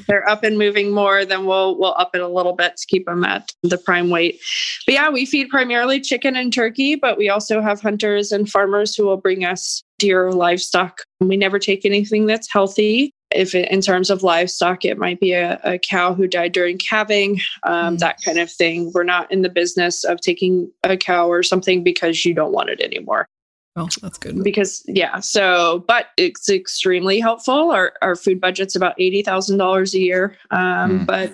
if 0.03 0.07
they're 0.07 0.29
up 0.29 0.43
and 0.43 0.59
moving 0.59 0.91
more, 0.93 1.25
then 1.25 1.45
we'll 1.47 1.79
we'll 1.79 1.95
up 1.99 2.11
it 2.15 2.21
a 2.21 2.29
little 2.29 2.55
bit 2.55 2.77
to 2.77 2.87
keep 2.87 3.05
them 3.07 3.25
at 3.25 3.53
the 3.63 3.79
prime 3.79 4.11
weight. 4.11 4.41
But 4.87 4.95
yeah, 4.95 5.11
we 5.11 5.27
feed 5.27 5.49
primarily 5.49 6.01
chicken 6.01 6.35
and 6.37 6.53
turkey, 6.53 6.97
but 6.97 7.19
we 7.19 7.29
also 7.29 7.61
have 7.61 7.81
hunters 7.81 8.33
and 8.33 8.49
farmers 8.49 8.97
who 8.97 9.05
will 9.05 9.17
bring 9.19 9.45
us 9.45 9.83
deer 9.99 10.27
or 10.27 10.33
livestock. 10.33 11.03
We 11.21 11.37
never 11.37 11.59
take 11.59 11.85
anything 11.85 12.27
that's 12.27 12.51
healthy. 12.51 13.13
If 13.35 13.55
it, 13.55 13.71
in 13.71 13.81
terms 13.81 14.11
of 14.11 14.23
livestock, 14.23 14.85
it 14.85 14.99
might 14.99 15.21
be 15.21 15.33
a, 15.33 15.59
a 15.65 15.79
cow 15.79 16.13
who 16.15 16.27
died 16.27 16.53
during 16.53 16.79
calving, 16.79 17.41
um, 17.63 17.97
Mm. 17.97 17.99
that 18.01 18.17
kind 18.25 18.39
of 18.39 18.51
thing. 18.51 18.91
We're 18.95 19.05
not 19.05 19.31
in 19.31 19.43
the 19.43 19.49
business 19.49 20.05
of 20.05 20.21
taking 20.21 20.71
a 20.85 20.97
cow 20.97 21.29
or 21.29 21.43
something 21.43 21.83
because 21.83 22.25
you 22.25 22.35
don't 22.35 22.53
want 22.53 22.71
it 22.71 22.81
anymore 22.81 23.29
Oh, 23.75 23.89
that's 24.03 24.19
good. 24.19 24.45
because 24.45 24.83
yeah 24.87 25.21
so 25.21 25.83
but 25.89 26.09
it's 26.19 26.51
extremely 26.51 27.19
helpful 27.21 27.71
our, 27.71 27.95
our 28.03 28.15
food 28.15 28.39
budget's 28.39 28.77
about 28.77 28.95
$80000 28.99 29.95
a 29.95 29.99
year 29.99 30.37
um, 30.51 30.99
Hmm. 31.01 31.05
but 31.07 31.31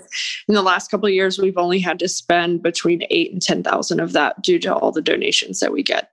in 0.46 0.54
the 0.54 0.62
last 0.62 0.88
couple 0.90 1.08
of 1.08 1.12
years 1.14 1.38
we've 1.38 1.58
only 1.58 1.80
had 1.80 1.98
to 1.98 2.06
spend 2.08 2.62
between 2.62 3.02
8 3.10 3.32
and 3.32 3.42
10000 3.42 3.98
of 4.00 4.12
that 4.12 4.40
due 4.42 4.60
to 4.60 4.72
all 4.72 4.92
the 4.92 5.02
donations 5.02 5.58
that 5.58 5.72
we 5.72 5.82
get 5.82 6.12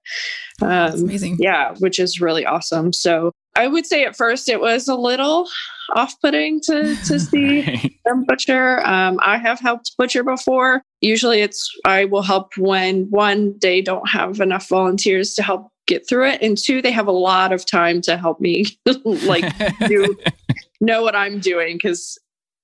That's 0.60 0.96
um, 0.96 1.04
amazing. 1.04 1.38
yeah 1.40 1.76
which 1.80 2.00
is 2.00 2.20
really 2.20 2.44
awesome 2.46 2.92
so 2.92 3.32
i 3.56 3.68
would 3.68 3.86
say 3.86 4.04
at 4.04 4.16
first 4.18 4.50
it 4.50 4.60
was 4.62 4.88
a 4.88 4.96
little 4.96 5.48
off-putting 5.96 6.60
to, 6.62 6.96
to 7.06 7.20
see 7.30 7.62
Right. 7.62 7.92
them 8.06 8.24
butcher. 8.28 8.82
Um, 8.88 9.20
I 9.22 9.38
have 9.38 9.60
helped 9.60 9.92
butcher 10.00 10.24
before. 10.24 10.82
Usually 11.02 11.42
it's 11.42 11.70
I 11.86 12.06
will 12.06 12.24
help 12.24 12.58
when 12.58 13.06
one, 13.12 13.54
they 13.62 13.82
don't 13.82 14.10
have 14.10 14.40
enough 14.42 14.68
volunteers 14.68 15.36
to 15.36 15.44
help 15.44 15.68
get 15.88 16.08
through 16.08 16.30
it. 16.30 16.42
And 16.42 16.58
two, 16.58 16.82
they 16.82 16.92
have 16.92 17.08
a 17.08 17.12
lot 17.12 17.52
of 17.54 17.66
time 17.66 18.02
to 18.02 18.18
help 18.18 18.40
me 18.40 18.66
like 19.06 19.46
do 19.88 20.16
know 20.82 21.02
what 21.02 21.16
I'm 21.16 21.40
doing 21.40 21.76
because 21.76 22.18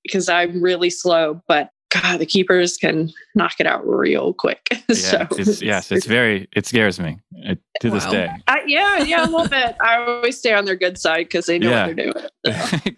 because 0.03 0.29
I'm 0.29 0.61
really 0.61 0.89
slow. 0.89 1.41
But 1.47 1.69
God, 1.89 2.19
the 2.19 2.25
keepers 2.25 2.77
can 2.77 3.11
knock 3.35 3.59
it 3.59 3.67
out 3.67 3.87
real 3.87 4.33
quick. 4.33 4.67
Yeah, 4.91 4.95
so 4.95 5.27
it's, 5.37 5.61
yes, 5.61 5.89
it's 5.89 6.05
very, 6.05 6.49
it 6.53 6.65
scares 6.65 6.99
me 6.99 7.17
uh, 7.47 7.55
to 7.79 7.89
this 7.89 8.05
day. 8.07 8.29
I, 8.47 8.61
yeah, 8.67 8.99
yeah, 9.03 9.23
a 9.23 9.29
little 9.29 9.47
bit. 9.47 9.77
I 9.81 10.03
always 10.03 10.37
stay 10.37 10.53
on 10.53 10.65
their 10.65 10.75
good 10.75 10.97
side 10.97 11.27
because 11.27 11.45
they 11.45 11.59
know 11.59 11.69
Yeah. 11.69 11.87
what 11.87 11.95
they're 11.95 12.11
doing. 12.11 12.25
So. 12.45 12.91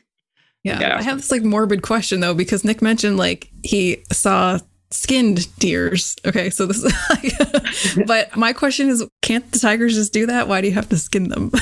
Yeah. 0.64 0.80
Yeah. 0.80 0.98
I 0.98 1.04
have 1.04 1.18
this 1.18 1.30
like 1.30 1.44
morbid 1.44 1.84
question 1.84 2.20
though, 2.20 2.34
because 2.34 2.64
Nick 2.64 2.82
mentioned 2.82 3.18
like 3.18 3.52
he 3.64 4.04
saw 4.12 4.58
skinned 4.94 5.54
deers. 5.60 6.16
Okay. 6.26 6.50
So 6.50 6.66
this 6.66 6.84
is 6.84 6.94
like, 7.10 8.08
but 8.08 8.36
my 8.38 8.54
question 8.54 8.90
is 8.90 9.06
can't 9.22 9.50
the 9.52 9.60
tigers 9.60 9.96
just 9.96 10.14
do 10.14 10.26
that? 10.28 10.48
Why 10.48 10.62
do 10.62 10.68
you 10.68 10.74
have 10.74 10.90
to 10.90 10.98
skin 10.98 11.30
them? 11.30 11.52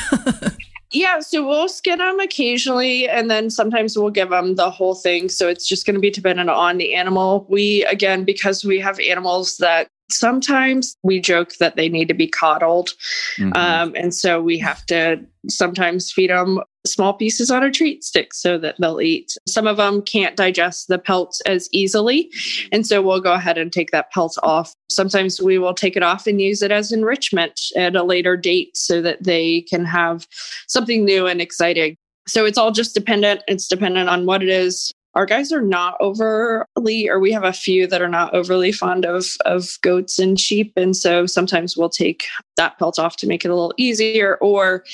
Yeah, 0.93 1.21
so 1.21 1.47
we'll 1.47 1.69
skin 1.69 1.99
them 1.99 2.19
occasionally, 2.19 3.07
and 3.07 3.31
then 3.31 3.49
sometimes 3.49 3.97
we'll 3.97 4.11
give 4.11 4.29
them 4.29 4.55
the 4.55 4.69
whole 4.69 4.93
thing. 4.93 5.29
So 5.29 5.47
it's 5.47 5.65
just 5.65 5.85
going 5.85 5.93
to 5.93 6.01
be 6.01 6.09
dependent 6.09 6.49
on 6.49 6.77
the 6.77 6.93
animal. 6.93 7.45
We, 7.47 7.85
again, 7.85 8.25
because 8.25 8.65
we 8.65 8.77
have 8.79 8.99
animals 8.99 9.55
that 9.57 9.87
sometimes 10.13 10.95
we 11.03 11.19
joke 11.19 11.55
that 11.59 11.75
they 11.75 11.89
need 11.89 12.07
to 12.07 12.13
be 12.13 12.27
coddled. 12.27 12.93
Mhm. 13.37 13.55
Um, 13.55 13.93
and 13.95 14.13
so 14.13 14.41
we 14.41 14.57
have 14.59 14.85
to 14.87 15.19
sometimes 15.49 16.11
feed 16.11 16.29
them 16.29 16.61
small 16.85 17.13
pieces 17.13 17.51
on 17.51 17.63
a 17.63 17.71
treat 17.71 18.03
stick 18.03 18.33
so 18.33 18.57
that 18.57 18.75
they'll 18.79 19.01
eat. 19.01 19.35
Some 19.47 19.67
of 19.67 19.77
them 19.77 20.01
can't 20.01 20.35
digest 20.35 20.87
the 20.87 20.97
pelts 20.97 21.41
as 21.41 21.69
easily. 21.71 22.29
And 22.71 22.85
so 22.85 23.01
we'll 23.01 23.19
go 23.21 23.33
ahead 23.33 23.57
and 23.57 23.71
take 23.71 23.91
that 23.91 24.11
pelt 24.11 24.37
off. 24.43 24.73
Sometimes 24.89 25.41
we 25.41 25.57
will 25.57 25.73
take 25.73 25.95
it 25.95 26.03
off 26.03 26.27
and 26.27 26.41
use 26.41 26.61
it 26.61 26.71
as 26.71 26.91
enrichment 26.91 27.59
at 27.75 27.95
a 27.95 28.03
later 28.03 28.35
date 28.35 28.75
so 28.75 29.01
that 29.01 29.23
they 29.23 29.61
can 29.61 29.85
have 29.85 30.27
something 30.67 31.05
new 31.05 31.27
and 31.27 31.41
exciting. 31.41 31.95
So 32.27 32.45
it's 32.45 32.57
all 32.57 32.71
just 32.71 32.93
dependent. 32.93 33.41
It's 33.47 33.67
dependent 33.67 34.09
on 34.09 34.25
what 34.25 34.43
it 34.43 34.49
is. 34.49 34.91
Our 35.13 35.25
guys 35.25 35.51
are 35.51 35.61
not 35.61 35.97
overly, 35.99 37.09
or 37.09 37.19
we 37.19 37.31
have 37.33 37.43
a 37.43 37.51
few 37.51 37.85
that 37.87 38.01
are 38.01 38.07
not 38.07 38.33
overly 38.33 38.71
fond 38.71 39.05
of 39.05 39.25
of 39.45 39.77
goats 39.81 40.19
and 40.19 40.39
sheep, 40.39 40.73
and 40.77 40.95
so 40.95 41.25
sometimes 41.25 41.75
we'll 41.75 41.89
take 41.89 42.25
that 42.57 42.79
pelt 42.79 42.97
off 42.97 43.17
to 43.17 43.27
make 43.27 43.43
it 43.43 43.49
a 43.49 43.53
little 43.53 43.73
easier, 43.77 44.37
or 44.41 44.85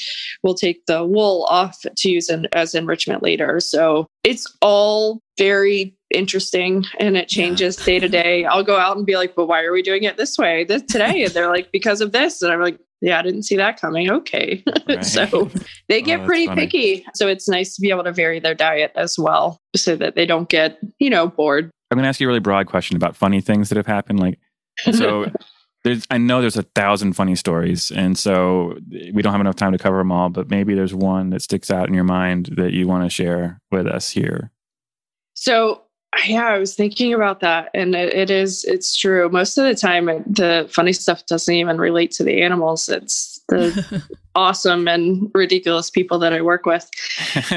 we'll 0.42 0.56
take 0.56 0.86
the 0.88 1.06
wool 1.06 1.46
off 1.50 1.86
to 1.96 2.10
use 2.10 2.30
in, 2.30 2.48
as 2.54 2.74
enrichment 2.74 3.22
later. 3.22 3.60
So 3.60 4.08
it's 4.24 4.52
all 4.62 5.22
very 5.38 5.96
interesting 6.10 6.86
and 7.00 7.18
it 7.18 7.28
changes 7.28 7.76
day 7.76 8.00
to 8.00 8.10
day. 8.10 8.46
I'll 8.46 8.64
go 8.64 8.78
out 8.78 8.98
and 8.98 9.06
be 9.06 9.18
like, 9.18 9.36
"But 9.36 9.48
why 9.48 9.64
are 9.64 9.72
we 9.72 9.82
doing 9.84 10.04
it 10.04 10.18
this 10.18 10.38
way 10.38 10.64
this 10.64 10.82
today?" 10.84 11.24
And 11.24 11.34
they're 11.34 11.50
like, 11.50 11.72
"Because 11.72 12.02
of 12.02 12.12
this," 12.12 12.42
and 12.42 12.52
I'm 12.52 12.62
like. 12.62 12.80
Yeah, 13.02 13.20
I 13.20 13.22
didn't 13.22 13.44
see 13.44 13.56
that 13.58 13.80
coming. 13.80 14.10
Okay. 14.12 14.64
Right. 14.88 15.04
so 15.06 15.50
they 15.90 16.02
Oh, 16.02 16.06
get 16.06 16.18
that's 16.18 16.28
pretty 16.28 16.46
funny. 16.48 16.62
picky. 16.62 17.06
So 17.14 17.28
it's 17.28 17.48
nice 17.50 17.76
to 17.76 17.82
be 17.82 17.90
able 17.90 18.06
to 18.06 18.12
vary 18.14 18.40
their 18.40 18.56
diet 18.56 18.92
as 18.96 19.20
well 19.20 19.60
so 19.76 19.96
that 19.98 20.16
they 20.16 20.26
don't 20.26 20.48
get, 20.50 20.80
you 21.00 21.10
know, 21.10 21.28
bored. 21.28 21.70
I'm 21.92 21.98
going 21.98 22.04
to 22.04 22.10
ask 22.10 22.20
you 22.22 22.28
a 22.28 22.30
really 22.30 22.40
broad 22.40 22.68
question 22.68 22.96
about 22.96 23.16
funny 23.16 23.42
things 23.42 23.70
that 23.70 23.76
have 23.76 23.86
happened. 23.86 24.20
Like, 24.22 24.40
so 24.94 25.26
there's, 25.84 26.06
I 26.10 26.18
know 26.18 26.40
there's 26.42 26.56
a 26.58 26.64
thousand 26.64 27.14
funny 27.14 27.36
stories, 27.36 27.92
and 27.92 28.18
so 28.18 28.78
we 29.14 29.22
don't 29.22 29.32
have 29.34 29.42
enough 29.42 29.56
time 29.56 29.74
to 29.74 29.78
cover 29.78 29.98
them 29.98 30.12
all. 30.12 30.30
But 30.30 30.50
maybe 30.50 30.74
there's 30.74 30.94
one 30.96 31.30
that 31.32 31.42
sticks 31.42 31.70
out 31.70 31.88
in 31.88 31.94
your 31.94 32.04
mind 32.06 32.52
that 32.58 32.72
you 32.74 32.88
want 32.88 33.04
to 33.04 33.10
share 33.10 33.60
with 33.72 33.88
us 33.88 34.10
here. 34.10 34.52
So 35.34 35.82
yeah, 36.26 36.48
I 36.48 36.58
was 36.58 36.76
thinking 36.76 37.14
about 37.14 37.42
that, 37.42 37.70
and 37.74 37.94
it, 37.96 38.14
it 38.14 38.30
is 38.30 38.64
it's 38.64 38.96
true. 38.96 39.30
Most 39.30 39.58
of 39.58 39.66
the 39.66 39.76
time, 39.76 40.10
it, 40.10 40.24
the 40.36 40.68
funny 40.72 40.94
stuff 40.94 41.26
doesn't 41.26 41.54
even 41.54 41.78
relate 41.78 42.12
to 42.12 42.24
the 42.24 42.42
animals. 42.42 42.90
It's 42.90 43.42
the 43.50 44.04
awesome 44.36 44.88
and 44.88 45.30
ridiculous 45.34 45.90
people 45.90 46.20
that 46.20 46.34
I 46.34 46.42
work 46.42 46.66
with. 46.66 46.90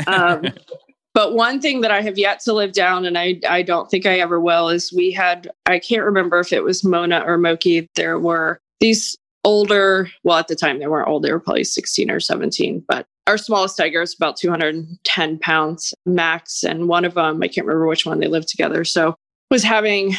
Um, 0.07 0.47
but 1.15 1.35
one 1.35 1.61
thing 1.61 1.81
that 1.83 1.91
I 1.91 2.03
have 2.03 2.19
yet 2.19 2.41
to 2.41 2.53
live 2.53 2.73
down, 2.73 3.05
and 3.05 3.17
I, 3.17 3.41
I 3.49 3.63
don't 3.63 3.91
think 3.91 4.07
I 4.07 4.19
ever 4.19 4.41
will, 4.41 4.69
is 4.69 4.93
we 4.93 5.11
had, 5.11 5.49
I 5.67 5.79
can't 5.79 6.05
remember 6.05 6.41
if 6.41 6.53
it 6.53 6.65
was 6.65 6.85
Mona 6.85 7.23
or 7.25 7.39
Moki. 7.39 7.89
There 7.95 8.19
were 8.19 8.59
these 8.81 9.17
older, 9.45 10.11
well, 10.25 10.39
at 10.39 10.49
the 10.49 10.57
time 10.57 10.79
they 10.79 10.87
weren't 10.87 11.09
old, 11.09 11.23
they 11.23 11.33
were 11.33 11.41
probably 11.41 11.65
16 11.65 12.11
or 12.11 12.21
17, 12.21 12.85
but 12.89 13.07
our 13.27 13.39
smallest 13.39 13.77
tiger 13.77 14.03
is 14.03 14.15
about 14.15 14.37
210 14.37 15.39
pounds 15.39 15.95
max. 16.07 16.63
And 16.65 16.89
one 16.89 17.05
of 17.05 17.15
them, 17.15 17.43
I 17.43 17.49
can't 17.49 17.67
remember 17.67 17.87
which 17.87 18.05
one 18.07 18.21
they 18.21 18.27
lived 18.29 18.49
together. 18.49 18.85
So 18.85 19.15
was 19.51 19.63
having 19.63 20.15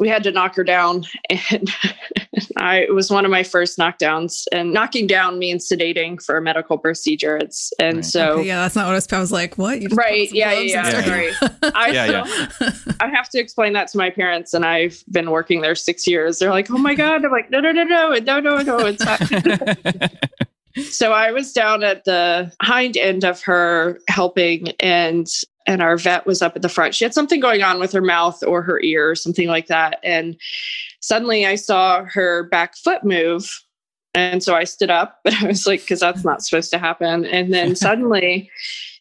we 0.00 0.08
had 0.08 0.22
to 0.22 0.32
knock 0.32 0.56
her 0.56 0.64
down 0.64 1.04
and 1.28 1.70
I 2.56 2.78
it 2.78 2.94
was 2.94 3.10
one 3.10 3.24
of 3.26 3.30
my 3.30 3.42
first 3.42 3.78
knockdowns 3.78 4.44
and 4.50 4.72
knocking 4.72 5.06
down 5.06 5.38
means 5.38 5.68
sedating 5.68 6.20
for 6.22 6.36
a 6.38 6.42
medical 6.42 6.78
procedure. 6.78 7.36
It's 7.36 7.72
and 7.78 7.96
Right. 7.96 8.04
so 8.04 8.32
Okay, 8.38 8.46
yeah, 8.48 8.60
that's 8.62 8.74
not 8.74 8.86
what 8.86 8.92
I 8.92 8.94
was. 8.94 9.12
I 9.12 9.20
was 9.20 9.32
like, 9.32 9.58
what? 9.58 9.82
You 9.82 9.88
just 9.88 9.98
right 9.98 10.28
some 10.28 10.38
yeah 10.38 10.52
yeah, 10.60 10.96
and 10.96 11.06
yeah, 11.06 11.14
right. 11.14 11.34
I 11.74 11.88
Yeah, 11.90 12.24
still 12.24 12.68
I 13.00 13.08
have 13.08 13.28
to 13.30 13.38
explain 13.38 13.74
that 13.74 13.88
to 13.88 13.98
my 13.98 14.08
parents 14.08 14.54
and 14.54 14.64
I've 14.64 15.02
been 15.10 15.30
working 15.30 15.60
there 15.60 15.74
6 15.74 16.06
years. 16.06 16.38
They're 16.38 16.50
like, 16.50 16.70
"Oh 16.70 16.78
my 16.78 16.94
god." 16.94 17.24
I'm 17.24 17.30
like, 17.30 17.50
"No, 17.50 17.60
no, 17.60 17.72
no, 17.72 17.84
no. 17.84 18.14
No, 18.14 18.40
no, 18.40 18.62
no. 18.62 18.78
It's 18.86 19.04
not." 19.04 19.20
So 20.90 21.12
I 21.12 21.32
was 21.32 21.52
down 21.52 21.82
at 21.82 22.04
the 22.04 22.52
hind 22.62 22.96
end 22.96 23.24
of 23.24 23.42
her 23.42 23.98
helping 24.08 24.68
and 24.80 25.26
and 25.66 25.80
our 25.80 25.96
vet 25.96 26.26
was 26.26 26.42
up 26.42 26.56
at 26.56 26.62
the 26.62 26.68
front. 26.68 26.94
She 26.94 27.04
had 27.04 27.14
something 27.14 27.40
going 27.40 27.62
on 27.62 27.78
with 27.78 27.92
her 27.92 28.00
mouth 28.00 28.42
or 28.42 28.62
her 28.62 28.80
ear 28.82 29.10
or 29.10 29.14
something 29.14 29.48
like 29.48 29.68
that. 29.68 30.00
And 30.02 30.36
suddenly 31.00 31.46
I 31.46 31.54
saw 31.54 32.04
her 32.04 32.44
back 32.44 32.76
foot 32.76 33.04
move. 33.04 33.48
And 34.14 34.42
so 34.42 34.54
I 34.54 34.64
stood 34.64 34.90
up, 34.90 35.20
but 35.24 35.34
I 35.40 35.46
was 35.46 35.66
like, 35.66 35.80
because 35.80 36.00
that's 36.00 36.24
not 36.24 36.42
supposed 36.42 36.70
to 36.72 36.78
happen. 36.78 37.24
And 37.26 37.52
then 37.52 37.76
suddenly 37.76 38.50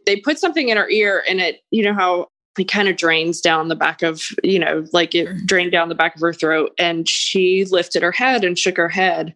they 0.06 0.18
put 0.18 0.40
something 0.40 0.70
in 0.70 0.78
her 0.78 0.90
ear 0.90 1.24
and 1.28 1.40
it, 1.40 1.62
you 1.72 1.84
know, 1.84 1.94
how 1.94 2.28
it 2.60 2.66
kind 2.66 2.90
of 2.90 2.98
drains 2.98 3.40
down 3.40 3.70
the 3.70 3.76
back 3.76 4.02
of, 4.02 4.22
you 4.44 4.60
know, 4.60 4.86
like 4.92 5.16
it 5.16 5.26
Sure. 5.26 5.38
drained 5.46 5.72
down 5.72 5.90
the 5.90 5.96
back 5.96 6.16
of 6.16 6.22
her 6.22 6.34
throat. 6.34 6.74
And 6.78 7.08
she 7.08 7.66
lifted 7.66 8.04
her 8.04 8.12
head 8.12 8.44
and 8.44 8.60
shook 8.60 8.78
her 8.78 8.90
head. 8.90 9.34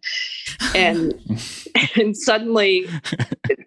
And 0.74 1.14
and 1.96 2.16
suddenly 2.16 2.88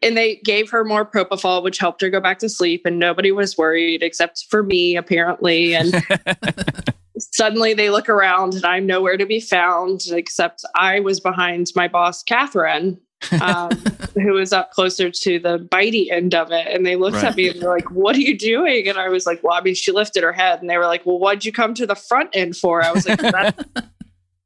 and 0.01 0.15
they 0.17 0.37
gave 0.45 0.69
her 0.69 0.83
more 0.83 1.05
propofol 1.05 1.63
which 1.63 1.77
helped 1.77 2.01
her 2.01 2.09
go 2.09 2.19
back 2.19 2.39
to 2.39 2.49
sleep 2.49 2.81
and 2.85 2.99
nobody 2.99 3.31
was 3.31 3.57
worried 3.57 4.01
except 4.03 4.45
for 4.49 4.63
me 4.63 4.95
apparently 4.95 5.73
and 5.75 5.93
suddenly 7.17 7.73
they 7.73 7.89
look 7.89 8.07
around 8.09 8.53
and 8.53 8.65
i'm 8.65 8.85
nowhere 8.85 9.17
to 9.17 9.25
be 9.25 9.39
found 9.39 10.01
except 10.11 10.63
i 10.75 10.99
was 10.99 11.19
behind 11.19 11.67
my 11.75 11.87
boss 11.87 12.23
catherine 12.23 12.99
um, 13.41 13.69
who 14.13 14.31
was 14.33 14.53
up 14.53 14.71
closer 14.71 15.11
to 15.11 15.39
the 15.39 15.59
bitey 15.59 16.09
end 16.09 16.33
of 16.33 16.51
it 16.53 16.67
and 16.67 16.85
they 16.85 16.95
looked 16.95 17.15
Right. 17.17 17.25
at 17.25 17.35
me 17.35 17.49
and 17.49 17.61
they're 17.61 17.69
like 17.69 17.91
what 17.91 18.15
are 18.15 18.21
you 18.21 18.37
doing 18.37 18.87
and 18.87 18.97
i 18.97 19.09
was 19.09 19.25
like 19.25 19.43
well 19.43 19.53
i 19.57 19.61
mean 19.61 19.75
she 19.75 19.91
lifted 19.91 20.23
her 20.23 20.31
head 20.31 20.61
and 20.61 20.69
they 20.69 20.77
were 20.77 20.85
like 20.85 21.05
well 21.05 21.19
what'd 21.19 21.43
you 21.43 21.51
come 21.51 21.73
to 21.73 21.85
the 21.85 21.95
front 21.95 22.29
end 22.33 22.55
for 22.55 22.81
i 22.81 22.91
was 22.91 23.05
like 23.07 23.19
"That-" 23.19 23.67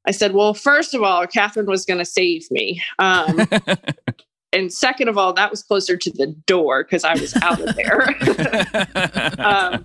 i 0.06 0.12
said 0.12 0.34
well 0.34 0.54
first 0.54 0.94
of 0.94 1.02
all 1.04 1.26
catherine 1.28 1.66
was 1.66 1.86
going 1.86 2.00
to 2.00 2.06
save 2.06 2.50
me 2.52 2.82
um, 3.00 3.48
and 4.54 4.72
second 4.72 5.08
of 5.08 5.18
all, 5.18 5.34
that 5.34 5.52
was 5.52 5.64
closer 5.64 5.98
to 5.98 6.12
the 6.12 6.28
door 6.46 6.84
because 6.84 7.04
I 7.04 7.14
was 7.16 7.36
out 7.42 7.60
of 7.60 7.76
there. 7.76 8.16
um, 9.46 9.84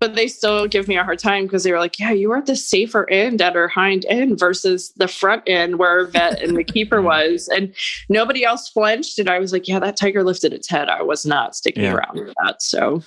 but 0.00 0.14
they 0.14 0.28
still 0.28 0.66
give 0.68 0.86
me 0.88 0.96
a 0.96 1.04
hard 1.04 1.18
time 1.18 1.44
because 1.44 1.64
they 1.64 1.72
were 1.72 1.78
like, 1.78 1.98
"Yeah, 1.98 2.10
you 2.10 2.28
were 2.28 2.36
at 2.36 2.46
the 2.46 2.56
safer 2.56 3.08
end 3.10 3.40
at 3.40 3.54
her 3.54 3.68
hind 3.68 4.04
end 4.08 4.38
versus 4.38 4.92
the 4.96 5.08
front 5.08 5.42
end 5.46 5.78
where 5.78 6.06
vet 6.06 6.42
and 6.42 6.56
the 6.56 6.64
keeper 6.64 7.00
was." 7.12 7.48
And 7.48 7.74
nobody 8.08 8.44
else 8.44 8.68
flinched, 8.68 9.18
and 9.18 9.28
I 9.30 9.38
was 9.38 9.52
like, 9.52 9.66
"Yeah, 9.68 9.78
that 9.80 9.96
tiger 9.96 10.22
lifted 10.24 10.52
its 10.52 10.68
head. 10.68 10.88
I 10.88 11.02
was 11.02 11.24
not 11.24 11.54
sticking 11.56 11.84
Yeah. 11.84 11.94
around 11.94 12.16
for 12.16 12.32
that." 12.44 12.62
So 12.62 13.02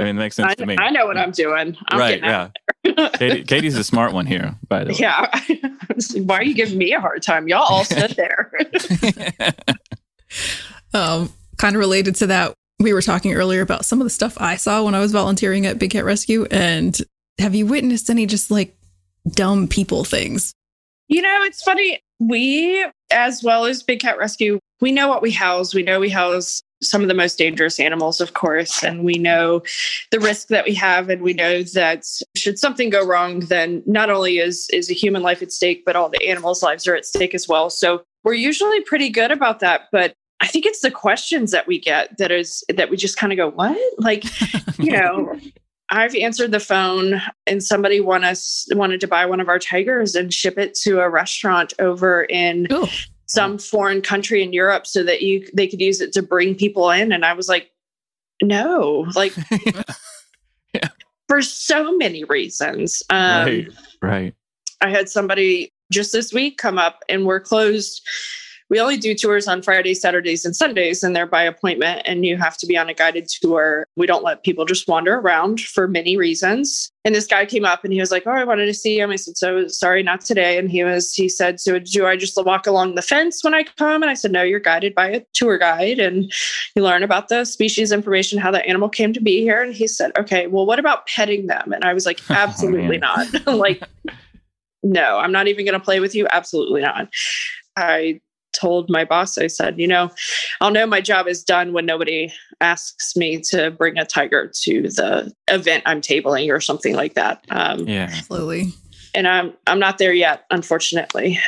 I 0.00 0.04
mean, 0.04 0.16
it 0.16 0.18
makes 0.18 0.36
sense 0.36 0.52
I, 0.52 0.54
to 0.54 0.66
me. 0.66 0.76
I 0.78 0.90
know 0.90 1.06
what 1.06 1.18
I'm 1.18 1.30
doing. 1.30 1.76
I'm 1.88 1.98
right, 1.98 2.20
yeah. 2.20 2.48
Katie, 3.14 3.44
Katie's 3.44 3.74
the 3.74 3.84
smart 3.84 4.12
one 4.12 4.26
here, 4.26 4.56
by 4.68 4.84
the 4.84 4.92
way. 4.92 4.98
Yeah. 5.00 5.28
I 5.32 5.76
was 5.94 6.14
like, 6.14 6.24
Why 6.24 6.38
are 6.38 6.44
you 6.44 6.54
giving 6.54 6.78
me 6.78 6.92
a 6.92 7.00
hard 7.00 7.22
time? 7.22 7.48
Y'all 7.48 7.66
all 7.68 7.84
sit 7.84 8.16
there. 8.16 8.50
um, 10.94 11.30
kind 11.58 11.76
of 11.76 11.80
related 11.80 12.14
to 12.16 12.28
that, 12.28 12.54
we 12.78 12.94
were 12.94 13.02
talking 13.02 13.34
earlier 13.34 13.60
about 13.60 13.84
some 13.84 14.00
of 14.00 14.04
the 14.04 14.10
stuff 14.10 14.36
I 14.40 14.56
saw 14.56 14.82
when 14.82 14.94
I 14.94 15.00
was 15.00 15.12
volunteering 15.12 15.66
at 15.66 15.78
Big 15.78 15.90
Cat 15.90 16.04
Rescue. 16.04 16.46
And 16.50 16.98
have 17.38 17.54
you 17.54 17.66
witnessed 17.66 18.08
any 18.08 18.24
just 18.24 18.50
like 18.50 18.74
dumb 19.28 19.68
people 19.68 20.04
things? 20.04 20.54
You 21.08 21.20
know, 21.20 21.42
it's 21.42 21.62
funny. 21.62 22.00
We, 22.18 22.86
as 23.10 23.42
well 23.42 23.66
as 23.66 23.82
Big 23.82 24.00
Cat 24.00 24.18
Rescue, 24.18 24.58
we 24.80 24.92
know 24.92 25.08
what 25.08 25.20
we 25.20 25.30
house. 25.30 25.74
We 25.74 25.82
know 25.82 26.00
we 26.00 26.08
house 26.08 26.62
some 26.82 27.02
of 27.02 27.08
the 27.08 27.14
most 27.14 27.38
dangerous 27.38 27.78
animals, 27.78 28.20
of 28.20 28.34
course, 28.34 28.82
and 28.82 29.04
we 29.04 29.14
know 29.14 29.62
the 30.10 30.20
risk 30.20 30.48
that 30.48 30.64
we 30.64 30.74
have. 30.74 31.10
And 31.10 31.22
we 31.22 31.34
know 31.34 31.62
that 31.62 32.04
should 32.36 32.58
something 32.58 32.90
go 32.90 33.04
wrong, 33.06 33.40
then 33.40 33.82
not 33.86 34.10
only 34.10 34.38
is 34.38 34.68
is 34.72 34.90
a 34.90 34.94
human 34.94 35.22
life 35.22 35.42
at 35.42 35.52
stake, 35.52 35.84
but 35.84 35.96
all 35.96 36.08
the 36.08 36.26
animals' 36.26 36.62
lives 36.62 36.86
are 36.86 36.94
at 36.94 37.06
stake 37.06 37.34
as 37.34 37.48
well. 37.48 37.70
So 37.70 38.02
we're 38.24 38.34
usually 38.34 38.80
pretty 38.82 39.10
good 39.10 39.30
about 39.30 39.60
that. 39.60 39.88
But 39.92 40.14
I 40.40 40.46
think 40.46 40.66
it's 40.66 40.80
the 40.80 40.90
questions 40.90 41.50
that 41.52 41.66
we 41.66 41.78
get 41.78 42.16
that 42.18 42.30
is 42.30 42.64
that 42.74 42.90
we 42.90 42.96
just 42.96 43.16
kind 43.16 43.32
of 43.32 43.36
go, 43.36 43.50
what? 43.50 43.78
Like, 43.98 44.24
you 44.78 44.92
know, 44.92 45.38
I've 45.90 46.14
answered 46.14 46.52
the 46.52 46.60
phone 46.60 47.20
and 47.46 47.62
somebody 47.62 48.00
want 48.00 48.24
us 48.24 48.66
wanted 48.72 49.00
to 49.00 49.08
buy 49.08 49.26
one 49.26 49.40
of 49.40 49.48
our 49.48 49.58
tigers 49.58 50.14
and 50.14 50.32
ship 50.32 50.56
it 50.56 50.74
to 50.82 51.00
a 51.00 51.10
restaurant 51.10 51.74
over 51.78 52.22
in 52.24 52.68
Oh, 52.70 52.88
some 53.30 53.58
foreign 53.58 54.02
country 54.02 54.42
in 54.42 54.52
Europe 54.52 54.86
so 54.88 55.04
that 55.04 55.22
you 55.22 55.46
they 55.54 55.68
could 55.68 55.80
use 55.80 56.00
it 56.00 56.12
to 56.12 56.20
bring 56.20 56.54
people 56.54 56.90
in. 56.90 57.12
And 57.12 57.24
I 57.24 57.32
was 57.32 57.48
like, 57.48 57.70
no, 58.42 59.06
like 59.14 59.32
Yeah. 60.74 60.88
for 61.28 61.40
so 61.40 61.96
many 61.96 62.24
reasons. 62.24 63.02
Um, 63.10 63.46
right, 63.46 63.68
right. 64.02 64.34
I 64.80 64.90
had 64.90 65.08
somebody 65.08 65.72
just 65.92 66.12
this 66.12 66.32
week 66.32 66.58
come 66.58 66.78
up 66.78 67.02
and 67.08 67.24
we're 67.24 67.40
closed. 67.40 68.02
We 68.70 68.80
only 68.80 68.96
do 68.96 69.14
tours 69.14 69.48
on 69.48 69.62
Fridays, 69.62 70.00
Saturdays, 70.00 70.44
and 70.44 70.54
Sundays, 70.54 71.02
and 71.02 71.14
they're 71.14 71.26
by 71.26 71.42
appointment, 71.42 72.02
and 72.04 72.24
you 72.24 72.36
have 72.36 72.56
to 72.58 72.66
be 72.66 72.78
on 72.78 72.88
a 72.88 72.94
guided 72.94 73.28
tour. 73.28 73.84
We 73.96 74.06
don't 74.06 74.22
let 74.22 74.44
people 74.44 74.64
just 74.64 74.86
wander 74.86 75.18
around 75.18 75.60
for 75.60 75.88
many 75.88 76.16
reasons. 76.16 76.90
And 77.04 77.14
this 77.14 77.26
guy 77.26 77.46
came 77.46 77.64
up 77.64 77.82
and 77.82 77.92
he 77.92 78.00
was 78.00 78.10
like, 78.10 78.24
Oh, 78.26 78.32
I 78.32 78.44
wanted 78.44 78.66
to 78.66 78.74
see 78.74 78.98
him. 78.98 79.10
I 79.10 79.16
said, 79.16 79.36
So 79.36 79.66
sorry, 79.68 80.02
not 80.02 80.20
today. 80.20 80.58
And 80.58 80.70
he 80.70 80.84
was, 80.84 81.12
he 81.14 81.28
said, 81.28 81.58
So 81.58 81.78
do 81.78 82.06
I 82.06 82.16
just 82.16 82.36
walk 82.44 82.66
along 82.66 82.94
the 82.94 83.02
fence 83.02 83.42
when 83.42 83.54
I 83.54 83.64
come? 83.64 84.02
And 84.02 84.10
I 84.10 84.14
said, 84.14 84.32
No, 84.32 84.42
you're 84.42 84.60
guided 84.60 84.94
by 84.94 85.08
a 85.08 85.22
tour 85.32 85.58
guide 85.58 85.98
and 85.98 86.30
you 86.76 86.82
learn 86.82 87.02
about 87.02 87.28
the 87.28 87.44
species 87.44 87.90
information, 87.90 88.38
how 88.38 88.50
the 88.50 88.64
animal 88.66 88.88
came 88.88 89.12
to 89.14 89.20
be 89.20 89.40
here. 89.40 89.62
And 89.62 89.74
he 89.74 89.88
said, 89.88 90.12
Okay, 90.18 90.46
well, 90.46 90.66
what 90.66 90.78
about 90.78 91.06
petting 91.06 91.46
them? 91.46 91.72
And 91.72 91.84
I 91.84 91.94
was 91.94 92.04
like, 92.04 92.20
Oh, 92.30 92.34
Absolutely 92.34 92.98
not. 92.98 93.26
like, 93.46 93.82
no, 94.82 95.18
I'm 95.18 95.32
not 95.32 95.48
even 95.48 95.64
going 95.64 95.78
to 95.78 95.84
play 95.84 96.00
with 96.00 96.14
you. 96.14 96.26
Absolutely 96.32 96.82
not. 96.82 97.08
I 97.76 98.20
told 98.60 98.90
my 98.90 99.04
boss, 99.04 99.38
I 99.38 99.46
said, 99.46 99.78
you 99.78 99.86
know, 99.88 100.10
I'll 100.60 100.70
know 100.70 100.86
my 100.86 101.00
job 101.00 101.26
is 101.26 101.42
done 101.42 101.72
when 101.72 101.86
nobody 101.86 102.32
asks 102.60 103.16
me 103.16 103.40
to 103.50 103.70
bring 103.70 103.96
a 103.98 104.04
tiger 104.04 104.50
to 104.62 104.82
the 104.82 105.32
event 105.48 105.82
I'm 105.86 106.00
tabling 106.00 106.52
or 106.54 106.60
something 106.60 106.94
like 106.94 107.14
that. 107.14 107.44
Um, 107.50 107.88
Yeah, 107.88 108.10
slowly. 108.10 108.72
And 109.14 109.26
I'm 109.26 109.54
I'm 109.66 109.78
not 109.78 109.98
there 109.98 110.12
yet, 110.12 110.44
unfortunately. 110.50 111.38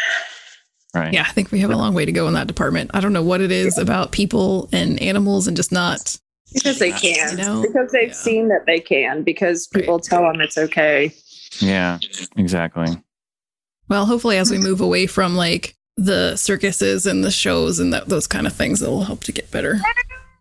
right. 0.94 1.12
Yeah, 1.12 1.22
I 1.22 1.30
think 1.32 1.52
we 1.52 1.60
have 1.60 1.70
a 1.70 1.76
long 1.76 1.94
way 1.94 2.04
to 2.04 2.12
go 2.12 2.26
in 2.28 2.34
that 2.34 2.46
department. 2.46 2.90
I 2.94 3.00
don't 3.00 3.12
know 3.12 3.22
what 3.22 3.40
it 3.40 3.52
is 3.52 3.78
about 3.78 4.12
people 4.12 4.68
and 4.72 5.00
animals 5.02 5.46
and 5.46 5.56
just 5.56 5.70
not. 5.72 6.16
Because 6.54 6.78
they 6.78 6.92
can. 6.92 7.30
You 7.38 7.44
know? 7.44 7.62
because 7.62 7.92
they've 7.92 8.08
Yeah. 8.08 8.14
seen 8.14 8.48
that 8.48 8.66
they 8.66 8.78
can, 8.80 9.22
because 9.22 9.66
people 9.68 9.98
tell 10.00 10.22
them 10.22 10.40
it's 10.40 10.58
okay. 10.58 11.12
Yeah, 11.60 11.98
exactly. 12.36 12.86
Well, 13.88 14.06
hopefully, 14.06 14.38
as 14.38 14.50
we 14.50 14.58
move 14.58 14.80
away 14.80 15.06
from 15.06 15.36
like 15.36 15.76
the 15.96 16.36
circuses 16.36 17.06
and 17.06 17.22
the 17.24 17.30
shows 17.30 17.78
and 17.78 17.92
that, 17.92 18.08
those 18.08 18.26
kind 18.26 18.46
of 18.46 18.52
things, 18.54 18.82
it 18.82 18.88
will 18.88 19.04
help 19.04 19.22
to 19.24 19.32
get 19.32 19.50
better. 19.50 19.80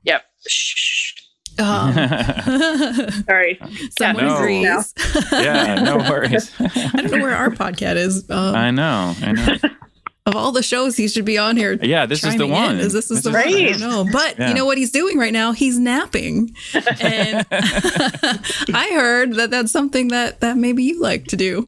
Yep. 0.04 0.24
Shh. 0.48 1.14
Um, 1.60 1.94
Sorry. 3.28 3.60
someone 4.00 4.26
No. 4.26 4.38
agrees. 4.38 4.94
yeah, 5.32 5.76
no 5.84 5.98
worries. 5.98 6.52
I 6.60 6.68
don't 6.96 7.12
know 7.12 7.22
where 7.22 7.36
our 7.36 7.50
podcast 7.50 7.98
is. 7.98 8.30
Um, 8.32 8.56
I 8.56 8.72
know, 8.72 9.14
I 9.22 9.32
know. 9.34 9.56
of 10.26 10.36
all 10.36 10.52
the 10.54 10.64
shows 10.64 10.96
he 10.96 11.08
should 11.10 11.26
be 11.26 11.38
on 11.38 11.58
here. 11.58 11.74
Yeah, 11.82 12.06
this 12.06 12.24
is 12.24 12.34
the 12.34 12.46
chiming 12.46 12.50
in, 12.50 12.54
one. 12.54 12.80
Is 12.80 12.94
this 12.94 13.12
is 13.12 13.24
the 13.24 13.32
This 13.32 13.46
one? 13.46 13.54
is- 13.54 13.76
I 13.84 13.86
don't 13.88 14.06
know. 14.06 14.12
But 14.12 14.40
Yeah. 14.40 14.48
you 14.48 14.54
know 14.56 14.66
what 14.66 14.78
he's 14.78 14.92
doing 14.92 15.18
right 15.18 15.34
now? 15.34 15.52
He's 15.52 15.78
napping. 15.78 16.56
And 16.74 17.46
I 17.52 18.90
heard 18.94 19.34
that 19.36 19.50
that's 19.52 19.72
something 19.72 20.08
that 20.08 20.40
that 20.40 20.58
maybe 20.58 20.84
you 20.84 21.02
like 21.02 21.26
to 21.28 21.36
do. 21.36 21.68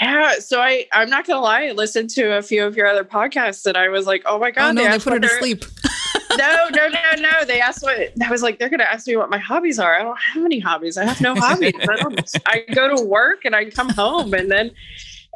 Yeah, 0.00 0.38
so 0.38 0.60
I 0.60 0.86
I'm 0.92 1.10
not 1.10 1.26
gonna 1.26 1.40
lie, 1.40 1.66
I 1.66 1.72
listened 1.72 2.10
to 2.10 2.36
a 2.36 2.42
few 2.42 2.64
of 2.64 2.76
your 2.76 2.86
other 2.86 3.04
podcasts 3.04 3.66
and 3.66 3.76
I 3.76 3.88
was 3.88 4.06
like, 4.06 4.22
oh 4.26 4.38
my 4.38 4.48
oh, 4.48 4.52
god, 4.52 4.68
oh 4.68 4.72
no, 4.72 4.82
they 4.82 4.88
asked 4.88 5.04
put 5.04 5.12
her 5.12 5.20
to 5.20 5.28
sleep. 5.28 5.64
no, 6.36 6.68
no, 6.74 6.88
no, 6.88 7.00
no. 7.18 7.44
They 7.44 7.60
asked 7.60 7.82
what 7.82 7.98
I 8.22 8.30
was 8.30 8.42
like. 8.42 8.58
They're 8.58 8.68
going 8.68 8.80
to 8.80 8.90
ask 8.90 9.06
me 9.06 9.16
what 9.16 9.30
my 9.30 9.38
hobbies 9.38 9.78
are. 9.78 9.98
I 9.98 10.02
don't 10.02 10.18
have 10.18 10.44
any 10.44 10.58
hobbies. 10.58 10.96
I 10.96 11.04
have 11.04 11.20
no 11.20 11.34
hobbies. 11.34 11.74
I, 11.80 11.96
don't, 11.96 12.36
I 12.46 12.64
go 12.72 12.94
to 12.94 13.02
work 13.02 13.44
and 13.44 13.54
I 13.54 13.70
come 13.70 13.88
home, 13.88 14.34
and 14.34 14.50
then, 14.50 14.70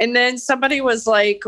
and 0.01 0.15
then 0.15 0.39
somebody 0.39 0.81
was 0.81 1.07
like, 1.07 1.45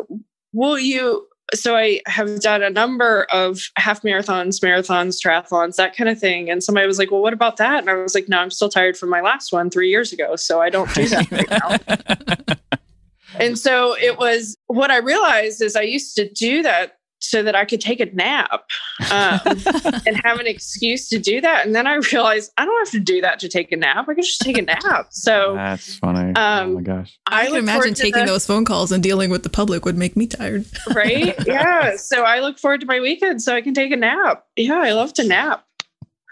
"Will 0.52 0.78
you?" 0.78 1.26
so 1.52 1.76
I 1.76 2.00
have 2.06 2.40
done 2.40 2.62
a 2.62 2.70
number 2.70 3.26
of 3.30 3.60
half 3.76 4.02
marathons, 4.02 4.60
marathons, 4.60 5.20
triathlons, 5.22 5.76
that 5.76 5.94
kind 5.94 6.08
of 6.08 6.18
thing. 6.18 6.50
And 6.50 6.64
somebody 6.64 6.86
was 6.86 6.98
like, 6.98 7.10
"Well, 7.10 7.22
what 7.22 7.32
about 7.32 7.56
that?" 7.58 7.80
And 7.80 7.90
I 7.90 7.94
was 7.94 8.14
like, 8.14 8.28
"No, 8.28 8.38
I'm 8.38 8.50
still 8.50 8.68
tired 8.68 8.96
from 8.96 9.10
my 9.10 9.20
last 9.20 9.52
one 9.52 9.70
three 9.70 9.90
years 9.90 10.12
ago, 10.12 10.36
so 10.36 10.60
I 10.60 10.70
don't 10.70 10.92
do 10.94 11.08
that 11.08 11.30
right 11.30 11.50
now." 11.50 12.56
and 13.44 13.58
so 13.58 13.96
it 13.96 14.18
was 14.18 14.56
what 14.66 14.90
I 14.90 14.98
realized 14.98 15.62
is 15.62 15.76
I 15.76 15.82
used 15.82 16.14
to 16.16 16.28
do 16.32 16.62
that 16.62 16.98
so 17.20 17.42
that 17.42 17.54
I 17.54 17.64
could 17.64 17.80
take 17.80 18.00
a 18.00 18.06
nap 18.06 18.64
um, 19.10 19.40
and 20.06 20.20
have 20.24 20.40
an 20.40 20.46
excuse 20.46 21.08
to 21.08 21.18
do 21.18 21.40
that. 21.40 21.64
And 21.64 21.74
then 21.74 21.86
I 21.86 21.94
realized 22.12 22.52
I 22.58 22.66
don't 22.66 22.78
have 22.86 22.92
to 22.92 23.00
do 23.00 23.22
that 23.22 23.38
to 23.38 23.48
take 23.48 23.72
a 23.72 23.76
nap. 23.76 24.06
I 24.10 24.12
can 24.14 24.22
just 24.22 24.42
take 24.42 24.58
a 24.58 24.62
nap. 24.62 25.06
So 25.10 25.54
that's 25.56 25.96
funny. 25.96 26.34
oh 26.36 26.42
Um, 26.42 26.74
my 26.74 26.82
gosh. 26.82 27.18
I, 27.26 27.44
I 27.44 27.46
can 27.46 27.56
imagine 27.56 27.94
taking 27.94 28.26
the- 28.26 28.32
those 28.32 28.44
phone 28.46 28.66
calls 28.66 28.92
and 28.92 29.02
dealing 29.02 29.30
with 29.30 29.42
the 29.42 29.48
public 29.48 29.86
would 29.86 29.96
make 29.96 30.16
me 30.16 30.26
tired. 30.26 30.66
right? 30.94 31.34
Yeah. 31.46 31.96
So 31.96 32.24
I 32.24 32.40
look 32.40 32.58
forward 32.58 32.80
to 32.80 32.86
my 32.86 33.00
weekend 33.00 33.40
so 33.40 33.54
I 33.54 33.62
can 33.62 33.72
take 33.72 33.90
a 33.92 33.96
nap. 33.96 34.44
Yeah, 34.56 34.74
I 34.78 34.92
love 34.92 35.14
to 35.14 35.24
nap. 35.26 35.64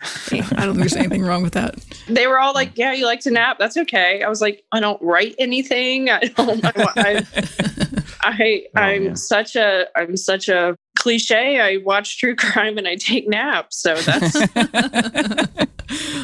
I 0.32 0.36
don't 0.64 0.74
think 0.74 0.78
there's 0.78 0.96
anything 0.96 1.22
wrong 1.22 1.42
with 1.42 1.52
that. 1.54 1.76
They 2.08 2.26
were 2.26 2.38
all 2.40 2.52
like, 2.54 2.76
"Yeah, 2.76 2.92
you 2.92 3.06
like 3.06 3.20
to 3.20 3.30
nap. 3.30 3.58
That's 3.58 3.76
okay." 3.76 4.22
I 4.22 4.28
was 4.28 4.40
like, 4.40 4.64
"I 4.72 4.80
don't 4.80 5.00
write 5.02 5.34
anything. 5.38 6.10
I 6.10 6.20
don't. 6.20 6.60
I, 6.64 6.72
I, 8.24 8.32
I 8.32 8.64
Oh, 8.76 8.80
I'm 8.80 9.04
yeah. 9.04 9.14
such 9.14 9.56
a 9.56 9.86
I'm 9.96 10.16
such 10.16 10.48
a 10.48 10.76
cliche. 10.98 11.60
I 11.60 11.78
watch 11.78 12.18
true 12.18 12.34
crime 12.36 12.78
and 12.78 12.86
I 12.88 12.96
take 12.96 13.28
naps. 13.28 13.80
So 13.82 13.94
that's 13.96 14.34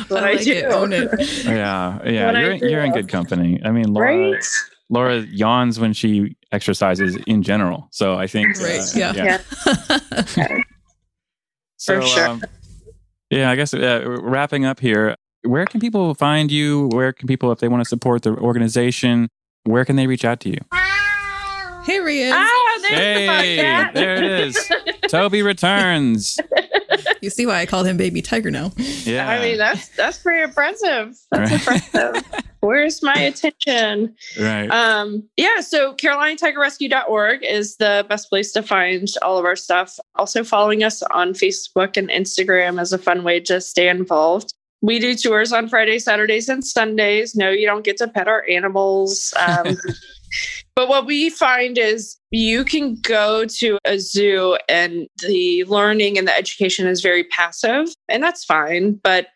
what 0.09 0.23
I 0.25 0.33
like 0.33 0.43
do. 0.43 0.53
it. 0.53 0.65
Own 0.67 0.93
it. 0.93 1.11
yeah, 1.45 1.99
yeah. 2.05 2.27
What 2.33 2.41
You're 2.41 2.55
you're 2.71 2.85
in 2.85 2.93
good 2.93 3.09
company. 3.09 3.61
I 3.65 3.71
mean, 3.71 3.93
Laura 3.93 4.31
right. 4.33 4.45
Laura 4.91 5.19
yawns 5.19 5.79
when 5.79 5.93
she 5.93 6.37
exercises 6.53 7.17
in 7.27 7.43
general. 7.43 7.89
So 7.91 8.15
I 8.19 8.27
think 8.27 8.57
uh, 8.59 8.65
Right, 8.65 8.97
yeah. 8.97 9.13
Yeah. 9.15 10.59
So, 11.81 12.01
For 12.01 12.07
sure. 12.09 12.27
um, 12.29 12.43
yeah, 13.31 13.51
I 13.51 13.57
guess 13.57 13.75
uh, 13.75 14.05
wrapping 14.07 14.65
up 14.65 14.81
here, 14.81 15.15
where 15.43 15.65
can 15.67 15.81
people 15.81 16.15
find 16.15 16.51
you? 16.51 16.89
Where 16.93 17.13
can 17.13 17.27
people, 17.29 17.53
if 17.53 17.59
they 17.61 17.69
want 17.69 17.83
to 17.83 17.89
support 17.89 18.23
the 18.23 18.31
organization, 18.37 19.29
where 19.65 19.85
can 19.85 19.97
they 19.97 20.07
reach 20.07 20.25
out 20.25 20.41
to 20.41 20.49
you? 20.51 20.59
Here 21.87 22.07
he 22.07 22.21
is. 22.23 22.35
Ah, 22.37 22.79
there's 22.83 22.83
the 22.83 22.89
Hey, 22.97 23.91
there 23.95 24.15
it 24.17 24.25
is. 24.25 24.71
Toby 25.09 25.43
returns. 25.43 26.39
You 27.23 27.31
see 27.31 27.47
why 27.47 27.61
I 27.61 27.67
called 27.67 27.87
him 27.87 27.97
Baby 27.97 28.21
Tiger 28.21 28.51
now. 28.51 28.73
Yeah. 28.77 29.29
I 29.29 29.41
mean, 29.41 29.57
that's 29.59 29.89
that's 29.97 30.19
pretty 30.19 30.43
impressive. 30.43 31.17
That's 31.31 31.67
Right. 31.67 31.83
impressive. 31.93 32.45
Where's 32.61 33.03
my 33.03 33.15
attention? 33.15 34.17
right. 34.39 34.69
Um, 34.71 35.29
yeah, 35.37 35.61
so 35.61 35.95
CarolinaTigerRescue.org 35.95 37.45
is 37.45 37.77
the 37.77 38.05
best 38.09 38.29
place 38.29 38.53
to 38.53 38.63
find 38.63 39.07
all 39.23 39.39
of 39.39 39.45
our 39.45 39.57
stuff. 39.57 39.99
Also, 40.17 40.43
following 40.43 40.83
us 40.83 41.03
on 41.03 41.35
Facebook 41.35 41.97
and 41.97 42.09
Instagram 42.11 42.81
is 42.81 42.93
a 42.93 42.99
fun 42.99 43.23
way 43.23 43.41
to 43.41 43.61
stay 43.61 43.89
involved. 43.89 44.55
We 44.81 44.99
do 44.99 45.15
tours 45.15 45.53
on 45.53 45.69
Fridays, 45.69 46.05
Saturdays, 46.05 46.49
and 46.49 46.65
Sundays. 46.65 47.35
No, 47.35 47.51
you 47.51 47.67
don't 47.67 47.85
get 47.85 47.97
to 47.99 48.09
pet 48.09 48.29
our 48.29 48.45
animals. 48.49 49.35
Um, 49.47 49.77
but 50.75 50.89
what 50.89 51.07
we 51.07 51.31
find 51.31 51.79
is 51.79 52.17
you 52.31 52.65
can 52.65 52.97
go 52.97 53.47
to 53.47 53.79
a 53.85 53.99
zoo 53.99 54.57
and 54.69 55.09
the 55.27 55.65
learning 55.65 56.19
and 56.19 56.29
the 56.29 56.37
education 56.37 56.87
is 56.87 57.01
very 57.01 57.25
passive, 57.25 57.89
and 58.09 58.23
that's 58.23 58.45
fine. 58.45 58.93
But 59.03 59.29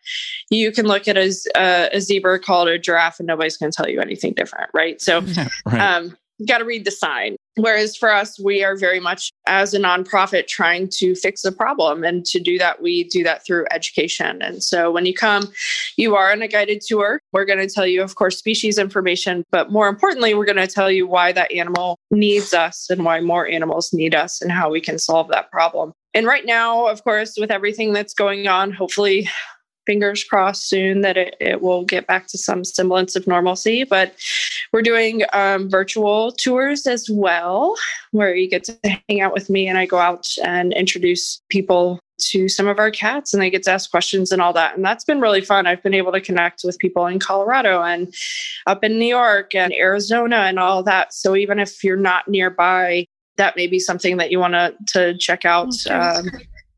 you 0.49 0.71
can 0.71 0.85
look 0.85 1.07
at 1.07 1.17
a, 1.17 1.31
z- 1.31 1.49
uh, 1.55 1.89
a 1.91 1.99
zebra 1.99 2.39
called 2.39 2.67
a 2.67 2.77
giraffe, 2.77 3.19
and 3.19 3.27
nobody's 3.27 3.57
going 3.57 3.71
to 3.71 3.75
tell 3.75 3.89
you 3.89 3.99
anything 3.99 4.33
different, 4.33 4.69
right? 4.73 5.01
So 5.01 5.19
yeah, 5.21 5.49
right. 5.65 5.81
um, 5.81 6.17
you 6.43 6.47
got 6.47 6.57
to 6.57 6.65
read 6.65 6.83
the 6.83 6.91
sign. 6.91 7.37
Whereas 7.55 7.95
for 7.95 8.11
us, 8.11 8.37
we 8.37 8.65
are 8.65 8.75
very 8.75 8.99
much 8.99 9.31
as 9.47 9.73
a 9.73 9.79
nonprofit 9.79 10.47
trying 10.47 10.89
to 10.95 11.15
fix 11.15 11.45
a 11.45 11.53
problem. 11.53 12.03
And 12.03 12.25
to 12.25 12.39
do 12.39 12.57
that, 12.57 12.81
we 12.81 13.05
do 13.05 13.23
that 13.23 13.45
through 13.45 13.65
education. 13.71 14.41
And 14.41 14.61
so 14.61 14.91
when 14.91 15.05
you 15.05 15.13
come, 15.13 15.53
you 15.95 16.15
are 16.15 16.33
on 16.33 16.41
a 16.41 16.49
guided 16.49 16.81
tour. 16.81 17.21
We're 17.31 17.45
going 17.45 17.65
to 17.65 17.73
tell 17.73 17.87
you, 17.87 18.01
of 18.01 18.15
course, 18.15 18.37
species 18.37 18.77
information, 18.77 19.45
but 19.51 19.71
more 19.71 19.87
importantly, 19.87 20.33
we're 20.33 20.45
going 20.45 20.57
to 20.57 20.67
tell 20.67 20.91
you 20.91 21.07
why 21.07 21.31
that 21.31 21.51
animal 21.53 21.97
needs 22.11 22.53
us 22.53 22.89
and 22.89 23.05
why 23.05 23.21
more 23.21 23.47
animals 23.47 23.93
need 23.93 24.15
us 24.15 24.41
and 24.41 24.51
how 24.51 24.69
we 24.69 24.81
can 24.81 24.99
solve 24.99 25.29
that 25.29 25.49
problem. 25.49 25.93
And 26.13 26.27
right 26.27 26.45
now, 26.45 26.87
of 26.87 27.05
course, 27.05 27.35
with 27.39 27.51
everything 27.51 27.93
that's 27.93 28.13
going 28.13 28.49
on, 28.49 28.73
hopefully 28.73 29.29
fingers 29.85 30.23
crossed 30.23 30.67
soon 30.67 31.01
that 31.01 31.17
it, 31.17 31.35
it 31.39 31.61
will 31.61 31.83
get 31.83 32.07
back 32.07 32.27
to 32.27 32.37
some 32.37 32.63
semblance 32.63 33.15
of 33.15 33.27
normalcy. 33.27 33.83
But 33.83 34.15
we're 34.71 34.81
doing 34.81 35.23
um, 35.33 35.69
virtual 35.69 36.31
tours 36.31 36.87
as 36.87 37.09
well, 37.09 37.75
where 38.11 38.35
you 38.35 38.49
get 38.49 38.63
to 38.65 38.77
hang 39.09 39.21
out 39.21 39.33
with 39.33 39.49
me 39.49 39.67
and 39.67 39.77
I 39.77 39.85
go 39.85 39.97
out 39.97 40.27
and 40.43 40.73
introduce 40.73 41.41
people 41.49 41.99
to 42.19 42.47
some 42.47 42.67
of 42.67 42.79
our 42.79 42.91
cats 42.91 43.33
and 43.33 43.41
they 43.41 43.49
get 43.49 43.63
to 43.63 43.71
ask 43.71 43.89
questions 43.89 44.31
and 44.31 44.41
all 44.41 44.53
that. 44.53 44.75
And 44.75 44.85
that's 44.85 45.03
been 45.03 45.19
really 45.19 45.41
fun. 45.41 45.67
I've 45.67 45.83
been 45.83 45.93
able 45.93 46.11
to 46.11 46.21
connect 46.21 46.61
with 46.63 46.79
people 46.79 47.05
in 47.07 47.19
Colorado 47.19 47.81
and 47.81 48.13
up 48.67 48.83
in 48.83 48.99
New 48.99 49.05
York 49.07 49.55
and 49.55 49.73
Arizona 49.73 50.37
and 50.37 50.59
all 50.59 50.83
that. 50.83 51.13
So 51.13 51.35
even 51.35 51.59
if 51.59 51.83
you're 51.83 51.97
not 51.97 52.27
nearby, 52.27 53.05
that 53.37 53.55
may 53.55 53.67
be 53.67 53.79
something 53.79 54.17
that 54.17 54.31
you 54.31 54.39
want 54.39 54.53
to 54.53 54.75
to 54.93 55.17
check 55.17 55.43
out. 55.43 55.73
Um, 55.89 56.29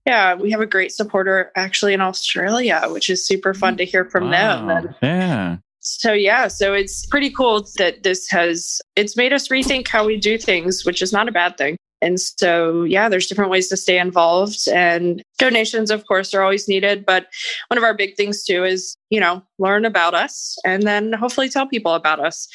yeah, 0.06 0.36
we 0.36 0.52
have 0.52 0.62
a 0.62 0.66
great 0.66 0.92
supporter 0.92 1.52
actually 1.56 1.94
in 1.94 2.02
Australia, 2.02 2.84
which 2.88 3.10
is 3.10 3.26
super 3.26 3.54
fun 3.54 3.78
to 3.78 3.86
hear 3.86 4.06
from 4.06 4.30
them. 4.30 4.68
Wow. 4.68 4.78
And 4.78 4.96
Yeah. 5.02 5.58
so 5.80 6.14
yeah, 6.14 6.48
so 6.48 6.74
it's 6.74 7.06
pretty 7.08 7.30
cool 7.32 7.68
that 7.78 8.04
this 8.04 8.30
has 8.30 8.82
it's 8.96 9.18
made 9.18 9.34
us 9.34 9.48
rethink 9.48 9.88
how 9.88 10.06
we 10.06 10.18
do 10.18 10.38
things, 10.38 10.86
which 10.86 11.02
is 11.02 11.12
not 11.12 11.28
a 11.28 11.32
bad 11.32 11.58
thing. 11.58 11.78
And 12.06 12.20
so 12.20 12.84
yeah, 12.84 13.10
there's 13.10 13.28
different 13.28 13.52
ways 13.52 13.68
to 13.70 13.78
stay 13.78 13.98
involved 14.00 14.68
and 14.72 15.22
donations 15.40 15.90
of 15.92 16.06
course 16.08 16.34
are 16.34 16.42
always 16.42 16.68
needed, 16.68 17.06
but 17.06 17.28
one 17.70 17.78
of 17.78 17.84
our 17.84 17.94
big 17.94 18.16
things 18.16 18.44
too 18.44 18.64
is, 18.64 18.96
you 19.10 19.20
know, 19.20 19.42
learn 19.60 19.86
about 19.86 20.14
us 20.14 20.56
and 20.64 20.84
then 20.84 21.14
hopefully 21.14 21.50
tell 21.50 21.68
people 21.68 21.94
about 21.94 22.20
us 22.20 22.48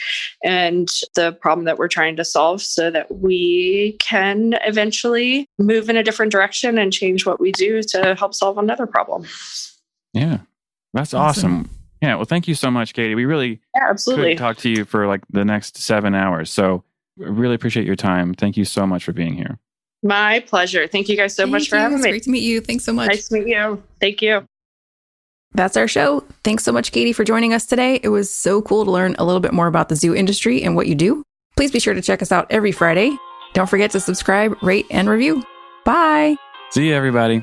and 0.44 0.88
the 1.16 1.32
problem 1.32 1.64
that 1.64 1.78
we're 1.78 1.88
trying 1.88 2.16
to 2.16 2.24
solve 2.24 2.62
so 2.62 2.90
that 2.90 3.11
we 3.20 3.96
can 4.01 4.55
eventually 4.64 5.46
move 5.59 5.90
in 5.90 5.96
a 5.96 6.03
different 6.03 6.32
direction 6.32 6.78
and 6.78 6.92
change 6.92 7.26
what 7.26 7.40
we 7.40 7.51
do 7.53 7.82
to 7.82 8.14
help 8.14 8.34
solve 8.34 8.57
another 8.59 8.86
problem. 8.86 9.26
Yeah. 10.12 10.38
That's 10.94 11.14
Awesome. 11.14 11.53
awesome. 11.61 11.70
Yeah. 12.03 12.14
Well, 12.16 12.24
thank 12.24 12.48
you 12.48 12.55
so 12.55 12.70
much, 12.70 12.94
Katie. 12.94 13.14
We 13.14 13.26
really 13.26 13.61
Yeah, 13.76 13.88
absolutely. 13.90 14.34
talk 14.36 14.57
to 14.59 14.70
you 14.70 14.84
for 14.84 15.07
like 15.07 15.22
the 15.30 15.44
next 15.44 15.76
seven 15.76 16.14
hours. 16.14 16.51
So 16.51 16.82
really 17.16 17.54
appreciate 17.54 17.86
your 17.86 17.96
time. 17.96 18.34
Thank 18.34 18.56
you 18.56 18.64
so 18.64 18.86
much 18.86 19.04
for 19.04 19.12
being 19.12 19.34
here. 19.34 19.58
My 20.02 20.40
pleasure. 20.40 20.86
Thank 20.86 21.08
you 21.08 21.16
guys 21.16 21.34
so 21.34 21.46
much 21.46 21.68
for 21.68 21.76
you. 21.76 21.82
having 21.82 21.98
It's 21.98 22.04
me. 22.04 22.11
Great 22.11 22.22
to 22.24 22.30
meet 22.30 22.42
you. 22.42 22.61
Thanks 22.61 22.84
so 22.84 22.92
much. 22.92 23.08
Nice 23.08 23.28
to 23.28 23.34
meet 23.34 23.48
you. 23.48 23.82
Thank 24.00 24.22
you. 24.22 24.44
That's 25.52 25.76
our 25.76 25.88
show. 25.88 26.24
Thanks 26.44 26.62
so 26.64 26.72
much, 26.72 26.92
Katie, 26.92 27.12
for 27.12 27.24
joining 27.24 27.52
us 27.52 27.66
today. 27.66 28.00
It 28.02 28.08
was 28.08 28.32
so 28.32 28.62
cool 28.62 28.84
to 28.84 28.90
learn 28.90 29.16
a 29.18 29.24
little 29.24 29.40
bit 29.40 29.52
more 29.52 29.66
about 29.66 29.88
the 29.88 29.96
zoo 29.96 30.14
industry 30.14 30.62
and 30.62 30.76
what 30.76 30.86
you 30.86 30.94
do. 30.94 31.24
Please 31.56 31.72
be 31.72 31.80
sure 31.80 31.92
to 31.92 32.00
check 32.00 32.22
us 32.22 32.32
out 32.32 32.46
every 32.50 32.72
Friday. 32.72 33.16
Don't 33.52 33.68
forget 33.68 33.90
to 33.90 34.00
subscribe, 34.00 34.56
rate, 34.62 34.86
and 34.90 35.08
review. 35.08 35.42
Bye. 35.84 36.36
See 36.70 36.88
you, 36.88 36.94
everybody. 36.94 37.42